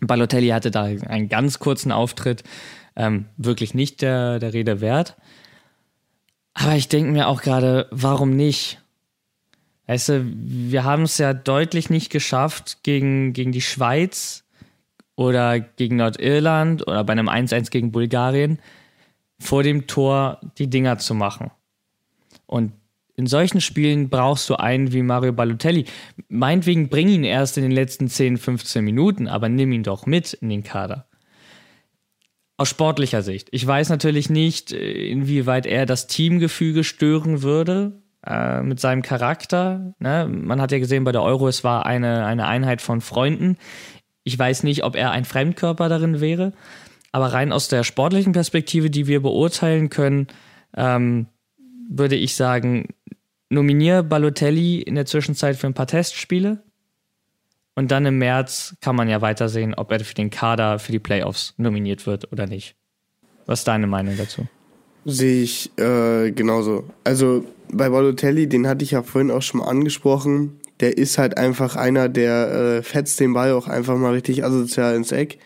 Balotelli 0.00 0.48
hatte 0.48 0.70
da 0.70 0.84
einen 0.84 1.28
ganz 1.28 1.58
kurzen 1.58 1.92
Auftritt, 1.92 2.42
ähm, 2.96 3.26
wirklich 3.36 3.74
nicht 3.74 4.00
der, 4.00 4.38
der 4.38 4.54
Rede 4.54 4.80
wert. 4.80 5.18
Aber 6.54 6.74
ich 6.74 6.88
denke 6.88 7.10
mir 7.12 7.28
auch 7.28 7.42
gerade, 7.42 7.86
warum 7.90 8.34
nicht? 8.34 8.80
Weißt 9.86 10.08
du, 10.08 10.24
wir 10.24 10.84
haben 10.84 11.02
es 11.02 11.18
ja 11.18 11.34
deutlich 11.34 11.90
nicht 11.90 12.08
geschafft, 12.08 12.78
gegen, 12.82 13.34
gegen 13.34 13.52
die 13.52 13.60
Schweiz 13.60 14.44
oder 15.20 15.60
gegen 15.60 15.96
Nordirland 15.96 16.86
oder 16.88 17.04
bei 17.04 17.12
einem 17.12 17.28
1-1 17.28 17.70
gegen 17.70 17.92
Bulgarien 17.92 18.58
vor 19.38 19.62
dem 19.62 19.86
Tor 19.86 20.40
die 20.56 20.70
Dinger 20.70 20.96
zu 20.96 21.14
machen. 21.14 21.50
Und 22.46 22.72
in 23.16 23.26
solchen 23.26 23.60
Spielen 23.60 24.08
brauchst 24.08 24.48
du 24.48 24.54
einen 24.54 24.94
wie 24.94 25.02
Mario 25.02 25.34
Balotelli. 25.34 25.84
Meinetwegen 26.30 26.88
bring 26.88 27.08
ihn 27.08 27.24
erst 27.24 27.58
in 27.58 27.64
den 27.64 27.70
letzten 27.70 28.08
10, 28.08 28.38
15 28.38 28.82
Minuten, 28.82 29.28
aber 29.28 29.50
nimm 29.50 29.72
ihn 29.72 29.82
doch 29.82 30.06
mit 30.06 30.32
in 30.32 30.48
den 30.48 30.62
Kader. 30.62 31.06
Aus 32.56 32.70
sportlicher 32.70 33.20
Sicht. 33.20 33.48
Ich 33.52 33.66
weiß 33.66 33.90
natürlich 33.90 34.30
nicht, 34.30 34.72
inwieweit 34.72 35.66
er 35.66 35.84
das 35.84 36.06
Teamgefüge 36.06 36.82
stören 36.82 37.42
würde 37.42 38.00
äh, 38.26 38.62
mit 38.62 38.80
seinem 38.80 39.02
Charakter. 39.02 39.94
Ne? 39.98 40.26
Man 40.30 40.62
hat 40.62 40.72
ja 40.72 40.78
gesehen 40.78 41.04
bei 41.04 41.12
der 41.12 41.22
Euro, 41.22 41.46
es 41.46 41.62
war 41.62 41.84
eine, 41.84 42.24
eine 42.24 42.46
Einheit 42.46 42.80
von 42.80 43.02
Freunden. 43.02 43.58
Ich 44.24 44.38
weiß 44.38 44.62
nicht, 44.62 44.84
ob 44.84 44.96
er 44.96 45.10
ein 45.10 45.24
Fremdkörper 45.24 45.88
darin 45.88 46.20
wäre, 46.20 46.52
aber 47.12 47.32
rein 47.32 47.52
aus 47.52 47.68
der 47.68 47.84
sportlichen 47.84 48.32
Perspektive, 48.32 48.90
die 48.90 49.06
wir 49.06 49.20
beurteilen 49.20 49.90
können, 49.90 50.28
ähm, 50.76 51.26
würde 51.88 52.16
ich 52.16 52.36
sagen, 52.36 52.88
nominiere 53.48 54.04
Balotelli 54.04 54.80
in 54.80 54.94
der 54.94 55.06
Zwischenzeit 55.06 55.56
für 55.56 55.66
ein 55.66 55.74
paar 55.74 55.88
Testspiele. 55.88 56.62
Und 57.74 57.90
dann 57.90 58.06
im 58.06 58.18
März 58.18 58.76
kann 58.80 58.96
man 58.96 59.08
ja 59.08 59.20
weitersehen, 59.20 59.74
ob 59.74 59.90
er 59.90 60.00
für 60.00 60.14
den 60.14 60.30
Kader 60.30 60.78
für 60.78 60.92
die 60.92 60.98
Playoffs 60.98 61.54
nominiert 61.56 62.06
wird 62.06 62.30
oder 62.32 62.46
nicht. 62.46 62.76
Was 63.46 63.60
ist 63.60 63.68
deine 63.68 63.86
Meinung 63.86 64.16
dazu? 64.16 64.46
Sehe 65.04 65.42
ich 65.42 65.70
äh, 65.78 66.30
genauso. 66.30 66.84
Also 67.04 67.44
bei 67.72 67.88
Balotelli, 67.88 68.48
den 68.48 68.66
hatte 68.66 68.84
ich 68.84 68.92
ja 68.92 69.02
vorhin 69.02 69.30
auch 69.30 69.42
schon 69.42 69.60
mal 69.60 69.68
angesprochen. 69.68 70.59
Der 70.80 70.96
ist 70.96 71.18
halt 71.18 71.36
einfach 71.36 71.76
einer, 71.76 72.08
der 72.08 72.78
äh, 72.78 72.82
fetzt 72.82 73.20
den 73.20 73.34
Ball 73.34 73.52
auch 73.52 73.68
einfach 73.68 73.96
mal 73.96 74.12
richtig 74.12 74.44
asozial 74.44 74.94
ins 74.96 75.12
Eck. 75.12 75.38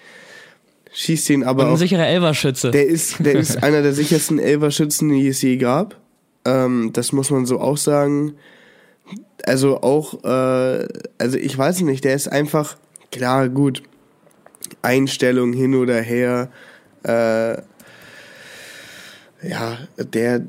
Schießt 0.93 1.31
ihn 1.31 1.43
aber. 1.43 1.65
Und 1.65 1.69
ein 1.69 1.75
auch, 1.75 1.79
sicherer 1.79 2.07
Elverschütze. 2.07 2.71
Der 2.71 2.87
ist, 2.87 3.17
der 3.19 3.35
ist 3.35 3.63
einer 3.63 3.83
der 3.83 3.93
sichersten 3.93 4.39
Elverschützen, 4.39 5.09
die 5.09 5.27
es 5.27 5.43
je 5.43 5.57
gab. 5.57 6.01
Ähm, 6.45 6.91
das 6.93 7.13
muss 7.13 7.31
man 7.31 7.47
so 7.47 7.61
auch 7.61 7.77
sagen. 7.77 8.35
Also 9.45 9.83
auch, 9.83 10.23
äh, 10.25 10.87
also 11.19 11.37
ich 11.37 11.57
weiß 11.59 11.81
nicht, 11.83 12.05
der 12.05 12.15
ist 12.15 12.29
einfach, 12.29 12.77
klar, 13.11 13.49
gut, 13.49 13.83
Einstellung 14.83 15.53
hin 15.53 15.75
oder 15.75 16.01
her, 16.01 16.51
äh, 17.03 17.57
ja, 19.47 19.79
der, 19.99 20.43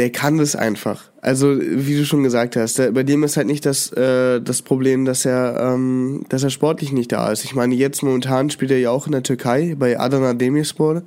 der 0.00 0.08
kann 0.10 0.38
das 0.38 0.56
einfach. 0.56 1.10
Also, 1.20 1.60
wie 1.60 1.94
du 1.94 2.06
schon 2.06 2.22
gesagt 2.22 2.56
hast, 2.56 2.78
der, 2.78 2.92
bei 2.92 3.02
dem 3.02 3.22
ist 3.22 3.36
halt 3.36 3.46
nicht 3.46 3.66
das, 3.66 3.92
äh, 3.92 4.40
das 4.40 4.62
Problem, 4.62 5.04
dass 5.04 5.26
er, 5.26 5.74
ähm, 5.74 6.24
dass 6.30 6.42
er 6.42 6.48
sportlich 6.48 6.90
nicht 6.90 7.12
da 7.12 7.30
ist. 7.30 7.44
Ich 7.44 7.54
meine, 7.54 7.74
jetzt 7.74 8.02
momentan 8.02 8.48
spielt 8.48 8.70
er 8.70 8.78
ja 8.78 8.90
auch 8.92 9.04
in 9.04 9.12
der 9.12 9.22
Türkei 9.22 9.74
bei 9.78 10.00
Adana 10.00 10.32
Demirspor, 10.32 11.02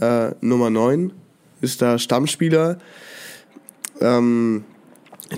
äh, 0.00 0.30
Nummer 0.40 0.70
9, 0.70 1.10
ist 1.60 1.82
da 1.82 1.98
Stammspieler. 1.98 2.78
Ähm, 4.00 4.62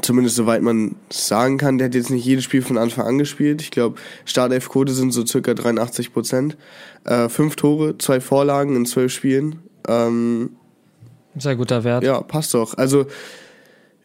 zumindest 0.02 0.36
soweit 0.36 0.60
man 0.60 0.96
sagen 1.08 1.56
kann, 1.56 1.78
der 1.78 1.86
hat 1.86 1.94
jetzt 1.94 2.10
nicht 2.10 2.26
jedes 2.26 2.44
Spiel 2.44 2.60
von 2.60 2.76
Anfang 2.76 3.06
an 3.06 3.16
gespielt. 3.16 3.62
Ich 3.62 3.70
glaube, 3.70 3.98
Startelf-Quote 4.26 4.92
sind 4.92 5.12
so 5.12 5.24
circa 5.24 5.54
83 5.54 6.12
Prozent. 6.12 6.58
Äh, 7.04 7.30
fünf 7.30 7.56
Tore, 7.56 7.96
zwei 7.96 8.20
Vorlagen 8.20 8.76
in 8.76 8.84
zwölf 8.84 9.14
Spielen. 9.14 9.60
Ähm, 9.88 10.50
Sehr 11.36 11.56
guter 11.56 11.84
Wert. 11.84 12.02
ja, 12.04 12.20
passt 12.20 12.54
doch. 12.54 12.76
Also 12.76 13.06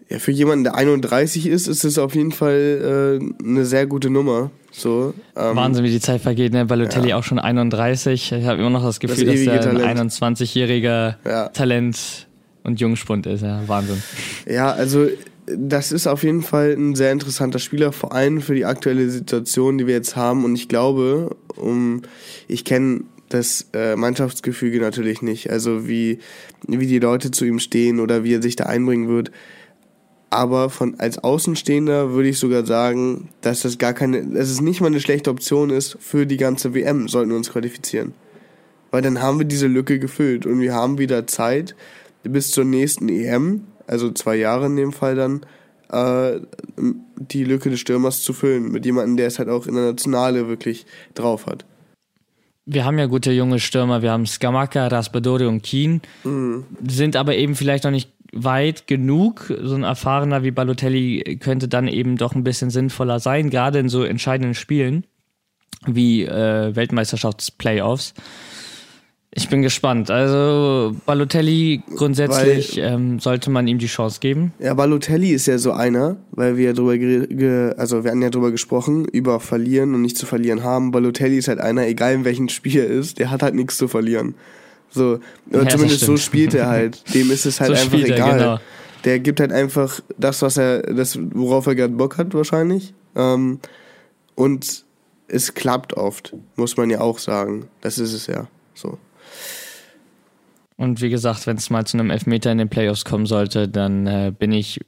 ja, 0.09 0.19
für 0.19 0.31
jemanden, 0.31 0.63
der 0.65 0.75
31 0.75 1.47
ist, 1.47 1.67
ist 1.67 1.83
es 1.85 1.97
auf 1.97 2.13
jeden 2.15 2.31
Fall 2.31 3.19
äh, 3.21 3.43
eine 3.43 3.65
sehr 3.65 3.87
gute 3.87 4.09
Nummer. 4.09 4.51
So, 4.71 5.13
ähm, 5.35 5.55
Wahnsinn, 5.55 5.83
wie 5.83 5.91
die 5.91 5.99
Zeit 5.99 6.21
vergeht, 6.21 6.51
ne? 6.51 6.65
Balotelli 6.65 7.09
Ja. 7.09 7.17
auch 7.17 7.23
schon 7.23 7.39
31. 7.39 8.31
Ich 8.33 8.45
habe 8.45 8.59
immer 8.59 8.69
noch 8.71 8.83
das 8.83 8.99
Gefühl, 8.99 9.25
Das 9.25 9.35
dass 9.35 9.45
er 9.65 9.71
ein 9.71 9.77
Talent. 9.77 10.11
21-jähriger 10.11 11.15
Ja. 11.25 11.49
Talent 11.49 12.27
und 12.63 12.79
Jungspund 12.79 13.25
ist. 13.27 13.41
Ja, 13.41 13.61
Wahnsinn. 13.67 14.01
Ja, 14.47 14.71
also 14.71 15.07
das 15.45 15.91
ist 15.91 16.07
auf 16.07 16.23
jeden 16.23 16.41
Fall 16.41 16.71
ein 16.77 16.95
sehr 16.95 17.11
interessanter 17.11 17.59
Spieler, 17.59 17.91
vor 17.91 18.13
allem 18.13 18.41
für 18.41 18.55
die 18.55 18.65
aktuelle 18.65 19.09
Situation, 19.09 19.77
die 19.77 19.87
wir 19.87 19.93
jetzt 19.93 20.15
haben. 20.15 20.43
Und 20.45 20.55
ich 20.55 20.69
glaube, 20.69 21.35
um 21.55 22.01
ich 22.47 22.65
kenne 22.65 23.01
das 23.33 23.67
äh, 23.73 23.95
Mannschaftsgefüge 23.95 24.79
natürlich 24.79 25.21
nicht, 25.21 25.49
also 25.49 25.87
wie, 25.87 26.19
wie 26.67 26.87
die 26.87 26.99
Leute 26.99 27.31
zu 27.31 27.45
ihm 27.45 27.59
stehen 27.59 27.99
oder 27.99 28.23
wie 28.23 28.35
er 28.35 28.41
sich 28.41 28.55
da 28.55 28.65
einbringen 28.65 29.07
wird. 29.07 29.31
Aber 30.29 30.69
von 30.69 30.99
als 30.99 31.19
Außenstehender 31.19 32.11
würde 32.11 32.29
ich 32.29 32.39
sogar 32.39 32.65
sagen, 32.65 33.29
dass 33.41 33.61
das 33.61 33.77
gar 33.77 33.93
keine, 33.93 34.25
dass 34.25 34.49
es 34.49 34.61
nicht 34.61 34.81
mal 34.81 34.87
eine 34.87 34.99
schlechte 34.99 35.29
Option 35.29 35.69
ist 35.69 35.97
für 35.99 36.25
die 36.25 36.37
ganze 36.37 36.73
WM, 36.73 37.07
sollten 37.07 37.29
wir 37.29 37.37
uns 37.37 37.51
qualifizieren. 37.51 38.13
Weil 38.89 39.01
dann 39.01 39.21
haben 39.21 39.39
wir 39.39 39.45
diese 39.45 39.67
Lücke 39.67 39.99
gefüllt 39.99 40.45
und 40.45 40.59
wir 40.59 40.73
haben 40.73 40.97
wieder 40.97 41.27
Zeit 41.27 41.75
bis 42.23 42.51
zur 42.51 42.65
nächsten 42.65 43.09
EM, 43.09 43.65
also 43.85 44.11
zwei 44.11 44.35
Jahre 44.35 44.67
in 44.67 44.75
dem 44.75 44.91
Fall 44.91 45.15
dann, 45.15 45.45
äh, 45.89 46.39
die 47.17 47.43
Lücke 47.43 47.69
des 47.69 47.79
Stürmers 47.79 48.21
zu 48.21 48.33
füllen 48.33 48.71
mit 48.71 48.85
jemandem, 48.85 49.17
der 49.17 49.27
es 49.27 49.39
halt 49.39 49.49
auch 49.49 49.67
in 49.67 49.75
der 49.75 49.85
Nationale 49.85 50.47
wirklich 50.47 50.85
drauf 51.13 51.45
hat. 51.45 51.65
Wir 52.65 52.85
haben 52.85 52.97
ja 52.97 53.07
gute 53.07 53.31
junge 53.31 53.59
Stürmer. 53.59 54.01
Wir 54.01 54.11
haben 54.11 54.25
Skamaka, 54.25 54.87
Raspadori 54.87 55.45
und 55.45 55.63
Keen. 55.63 56.01
Sind 56.87 57.15
aber 57.15 57.35
eben 57.35 57.55
vielleicht 57.55 57.83
noch 57.83 57.91
nicht 57.91 58.09
weit 58.31 58.87
genug. 58.87 59.53
So 59.61 59.75
ein 59.75 59.83
erfahrener 59.83 60.43
wie 60.43 60.51
Balotelli 60.51 61.37
könnte 61.41 61.67
dann 61.67 61.87
eben 61.87 62.17
doch 62.17 62.35
ein 62.35 62.43
bisschen 62.43 62.69
sinnvoller 62.69 63.19
sein, 63.19 63.49
gerade 63.49 63.79
in 63.79 63.89
so 63.89 64.03
entscheidenden 64.03 64.55
Spielen 64.55 65.05
wie 65.85 66.23
äh, 66.23 66.75
Weltmeisterschaftsplayoffs. 66.75 68.13
Ich 69.35 69.49
bin 69.49 69.63
gespannt. 69.63 70.11
Also 70.11 70.95
Balotelli 71.05 71.81
grundsätzlich 71.95 72.77
ähm, 72.77 73.19
sollte 73.19 73.49
man 73.49 73.67
ihm 73.67 73.79
die 73.79 73.87
Chance 73.87 74.19
geben. 74.19 74.53
Ja, 74.59 74.75
Balotelli 74.75 75.31
ist 75.31 75.47
ja 75.47 75.57
so 75.57 75.71
einer, 75.71 76.17
weil 76.31 76.55
wir 76.57 76.65
ja 76.65 76.73
drüber, 76.73 76.97
ge 76.97 77.73
also 77.77 78.03
wir 78.03 78.11
hatten 78.11 78.21
ja 78.21 78.29
drüber 78.29 78.51
gesprochen, 78.51 79.05
über 79.05 79.39
verlieren 79.39 79.95
und 79.95 80.03
nicht 80.03 80.17
zu 80.17 80.27
verlieren 80.27 80.63
haben. 80.63 80.91
Balotelli 80.91 81.37
ist 81.37 81.47
halt 81.47 81.59
einer, 81.59 81.87
egal 81.87 82.13
in 82.13 82.25
welchem 82.25 82.47
Spiel 82.49 82.81
er 82.81 82.87
ist, 82.87 83.17
der 83.17 83.31
hat 83.31 83.41
halt 83.41 83.55
nichts 83.55 83.77
zu 83.77 83.87
verlieren. 83.87 84.35
So, 84.91 85.19
das 85.47 85.73
zumindest 85.73 86.01
so 86.01 86.17
spielt 86.17 86.53
er 86.53 86.67
halt. 86.67 87.03
Dem 87.15 87.31
ist 87.31 87.47
es 87.47 87.59
halt 87.59 87.69
So 87.69 87.73
einfach 87.73 87.97
spielt 87.97 88.09
er, 88.09 88.15
egal. 88.15 88.37
genau. 88.37 88.59
Der 89.05 89.19
gibt 89.19 89.39
halt 89.39 89.51
einfach 89.51 89.99
das, 90.17 90.43
was 90.43 90.57
er, 90.57 90.83
das, 90.83 91.17
worauf 91.19 91.65
er 91.65 91.75
gerade 91.75 91.93
Bock 91.93 92.17
hat, 92.17 92.33
wahrscheinlich. 92.35 92.93
Ähm, 93.15 93.59
und 94.35 94.85
es 95.27 95.55
klappt 95.55 95.95
oft, 95.95 96.35
muss 96.55 96.77
man 96.77 96.91
ja 96.91 97.01
auch 97.01 97.17
sagen. 97.17 97.65
Das 97.81 97.97
ist 97.97 98.13
es 98.13 98.27
ja. 98.27 98.47
So. 98.75 98.99
Und 100.83 101.01
wie 101.01 101.09
gesagt, 101.09 101.47
wenn 101.47 101.55
es 101.55 101.69
mal 101.69 101.85
zu 101.85 101.97
einem 101.97 102.09
Elfmeter 102.09 102.51
in 102.51 102.57
den 102.57 102.67
Playoffs 102.67 103.05
kommen 103.05 103.25
sollte, 103.25 103.69
dann 103.69 104.05
äh, 104.05 104.33
bin 104.37 104.51
ich 104.51 104.81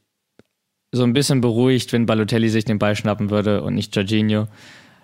so 0.91 1.03
ein 1.03 1.13
bisschen 1.13 1.39
beruhigt, 1.39 1.93
wenn 1.93 2.05
Balotelli 2.05 2.49
sich 2.49 2.65
den 2.65 2.79
Ball 2.79 2.95
schnappen 2.97 3.29
würde 3.29 3.61
und 3.63 3.75
nicht 3.75 3.95
Jorginho. 3.95 4.47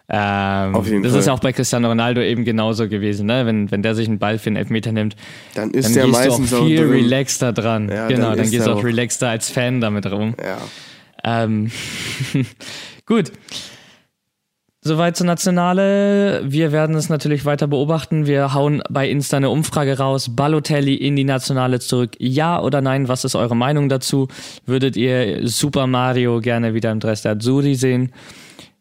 Ähm, 0.09 0.73
das 0.73 1.11
Fall. 1.11 1.19
ist 1.21 1.29
auch 1.29 1.39
bei 1.39 1.53
Cristiano 1.53 1.87
Ronaldo 1.87 2.21
eben 2.21 2.43
genauso 2.43 2.89
gewesen, 2.89 3.27
ne? 3.27 3.45
Wenn, 3.45 3.71
wenn 3.71 3.81
der 3.81 3.95
sich 3.95 4.09
einen 4.09 4.19
Ball 4.19 4.37
für 4.37 4.47
einen 4.47 4.57
Elfmeter 4.57 4.91
nimmt, 4.91 5.15
Dann 5.55 5.71
ist 5.71 5.85
dann 5.85 5.93
der 5.93 6.07
meistens 6.07 6.53
auch 6.53 6.65
viel 6.65 6.83
relaxter 6.83 7.53
dran. 7.53 7.87
Ja, 7.87 8.09
genau, 8.09 8.29
dann 8.29 8.39
dann, 8.39 8.51
gehst 8.51 8.67
du 8.67 8.71
auch 8.71 8.79
auch- 8.79 8.83
relaxter 8.83 9.29
als 9.29 9.49
Fan 9.49 9.79
damit 9.79 10.11
rum. 10.11 10.35
Ja. 10.43 10.57
Ähm, 11.23 11.71
gut. 13.05 13.31
Soweit 14.83 15.15
zur 15.15 15.27
Nationale. 15.27 16.41
Wir 16.43 16.71
werden 16.71 16.95
es 16.95 17.07
natürlich 17.07 17.45
weiter 17.45 17.67
beobachten. 17.67 18.25
Wir 18.25 18.55
hauen 18.55 18.81
bei 18.89 19.07
Insta 19.07 19.37
eine 19.37 19.51
Umfrage 19.51 19.99
raus. 19.99 20.35
Balotelli 20.35 20.95
in 20.95 21.15
die 21.15 21.23
Nationale 21.23 21.79
zurück. 21.79 22.15
Ja 22.17 22.59
oder 22.59 22.81
nein? 22.81 23.07
Was 23.07 23.23
ist 23.23 23.35
eure 23.35 23.55
Meinung 23.55 23.89
dazu? 23.89 24.27
Würdet 24.65 24.97
ihr 24.97 25.47
Super 25.47 25.85
Mario 25.85 26.41
gerne 26.41 26.73
wieder 26.73 26.91
im 26.91 26.99
Dress 26.99 27.21
der 27.21 27.33
Azzurri 27.33 27.75
sehen? 27.75 28.11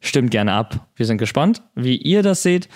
Stimmt 0.00 0.30
gerne 0.30 0.54
ab. 0.54 0.86
Wir 0.96 1.04
sind 1.04 1.18
gespannt, 1.18 1.60
wie 1.74 1.96
ihr 1.96 2.22
das 2.22 2.42
seht. 2.42 2.70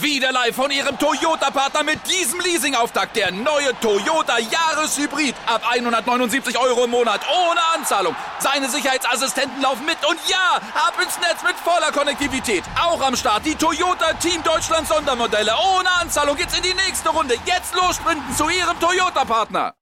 Wieder 0.00 0.32
live 0.32 0.54
von 0.54 0.70
Ihrem 0.70 0.98
Toyota-Partner 0.98 1.82
mit 1.84 1.98
diesem 2.10 2.40
Leasing-Auftakt. 2.40 3.16
Der 3.16 3.30
neue 3.30 3.72
Toyota 3.80 4.38
Jahreshybrid. 4.38 5.34
Ab 5.46 5.62
179 5.70 6.58
Euro 6.58 6.84
im 6.84 6.90
Monat. 6.90 7.20
Ohne 7.28 7.60
Anzahlung. 7.76 8.16
Seine 8.38 8.68
Sicherheitsassistenten 8.68 9.62
laufen 9.62 9.86
mit. 9.86 9.98
Und 10.08 10.18
ja, 10.28 10.56
ab 10.74 10.94
ins 11.02 11.18
Netz 11.20 11.42
mit 11.44 11.54
voller 11.56 11.92
Konnektivität. 11.92 12.64
Auch 12.82 13.00
am 13.02 13.14
Start 13.14 13.46
die 13.46 13.54
Toyota 13.54 14.12
Team 14.14 14.42
Deutschland 14.42 14.88
Sondermodelle. 14.88 15.52
Ohne 15.76 15.90
Anzahlung 16.00 16.36
geht's 16.36 16.56
in 16.56 16.62
die 16.62 16.74
nächste 16.74 17.10
Runde. 17.10 17.34
Jetzt 17.44 17.74
los 17.74 17.96
sprinten 17.96 18.34
zu 18.34 18.48
Ihrem 18.48 18.78
Toyota-Partner. 18.80 19.74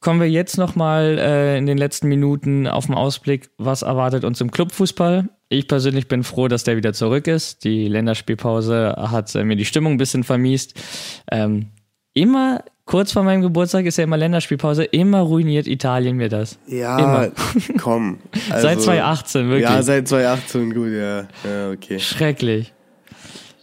Kommen 0.00 0.20
wir 0.20 0.30
jetzt 0.30 0.58
nochmal 0.58 1.18
äh, 1.18 1.58
in 1.58 1.66
den 1.66 1.78
letzten 1.78 2.08
Minuten 2.08 2.68
auf 2.68 2.86
den 2.86 2.94
Ausblick. 2.94 3.50
Was 3.58 3.82
erwartet 3.82 4.24
uns 4.24 4.40
im 4.40 4.50
Clubfußball? 4.50 5.28
Ich 5.48 5.68
persönlich 5.68 6.08
bin 6.08 6.24
froh, 6.24 6.48
dass 6.48 6.64
der 6.64 6.76
wieder 6.76 6.92
zurück 6.92 7.28
ist. 7.28 7.62
Die 7.64 7.86
Länderspielpause 7.86 8.96
hat 8.98 9.34
äh, 9.34 9.44
mir 9.44 9.56
die 9.56 9.64
Stimmung 9.64 9.92
ein 9.94 9.98
bisschen 9.98 10.24
vermiest. 10.24 10.74
Ähm, 11.30 11.68
immer 12.14 12.64
kurz 12.84 13.12
vor 13.12 13.22
meinem 13.22 13.42
Geburtstag 13.42 13.84
ist 13.86 13.96
ja 13.98 14.04
immer 14.04 14.16
Länderspielpause. 14.16 14.84
Immer 14.84 15.20
ruiniert 15.20 15.68
Italien 15.68 16.16
mir 16.16 16.28
das. 16.28 16.58
Ja, 16.66 16.98
Immer. 16.98 17.32
komm. 17.78 18.18
seit 18.48 18.64
Also- 18.64 18.84
2018, 18.86 19.48
wirklich. 19.48 19.62
Ja, 19.62 19.82
seit 19.82 20.08
2018, 20.08 20.74
gut, 20.74 20.88
ja. 20.92 21.28
Ja, 21.44 21.70
okay. 21.72 22.00
Schrecklich. 22.00 22.72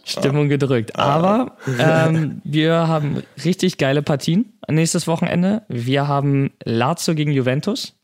Stimmung 0.06 0.48
gedrückt. 0.50 0.96
Aber 0.96 1.56
ähm, 1.78 2.40
wir 2.44 2.88
haben 2.88 3.22
richtig 3.44 3.78
geile 3.78 4.02
Partien 4.02 4.52
nächstes 4.70 5.06
Wochenende. 5.06 5.62
Wir 5.68 6.08
haben 6.08 6.52
Lazio 6.64 7.14
gegen 7.14 7.32
Juventus. 7.32 7.94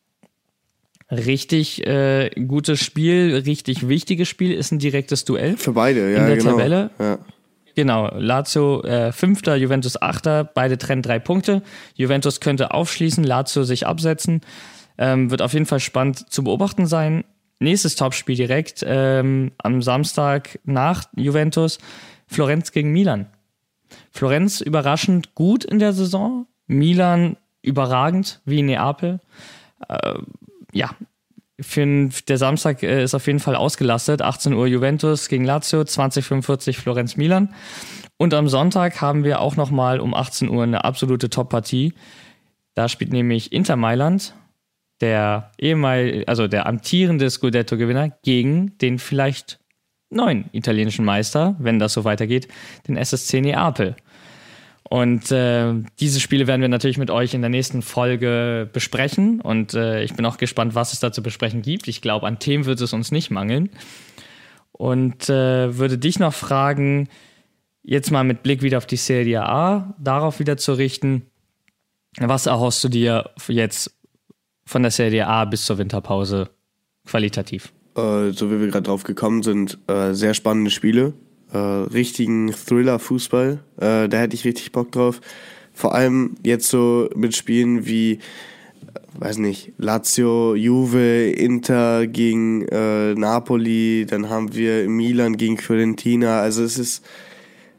Richtig 1.10 1.86
äh, 1.86 2.30
gutes 2.30 2.80
Spiel, 2.80 3.42
richtig 3.44 3.88
wichtiges 3.88 4.28
Spiel, 4.28 4.52
ist 4.52 4.70
ein 4.70 4.78
direktes 4.78 5.24
Duell. 5.24 5.56
Für 5.56 5.72
beide, 5.72 6.12
ja, 6.12 6.26
der 6.26 6.36
genau. 6.36 6.50
Tabelle? 6.52 6.90
Ja. 6.98 7.18
Genau, 7.74 8.08
Lazio 8.16 8.82
äh, 8.82 9.12
Fünfter, 9.12 9.56
Juventus 9.56 10.00
Achter, 10.00 10.44
beide 10.44 10.78
trennen 10.78 11.02
drei 11.02 11.18
Punkte. 11.18 11.62
Juventus 11.94 12.40
könnte 12.40 12.72
aufschließen, 12.72 13.24
Lazio 13.24 13.64
sich 13.64 13.86
absetzen. 13.86 14.40
Ähm, 14.98 15.30
wird 15.30 15.42
auf 15.42 15.52
jeden 15.52 15.66
Fall 15.66 15.80
spannend 15.80 16.30
zu 16.30 16.44
beobachten 16.44 16.86
sein. 16.86 17.24
Nächstes 17.58 17.96
Topspiel 17.96 18.36
direkt 18.36 18.84
ähm, 18.86 19.52
am 19.58 19.82
Samstag 19.82 20.58
nach 20.64 21.04
Juventus, 21.16 21.78
Florenz 22.26 22.72
gegen 22.72 22.92
Milan. 22.92 23.26
Florenz 24.10 24.60
überraschend 24.60 25.34
gut 25.34 25.64
in 25.64 25.78
der 25.78 25.92
Saison, 25.92 26.46
Milan 26.66 27.36
überragend 27.62 28.40
wie 28.44 28.62
Neapel. 28.62 29.20
Äh, 29.88 30.14
ja, 30.72 30.90
für 31.60 31.80
den- 31.80 32.12
der 32.28 32.38
Samstag 32.38 32.82
äh, 32.82 33.02
ist 33.04 33.14
auf 33.14 33.26
jeden 33.26 33.38
Fall 33.40 33.54
ausgelastet. 33.54 34.22
18 34.22 34.54
Uhr 34.54 34.66
Juventus 34.66 35.28
gegen 35.28 35.44
Lazio, 35.44 35.84
2045 35.84 36.78
Florenz 36.78 37.16
Milan. 37.16 37.54
Und 38.16 38.34
am 38.34 38.48
Sonntag 38.48 39.00
haben 39.00 39.24
wir 39.24 39.40
auch 39.40 39.56
nochmal 39.56 40.00
um 40.00 40.14
18 40.14 40.48
Uhr 40.48 40.62
eine 40.62 40.84
absolute 40.84 41.28
Top-Partie. 41.30 41.92
Da 42.74 42.88
spielt 42.88 43.12
nämlich 43.12 43.52
Inter 43.52 43.76
Mailand, 43.76 44.34
der 45.00 45.52
ehemal, 45.58 46.24
also 46.26 46.46
der 46.46 46.66
amtierende 46.66 47.28
Scudetto-Gewinner, 47.30 48.10
gegen 48.22 48.76
den 48.78 48.98
vielleicht 48.98 49.58
neuen 50.10 50.46
italienischen 50.52 51.04
Meister, 51.04 51.56
wenn 51.58 51.78
das 51.78 51.92
so 51.92 52.04
weitergeht, 52.04 52.48
den 52.88 52.96
SSC 52.96 53.40
Neapel. 53.40 53.96
Und 54.90 55.30
äh, 55.30 55.72
diese 56.00 56.18
Spiele 56.18 56.48
werden 56.48 56.62
wir 56.62 56.68
natürlich 56.68 56.98
mit 56.98 57.12
euch 57.12 57.32
in 57.32 57.42
der 57.42 57.48
nächsten 57.48 57.80
Folge 57.80 58.68
besprechen. 58.72 59.40
Und 59.40 59.72
äh, 59.72 60.02
ich 60.02 60.14
bin 60.14 60.26
auch 60.26 60.36
gespannt, 60.36 60.74
was 60.74 60.92
es 60.92 60.98
da 60.98 61.12
zu 61.12 61.22
besprechen 61.22 61.62
gibt. 61.62 61.86
Ich 61.86 62.02
glaube, 62.02 62.26
an 62.26 62.40
Themen 62.40 62.64
wird 62.64 62.80
es 62.80 62.92
uns 62.92 63.12
nicht 63.12 63.30
mangeln. 63.30 63.70
Und 64.72 65.30
äh, 65.30 65.78
würde 65.78 65.96
dich 65.96 66.18
noch 66.18 66.34
fragen, 66.34 67.08
jetzt 67.84 68.10
mal 68.10 68.24
mit 68.24 68.42
Blick 68.42 68.62
wieder 68.62 68.78
auf 68.78 68.86
die 68.86 68.96
Serie 68.96 69.46
A, 69.46 69.94
darauf 70.00 70.40
wieder 70.40 70.56
zu 70.56 70.72
richten, 70.72 71.22
was 72.18 72.46
erhoffst 72.46 72.82
du 72.82 72.88
dir 72.88 73.30
jetzt 73.46 73.96
von 74.66 74.82
der 74.82 74.90
Serie 74.90 75.28
A 75.28 75.44
bis 75.44 75.66
zur 75.66 75.78
Winterpause 75.78 76.50
qualitativ? 77.06 77.72
Äh, 77.96 78.30
so 78.32 78.50
wie 78.50 78.58
wir 78.58 78.66
gerade 78.66 78.88
drauf 78.88 79.04
gekommen 79.04 79.44
sind, 79.44 79.78
äh, 79.86 80.14
sehr 80.14 80.34
spannende 80.34 80.72
Spiele. 80.72 81.14
Äh, 81.52 81.58
richtigen 81.58 82.52
Thriller-Fußball. 82.52 83.58
Äh, 83.78 84.08
da 84.08 84.18
hätte 84.18 84.34
ich 84.34 84.44
richtig 84.44 84.72
Bock 84.72 84.92
drauf. 84.92 85.20
Vor 85.72 85.94
allem 85.94 86.36
jetzt 86.44 86.68
so 86.68 87.08
mit 87.14 87.34
Spielen 87.34 87.86
wie, 87.86 88.12
äh, 88.12 88.18
weiß 89.18 89.38
nicht, 89.38 89.72
Lazio, 89.78 90.54
Juve, 90.54 91.30
Inter 91.30 92.06
gegen 92.06 92.68
äh, 92.68 93.14
Napoli, 93.14 94.06
dann 94.08 94.28
haben 94.28 94.54
wir 94.54 94.88
Milan 94.88 95.36
gegen 95.36 95.58
Fiorentina. 95.58 96.40
Also 96.40 96.62
es 96.62 96.78
ist, 96.78 97.04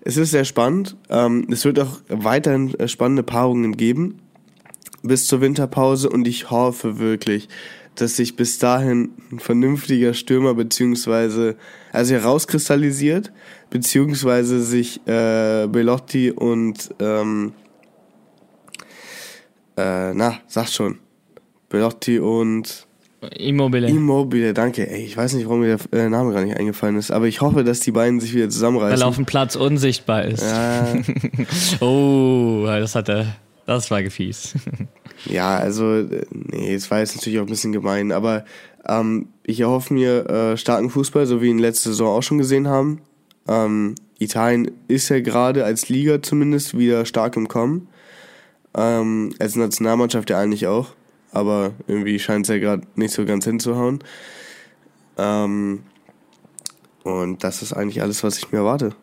es 0.01 0.17
ist 0.17 0.32
sehr 0.32 0.45
spannend. 0.45 0.97
Ähm, 1.09 1.47
es 1.49 1.63
wird 1.63 1.80
auch 1.80 1.99
weiterhin 2.09 2.74
äh, 2.80 2.88
spannende 2.88 3.24
Paarungen 3.24 3.78
geben 3.78 4.19
bis 5.03 5.28
zur 5.28 5.41
Winterpause 5.41 6.09
und 6.09 6.28
ich 6.28 6.51
hoffe 6.51 6.99
wirklich, 6.99 7.49
dass 7.96 8.16
sich 8.16 8.36
bis 8.36 8.58
dahin 8.58 9.12
ein 9.32 9.39
vernünftiger 9.39 10.14
Stürmer 10.14 10.54
beziehungsweise 10.54 11.56
also 11.92 12.14
herauskristallisiert, 12.14 13.32
beziehungsweise 13.70 14.62
sich 14.62 15.06
äh, 15.08 15.68
Belotti 15.68 16.32
und 16.32 16.94
ähm, 17.00 17.54
äh, 19.78 20.14
na, 20.14 20.39
sag 20.48 20.68
schon. 20.70 21.00
Belotti 21.70 22.20
und 22.20 22.88
Immobile. 23.38 23.88
Immobile, 23.88 24.54
danke. 24.54 24.89
Ey, 24.89 25.06
ich 25.06 25.16
weiß 25.16 25.34
nicht, 25.36 25.46
warum 25.46 25.60
mir 25.60 25.78
der 25.78 26.00
äh, 26.06 26.10
Name 26.10 26.34
gar 26.34 26.44
nicht 26.44 26.58
eingefallen 26.58 26.96
ist, 26.96 27.12
aber 27.12 27.28
ich 27.28 27.39
hoffe, 27.42 27.64
dass 27.64 27.80
die 27.82 27.92
beiden 27.92 28.20
sich 28.20 28.34
wieder 28.34 28.46
weil 28.46 28.52
zusammenreißen. 28.52 29.02
er 29.02 29.08
auf 29.08 29.16
dem 29.16 29.28
Platz 29.28 29.56
unsichtbar 29.56 30.26
ist. 30.26 30.42
Ja, 30.42 30.88
Oh, 31.82 32.64
das 32.66 32.96
hat 32.96 33.10
er. 33.10 33.36
Das 33.72 33.89
war 33.89 34.03
gefies. 34.03 34.53
Ja, 35.26 35.55
also, 35.55 35.99
äh, 35.99 36.26
nee, 36.32 36.74
es 36.74 36.89
war 36.89 36.97
jetzt 36.97 37.15
natürlich 37.15 37.38
auch 37.38 37.43
ein 37.43 37.49
bisschen 37.49 37.74
gemein, 37.74 38.11
aber 38.11 38.43
ähm, 38.88 39.28
ich 39.43 39.59
erhoffe 39.59 39.93
mir 39.93 40.28
äh, 40.28 40.57
starken 40.57 40.89
Fußball, 40.89 41.28
so 41.28 41.38
wie 41.38 41.43
wir 41.43 41.51
ihn 41.51 41.59
letzte 41.59 41.89
Saison 41.89 42.07
auch 42.07 42.24
schon 42.24 42.39
gesehen 42.39 42.67
haben. 42.67 43.01
Ähm, 43.47 43.93
Italien 44.17 44.72
ist 44.88 45.09
ja 45.09 45.19
gerade 45.19 45.63
als 45.63 45.89
Liga 45.89 46.24
zumindest 46.24 46.76
wieder 46.76 47.05
stark 47.05 47.36
im 47.36 47.47
Kommen. 47.47 47.88
Ähm, 48.76 49.36
als 49.38 49.55
Nationalmannschaft 49.55 50.32
ja 50.32 50.39
eigentlich 50.39 50.65
auch, 50.65 50.88
aber 51.32 51.74
irgendwie 51.86 52.17
scheint 52.17 52.47
es 52.47 52.49
ja 52.49 52.57
gerade 52.57 52.88
nicht 52.95 53.13
so 53.13 53.24
ganz 53.24 53.45
hinzuhauen. 53.45 53.99
Ähm, 55.19 55.84
und 57.03 57.43
das 57.43 57.61
ist 57.61 57.74
eigentlich 57.74 58.01
alles, 58.01 58.24
was 58.24 58.39
ich 58.39 58.51
mir 58.51 58.59
erwarte. 58.59 58.95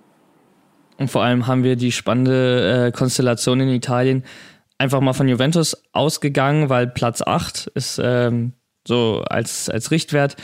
Und 0.99 1.11
vor 1.11 1.23
allem 1.23 1.47
haben 1.47 1.63
wir 1.63 1.77
die 1.77 1.93
spannende 1.93 2.89
äh, 2.89 2.93
Konstellation 2.93 3.61
in 3.61 3.69
Italien 3.69 4.25
einfach 4.79 5.01
mal 5.01 5.13
von 5.13 5.29
Juventus 5.29 5.77
ausgegangen, 5.93 6.69
weil 6.69 6.87
Platz 6.87 7.21
8 7.21 7.67
ist 7.75 8.01
ähm, 8.03 8.53
so 8.87 9.23
als, 9.29 9.69
als 9.69 9.91
Richtwert 9.91 10.37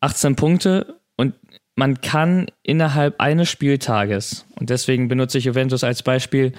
18 0.00 0.36
Punkte. 0.36 1.00
Und 1.16 1.34
man 1.74 2.00
kann 2.00 2.46
innerhalb 2.62 3.20
eines 3.20 3.50
Spieltages, 3.50 4.46
und 4.58 4.70
deswegen 4.70 5.08
benutze 5.08 5.38
ich 5.38 5.44
Juventus 5.44 5.84
als 5.84 6.02
Beispiel, 6.02 6.52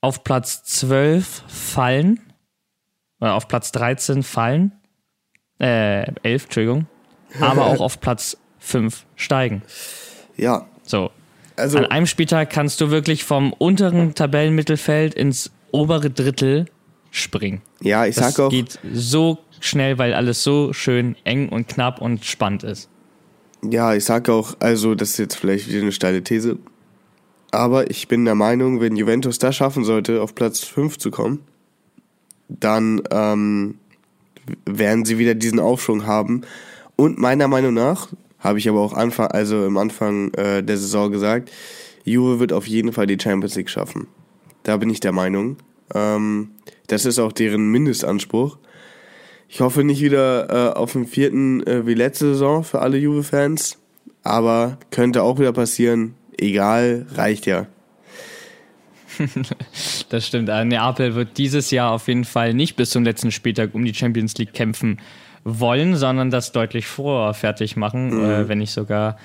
auf 0.00 0.24
Platz 0.24 0.64
12 0.64 1.44
fallen, 1.46 2.20
oder 3.20 3.34
auf 3.34 3.48
Platz 3.48 3.72
13 3.72 4.22
fallen, 4.22 4.72
äh, 5.58 6.10
11, 6.22 6.44
Entschuldigung, 6.44 6.86
aber 7.40 7.66
auch 7.66 7.80
auf 7.80 8.00
Platz 8.00 8.38
5 8.60 9.04
steigen. 9.16 9.62
Ja, 10.36 10.66
So, 10.84 11.10
also 11.56 11.78
an 11.78 11.86
einem 11.86 12.06
Spieltag 12.06 12.48
kannst 12.50 12.80
du 12.80 12.90
wirklich 12.90 13.24
vom 13.24 13.52
unteren 13.52 14.14
Tabellenmittelfeld 14.14 15.14
ins 15.14 15.50
obere 15.72 16.10
Drittel 16.10 16.66
springen. 17.10 17.62
ja, 17.80 18.06
ich 18.06 18.14
Das 18.14 18.34
sag 18.34 18.46
auch, 18.46 18.50
geht 18.50 18.78
so 18.92 19.38
schnell, 19.60 19.98
weil 19.98 20.14
alles 20.14 20.42
so 20.42 20.72
schön 20.72 21.16
eng 21.24 21.48
und 21.48 21.68
knapp 21.68 22.00
und 22.00 22.24
spannend 22.24 22.62
ist. 22.62 22.88
Ja, 23.62 23.94
ich 23.94 24.04
sag 24.04 24.28
auch, 24.28 24.54
also 24.60 24.94
das 24.94 25.10
ist 25.10 25.18
jetzt 25.18 25.34
vielleicht 25.34 25.68
wieder 25.68 25.82
eine 25.82 25.92
steile 25.92 26.22
These, 26.22 26.58
aber 27.50 27.90
ich 27.90 28.08
bin 28.08 28.24
der 28.24 28.34
Meinung, 28.34 28.80
wenn 28.80 28.96
Juventus 28.96 29.38
das 29.38 29.56
schaffen 29.56 29.84
sollte, 29.84 30.22
auf 30.22 30.34
Platz 30.34 30.60
5 30.60 30.98
zu 30.98 31.10
kommen, 31.10 31.40
dann 32.48 33.02
ähm, 33.10 33.76
werden 34.64 35.04
sie 35.04 35.18
wieder 35.18 35.34
diesen 35.34 35.60
Aufschwung 35.60 36.06
haben. 36.06 36.42
Und 36.96 37.18
meiner 37.18 37.48
Meinung 37.48 37.74
nach, 37.74 38.08
habe 38.38 38.58
ich 38.58 38.68
aber 38.68 38.80
auch 38.80 38.94
Anfang, 38.94 39.26
also 39.28 39.66
im 39.66 39.76
Anfang 39.76 40.32
äh, 40.34 40.62
der 40.62 40.78
Saison 40.78 41.10
gesagt, 41.10 41.50
Juve 42.04 42.40
wird 42.40 42.52
auf 42.52 42.66
jeden 42.66 42.92
Fall 42.92 43.06
die 43.06 43.18
Champions 43.20 43.54
League 43.56 43.68
schaffen. 43.70 44.06
Da 44.62 44.76
bin 44.76 44.90
ich 44.90 45.00
der 45.00 45.12
Meinung. 45.12 45.56
Ähm, 45.94 46.52
das 46.86 47.06
ist 47.06 47.18
auch 47.18 47.32
deren 47.32 47.70
Mindestanspruch. 47.70 48.58
Ich 49.48 49.60
hoffe 49.60 49.82
nicht 49.82 50.00
wieder 50.00 50.48
äh, 50.48 50.78
auf 50.78 50.92
den 50.92 51.06
vierten 51.06 51.66
äh, 51.66 51.86
wie 51.86 51.94
letzte 51.94 52.26
Saison 52.26 52.62
für 52.62 52.80
alle 52.80 52.98
Juve-Fans, 52.98 53.78
aber 54.22 54.78
könnte 54.90 55.22
auch 55.22 55.38
wieder 55.38 55.52
passieren. 55.52 56.14
Egal, 56.38 57.06
reicht 57.14 57.46
ja. 57.46 57.66
Das 60.08 60.26
stimmt. 60.26 60.48
Äh, 60.48 60.64
Neapel 60.64 61.14
wird 61.14 61.36
dieses 61.38 61.70
Jahr 61.70 61.92
auf 61.92 62.08
jeden 62.08 62.24
Fall 62.24 62.54
nicht 62.54 62.76
bis 62.76 62.90
zum 62.90 63.04
letzten 63.04 63.30
Spieltag 63.30 63.74
um 63.74 63.84
die 63.84 63.94
Champions 63.94 64.36
League 64.38 64.54
kämpfen 64.54 65.00
wollen, 65.44 65.96
sondern 65.96 66.30
das 66.30 66.52
deutlich 66.52 66.86
vorher 66.86 67.34
fertig 67.34 67.76
machen, 67.76 68.12
äh, 68.24 68.48
wenn 68.48 68.58
nicht 68.58 68.72
sogar 68.72 69.16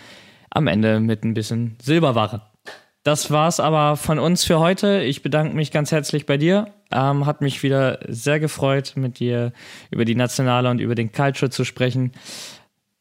am 0.49 0.67
Ende 0.67 0.99
mit 0.99 1.23
ein 1.23 1.33
bisschen 1.33 1.75
Silberware. 1.81 2.41
Das 3.05 3.29
war's 3.29 3.59
aber 3.59 3.97
von 3.97 4.17
uns 4.17 4.45
für 4.45 4.57
heute. 4.57 5.03
Ich 5.03 5.21
bedanke 5.21 5.55
mich 5.55 5.69
ganz 5.71 5.91
herzlich 5.91 6.25
bei 6.25 6.37
dir. 6.37 6.69
Ähm, 6.91 7.27
hat 7.27 7.39
mich 7.39 7.61
wieder 7.61 7.99
sehr 8.07 8.39
gefreut, 8.39 8.93
mit 8.95 9.19
dir 9.19 9.53
über 9.91 10.05
die 10.05 10.15
Nationale 10.15 10.71
und 10.71 10.79
über 10.79 10.95
den 10.95 11.11
Culture 11.11 11.51
zu 11.51 11.65
sprechen. 11.65 12.13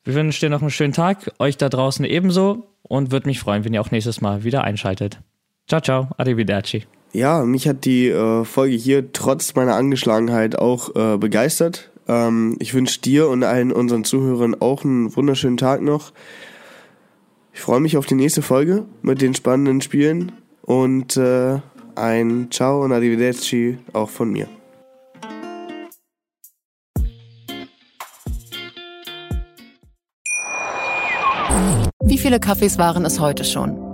Wir 0.05 0.13
wünschen 0.13 0.41
dir 0.41 0.51
noch 0.51 0.61
einen 0.61 0.71
schönen 0.71 0.93
Tag, 0.93 1.33
euch 1.39 1.57
da 1.57 1.71
draußen 1.71 2.05
ebenso 2.05 2.67
und 2.83 3.13
würde 3.13 3.27
mich 3.27 3.41
freuen, 3.41 3.65
wenn 3.65 3.73
ihr 3.73 3.81
auch 3.81 3.93
nächstes 3.93 4.21
Mal 4.21 4.45
wieder 4.45 4.63
einschaltet. 4.63 5.21
Ciao, 5.69 5.81
ciao, 5.81 6.09
arrivederci. 6.19 6.85
Ja, 7.15 7.43
mich 7.43 7.67
hat 7.67 7.87
die 7.87 8.11
äh, 8.11 8.45
Folge 8.45 8.77
hier 8.77 9.11
trotz 9.11 9.55
meiner 9.55 9.75
Angeschlagenheit 9.75 10.59
auch 10.59 10.95
äh, 10.95 11.17
begeistert. 11.17 11.91
Ähm, 12.09 12.57
ich 12.61 12.75
wünsche 12.75 13.01
dir 13.01 13.31
und 13.31 13.43
allen 13.43 13.73
unseren 13.73 14.05
Zuhörern 14.05 14.55
auch 14.61 14.85
einen 14.85 15.17
wunderschönen 15.17 15.57
Tag 15.57 15.81
noch. 15.81 16.13
Ich 17.55 17.61
freue 17.61 17.79
mich 17.79 17.97
auf 17.97 18.05
die 18.05 18.17
nächste 18.17 18.43
Folge 18.43 18.85
mit 19.01 19.23
den 19.23 19.33
spannenden 19.33 19.81
Spielen 19.81 20.33
und 20.63 21.17
äh, 21.17 21.61
ein 21.95 22.49
Ciao 22.51 22.83
und 22.83 22.93
Arrivederci 22.93 23.79
auch 23.93 24.11
von 24.11 24.31
mir. 24.31 24.49
Wie 32.03 32.19
viele 32.19 32.41
Kaffees 32.41 32.77
waren 32.77 33.05
es 33.05 33.21
heute 33.21 33.45
schon? 33.45 33.94